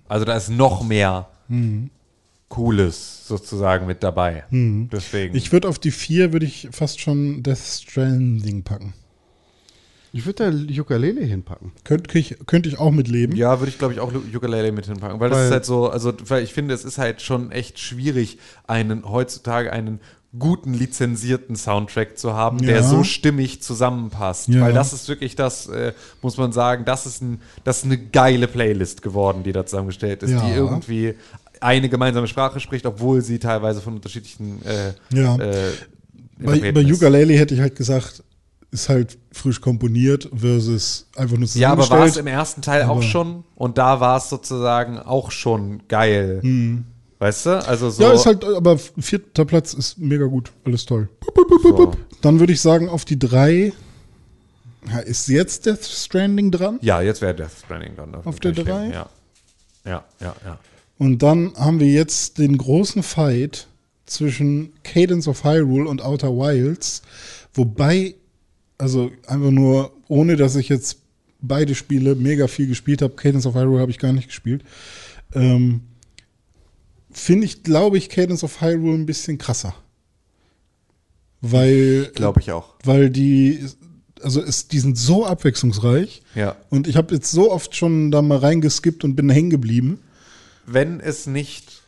[0.08, 1.28] Also da ist noch mehr
[2.48, 4.44] Cooles sozusagen mit dabei.
[4.50, 5.34] Deswegen.
[5.36, 8.94] Ich würde auf die vier würde ich fast schon Death Stranding packen.
[10.12, 11.72] Ich würde da Ukulele hinpacken.
[11.82, 13.34] Könnte ich, könnte ich auch mitleben.
[13.34, 15.18] Ja, würde ich, glaube ich, auch Ukulele mit hinpacken.
[15.18, 17.80] Weil, das Weil- ist halt so, also, weil ich finde, es ist halt schon echt
[17.80, 18.38] schwierig,
[18.68, 19.98] einen heutzutage einen
[20.38, 22.82] guten lizenzierten Soundtrack zu haben, der Ja.
[22.82, 24.48] so stimmig zusammenpasst.
[24.48, 24.62] Ja.
[24.62, 25.92] Weil das ist wirklich das, äh,
[26.22, 30.22] muss man sagen, das ist, ein, das ist eine geile Playlist geworden, die da zusammengestellt
[30.22, 30.40] ist, Ja.
[30.44, 31.14] die irgendwie
[31.60, 35.36] eine gemeinsame Sprache spricht, obwohl sie teilweise von unterschiedlichen äh, Ja.
[35.36, 35.70] äh,
[36.38, 36.84] Bei, bei.
[36.92, 38.22] Ukulele hätte ich halt gesagt,
[38.72, 42.90] ist halt frisch komponiert versus einfach nur Ja, aber war es im ersten Teil auch
[42.96, 46.40] Aber- schon und da war es sozusagen auch schon geil.
[47.24, 47.66] Weißt du?
[47.66, 48.02] Also so.
[48.02, 50.52] Ja, ist halt, aber vierter Platz ist mega gut.
[50.64, 51.08] Alles toll.
[51.62, 51.92] so.
[52.20, 53.72] Dann würde ich sagen, auf die drei.
[54.86, 56.78] Ja, ist jetzt Death Stranding dran?
[56.82, 58.14] Ja, jetzt wäre Death Stranding dann.
[58.14, 58.88] Auf der drei?
[58.88, 59.08] Ja.
[59.86, 60.58] Ja, ja, ja.
[60.98, 63.68] Und dann haben wir jetzt den großen Fight
[64.04, 67.00] zwischen Cadence of Hyrule und Outer Wilds,
[67.54, 68.16] wobei,
[68.76, 70.98] also einfach nur, ohne dass ich jetzt
[71.40, 74.62] beide Spiele mega viel gespielt habe, Cadence of Hyrule habe ich gar nicht gespielt,
[75.32, 75.80] ähm,
[77.14, 79.74] finde ich, glaube ich, Cadence of Hyrule ein bisschen krasser.
[81.40, 82.74] Weil, Glaube ich auch.
[82.84, 83.64] weil die,
[84.22, 86.22] also es, die sind so abwechslungsreich.
[86.34, 86.56] Ja.
[86.70, 90.00] Und ich habe jetzt so oft schon da mal reingeskippt und bin hängen geblieben.
[90.66, 91.82] wenn es nicht,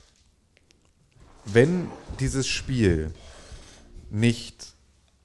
[1.47, 1.89] wenn
[2.21, 3.13] dieses Spiel
[4.11, 4.75] nicht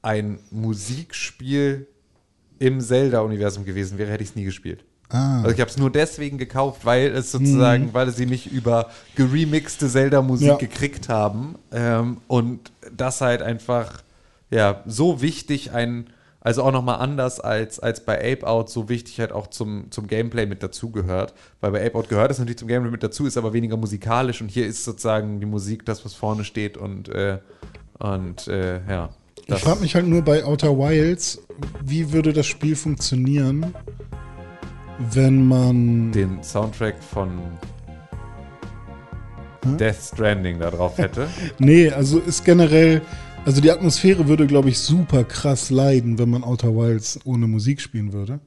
[0.02, 1.88] ein Musikspiel
[2.60, 4.86] im Zelda-Universum gewesen wäre, hätte ich es nie gespielt.
[5.11, 5.38] Ah.
[5.41, 9.89] Also ich habe es nur deswegen gekauft, weil es sozusagen, weil sie nicht über geremixte
[9.89, 10.55] Zelda-Musik Ja.
[10.55, 14.03] gekriegt haben ähm, und das halt einfach
[14.49, 16.07] ja so wichtig ein
[16.43, 20.07] also auch nochmal anders als, als bei Ape Out so wichtig halt auch zum, zum
[20.07, 21.35] Gameplay mit dazugehört.
[21.61, 24.41] Weil bei Ape Out gehört es natürlich zum Gameplay mit dazu, ist aber weniger musikalisch
[24.41, 27.38] und hier ist sozusagen die Musik das, was vorne steht und, äh,
[27.99, 29.09] und äh, ja.
[29.45, 31.41] Ich frage mich halt nur bei Outer Wilds,
[31.85, 33.75] wie würde das Spiel funktionieren,
[35.14, 36.11] wenn man.
[36.11, 37.40] den Soundtrack von
[39.78, 41.28] Death Stranding da drauf hätte.
[41.60, 43.02] Nee, also ist generell.
[43.45, 47.82] Also die Atmosphäre würde, glaube ich, super krass leiden, wenn man Outer Wilds ohne Musik
[47.82, 48.40] spielen würde.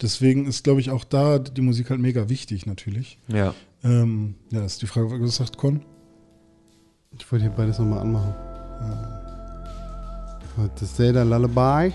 [0.00, 3.18] Deswegen ist, glaube ich, auch da die Musik halt mega wichtig, natürlich.
[3.28, 3.54] ja.
[3.82, 5.80] Ähm, ja, ist die Frage, was sagt Con?
[7.18, 8.34] Ich wollte hier beides nochmal anmachen.
[10.78, 11.92] Das Zelda Lullaby.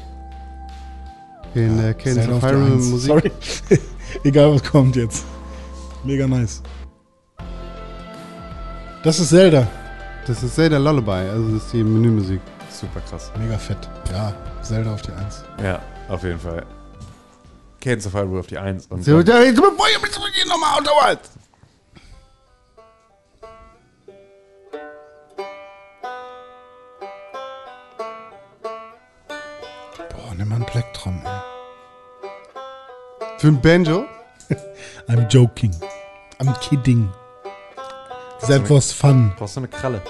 [1.54, 2.86] In der Cadence Zelda of Eins.
[2.88, 3.08] Musik.
[3.08, 3.32] Sorry.
[4.24, 5.26] Egal, was kommt jetzt.
[6.04, 6.62] Mega nice.
[9.04, 9.68] Das ist Zelda.
[10.26, 12.42] Das ist Zelda Lullaby, also das ist die Menümusik.
[12.72, 13.32] Super krass.
[13.38, 13.78] Mega fett.
[14.12, 15.44] Ja, Zelda auf die Eins.
[15.62, 15.80] Ja,
[16.10, 16.66] auf jeden Fall.
[17.80, 20.48] Cadence of Hyrule auf die 1 und So, dann, da- jetzt bevor ihr mich zurückgeht,
[20.48, 21.20] nochmal Outer.
[30.10, 31.35] Boah, nimm mal einen Plektron, ey.
[33.38, 34.06] Für ein Banjo?
[35.08, 35.72] I'm joking.
[36.40, 37.10] I'm kidding.
[38.48, 39.34] That was fun.
[39.38, 40.02] brauchst du eine Kralle.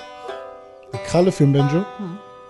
[0.92, 1.86] Eine Kralle für ein Banjo?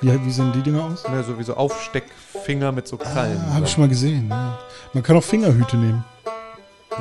[0.02, 1.04] Wie, wie sehen die Dinger aus?
[1.04, 3.42] Ja, so wie so Aufsteckfinger mit so Krallen.
[3.50, 4.30] Ah, Habe ich schon mal gesehen.
[4.30, 4.58] Ja.
[4.94, 6.04] Man kann auch Fingerhüte nehmen.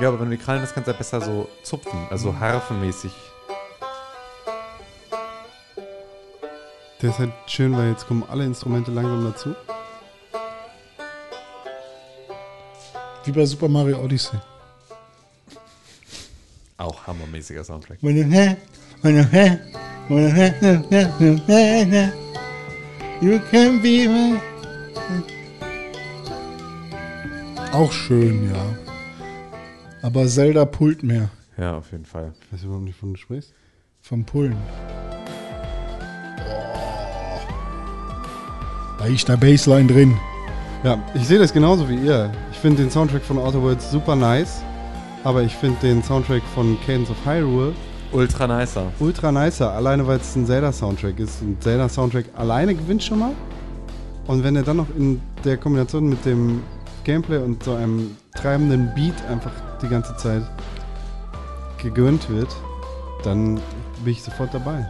[0.01, 3.12] ja, aber wenn du die Krallen hast, kannst du ja besser so zupfen, also harfenmäßig.
[7.02, 9.55] Der ist halt schön, weil jetzt kommen alle Instrumente langsam dazu.
[13.24, 14.38] Wie bei Super Mario Odyssey.
[16.76, 17.98] Auch hammermäßiger Soundtrack.
[23.20, 24.38] You can be my
[27.72, 28.64] Auch schön, ja.
[30.02, 32.32] Aber Zelda pullt mehr Ja, auf jeden Fall.
[32.42, 33.52] Ich weiß überhaupt nicht, wovon du sprichst.
[34.01, 34.56] vom Pullen.
[38.98, 40.16] Da ist der Bassline drin.
[40.82, 42.30] Ja, ich sehe das genauso wie ihr.
[42.65, 44.62] Ich finde den Soundtrack von Outer Worlds super nice,
[45.23, 47.74] aber ich finde den Soundtrack von Cadence of Hyrule
[48.11, 48.91] Ultra nicer.
[49.01, 51.43] ultra nicer, alleine weil es ein Zelda-Soundtrack ist.
[51.43, 53.32] Ein Zelda-Soundtrack alleine gewinnt schon mal.
[54.28, 56.62] Und wenn er dann noch in der Kombination mit dem
[57.05, 60.45] Gameplay und so einem treibenden Beat einfach die ganze Zeit
[61.82, 62.49] gegönnt wird,
[63.24, 63.57] dann
[64.03, 64.86] bin ich sofort dabei.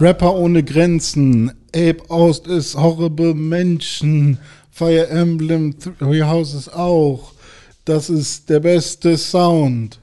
[0.00, 1.50] Rapper ohne Grenzen.
[1.74, 4.38] Ape Ost ist horrible Menschen.
[4.74, 7.32] Fire Emblem Three Houses auch.
[7.84, 10.00] Das ist der beste Sound.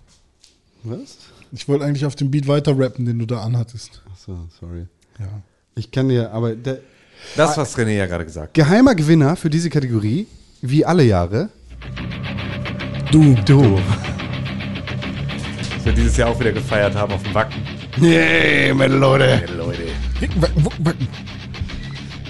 [0.84, 1.18] Was?
[1.52, 4.02] Ich wollte eigentlich auf den Beat weiter rappen, den du da anhattest.
[4.11, 4.85] Achso, sorry.
[5.19, 5.27] Ja.
[5.76, 6.80] Ich kann dir, aber der
[7.35, 8.53] Das, was René ja gerade gesagt hat.
[8.53, 10.26] geheimer Gewinner für diese Kategorie,
[10.61, 11.49] wie alle Jahre,
[13.11, 13.35] Du.
[13.45, 13.77] du.
[15.76, 17.61] dass wir dieses Jahr auch wieder gefeiert haben auf dem Wacken.
[17.98, 19.43] Nee, meine Leute.
[19.57, 19.81] Leute.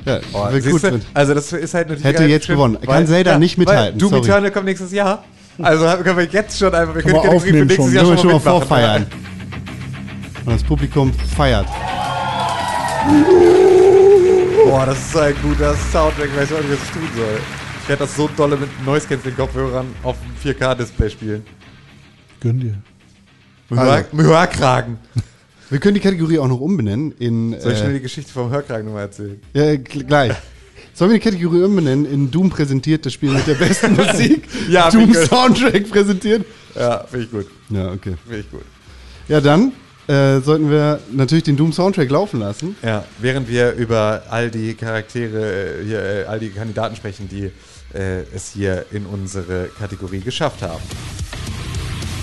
[0.05, 2.77] Ja, Oh, gut du, also das ist halt natürlich Hätte jetzt schön, gewonnen.
[2.81, 4.23] Kann Zelda nicht mithalten, Weil Doom sorry.
[4.23, 5.23] Eternal kommt nächstes Jahr.
[5.61, 7.93] Also können wir jetzt schon einfach, wir Können können wir für nächstes schon.
[7.93, 9.05] Jahr schon schon mal vorfeiern.
[10.45, 11.67] Und das Publikum feiert.
[14.65, 17.39] Boah, das ist so ein guter Soundtrack, ich weiß nicht, was ich tun soll.
[17.83, 21.45] Ich werde das so dolle mit Noise Cancelling Kopfhörern auf dem 4K-Display spielen.
[22.39, 22.75] Gönn dir.
[23.69, 24.05] Mit Also.
[25.71, 27.59] Wir können die Kategorie auch noch umbenennen in.
[27.59, 29.39] Soll ich schnell Äh, die Geschichte vom Hörkragen nochmal erzählen?
[29.53, 30.33] ja, gl- gleich.
[30.93, 34.43] Sollen wir die Kategorie umbenennen in Doom präsentiert, das Spiel mit der besten Musik?
[34.69, 35.13] Ja, Doom.
[35.13, 36.45] Soundtrack präsentiert?
[36.75, 37.47] Ja, finde ich gut.
[37.69, 38.15] Ja, okay.
[38.25, 38.61] Finde ich gut.
[39.29, 39.71] Ja, dann
[40.07, 42.75] äh, sollten wir natürlich den Doom Soundtrack laufen lassen.
[42.83, 47.45] Ja, während wir über all die Charaktere, äh, hier, äh, all die Kandidaten sprechen, die
[47.97, 50.81] äh, es hier in unsere Kategorie geschafft haben.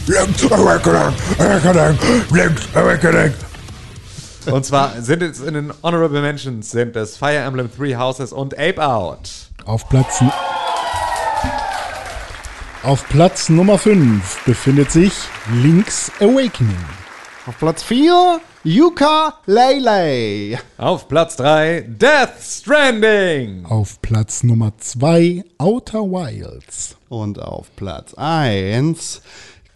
[0.08, 1.98] Link's Awakening, Awakening,
[2.30, 3.34] Link's Awakening.
[4.50, 8.58] Und zwar sind es in den Honorable Mentions sind es Fire Emblem Three Houses und
[8.58, 9.28] Ape Out.
[9.66, 10.24] Auf Platz,
[12.84, 15.12] auf Platz Nummer 5 befindet sich
[15.52, 16.74] Link's Awakening.
[17.46, 20.58] Auf Platz 4 Yuka Lele.
[20.78, 23.66] Auf Platz 3 Death Stranding.
[23.66, 26.96] Auf Platz Nummer 2 Outer Wilds.
[27.10, 29.20] Und auf Platz 1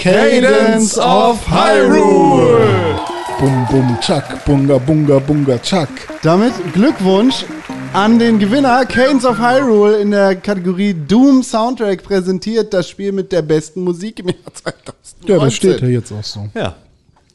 [0.02, 2.98] Cadence of Hyrule.
[3.38, 5.90] Bum bum chak, bunga bunga bunga chak.
[6.24, 7.44] Damit Glückwunsch
[7.92, 13.30] an den Gewinner Cadence of Hyrule in der Kategorie Doom Soundtrack präsentiert das Spiel mit
[13.30, 15.28] der besten Musik im Jahr 2019.
[15.28, 16.48] Ja, das steht ja jetzt auch so.
[16.52, 16.74] Ja.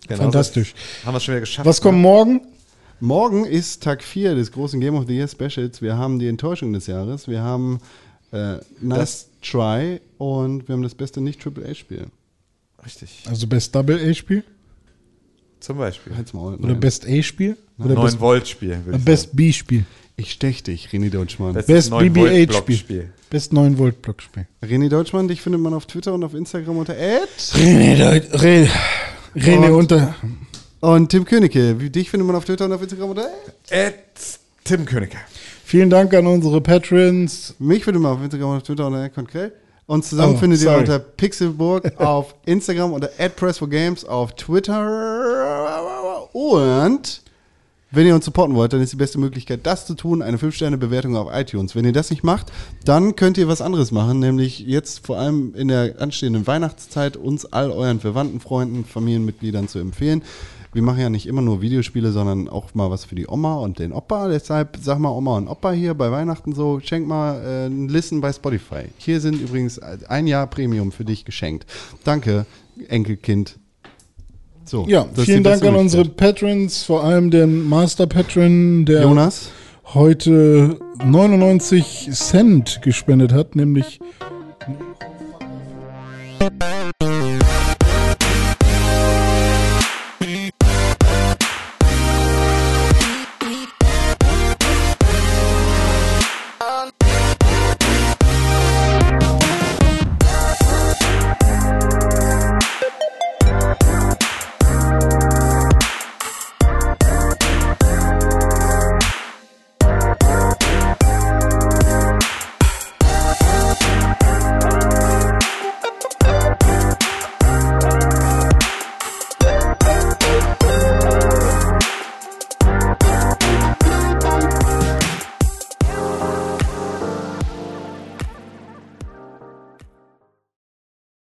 [0.09, 0.75] Genau Fantastisch.
[0.75, 1.07] so.
[1.07, 1.65] Haben wir es schon wieder geschafft.
[1.65, 2.41] Was kommt morgen?
[2.99, 5.81] Morgen ist Tag 4 des großen Game of the Year Specials.
[5.81, 7.29] Wir haben die Enttäuschung des Jahres.
[7.29, 7.79] Wir haben
[8.33, 12.07] äh, Nice Try und wir haben das beste Nicht-Triple-A-Spiel.
[12.85, 13.23] Richtig.
[13.27, 14.43] Also Best Double A-Spiel?
[15.59, 16.15] Zum Beispiel.
[16.15, 16.55] Halt's Maul.
[16.55, 16.79] Oder Nein.
[16.79, 17.57] Best A-Spiel?
[17.79, 18.77] Oder 9 Best, Volt Spiel.
[18.85, 19.85] würde ich Best B-Spiel?
[20.15, 21.53] Ich stech dich, René Deutschmann.
[21.53, 22.47] Best 9 Volt BB-8-Spiel?
[22.47, 23.13] Blockspiel.
[23.29, 24.47] Best 9 Volt Blockspiel.
[24.63, 27.27] René Deutschmann, dich findet man auf Twitter und auf Instagram unter Ed.
[27.53, 28.67] René, Deut- Re,
[29.35, 30.15] René Und- unter.
[30.79, 33.27] Und Tim Königke, wie- dich findet man auf Twitter und auf Instagram unter
[33.69, 33.93] Ed.
[33.93, 33.95] Ed
[34.63, 35.17] Tim Königke.
[35.65, 37.53] Vielen Dank an unsere Patrons.
[37.59, 39.53] Mich findet man auf Instagram und auf Twitter unter Ed Konkret.
[39.87, 40.79] Und zusammen Oh, findet ihr sorry.
[40.81, 46.27] unter Pixelburg auf Instagram unter @press4games auf Twitter.
[46.33, 47.21] Und
[47.91, 51.15] wenn ihr uns supporten wollt, dann ist die beste Möglichkeit, das zu tun, eine 5-Sterne-Bewertung
[51.15, 51.73] auf iTunes.
[51.73, 52.51] Wenn ihr das nicht macht,
[52.83, 57.45] dann könnt ihr was anderes machen, nämlich jetzt vor allem in der anstehenden Weihnachtszeit uns
[57.45, 60.21] all euren Verwandten, Freunden, Familienmitgliedern zu empfehlen.
[60.73, 63.79] Wir machen ja nicht immer nur Videospiele, sondern auch mal was für die Oma und
[63.79, 64.27] den Opa.
[64.27, 68.21] Deshalb sag mal Oma und Opa hier bei Weihnachten so, schenk mal äh, ein Listen
[68.21, 68.83] bei Spotify.
[68.97, 71.65] Hier sind übrigens ein Jahr Premium für dich geschenkt.
[72.03, 72.45] Danke,
[72.89, 73.57] Enkelkind.
[74.65, 76.03] So, Ja, vielen Dank an unsere.
[76.05, 79.49] Patrons, vor allem dem Master Patron, der Jonas.
[79.93, 83.99] heute 99 Cent gespendet hat, nämlich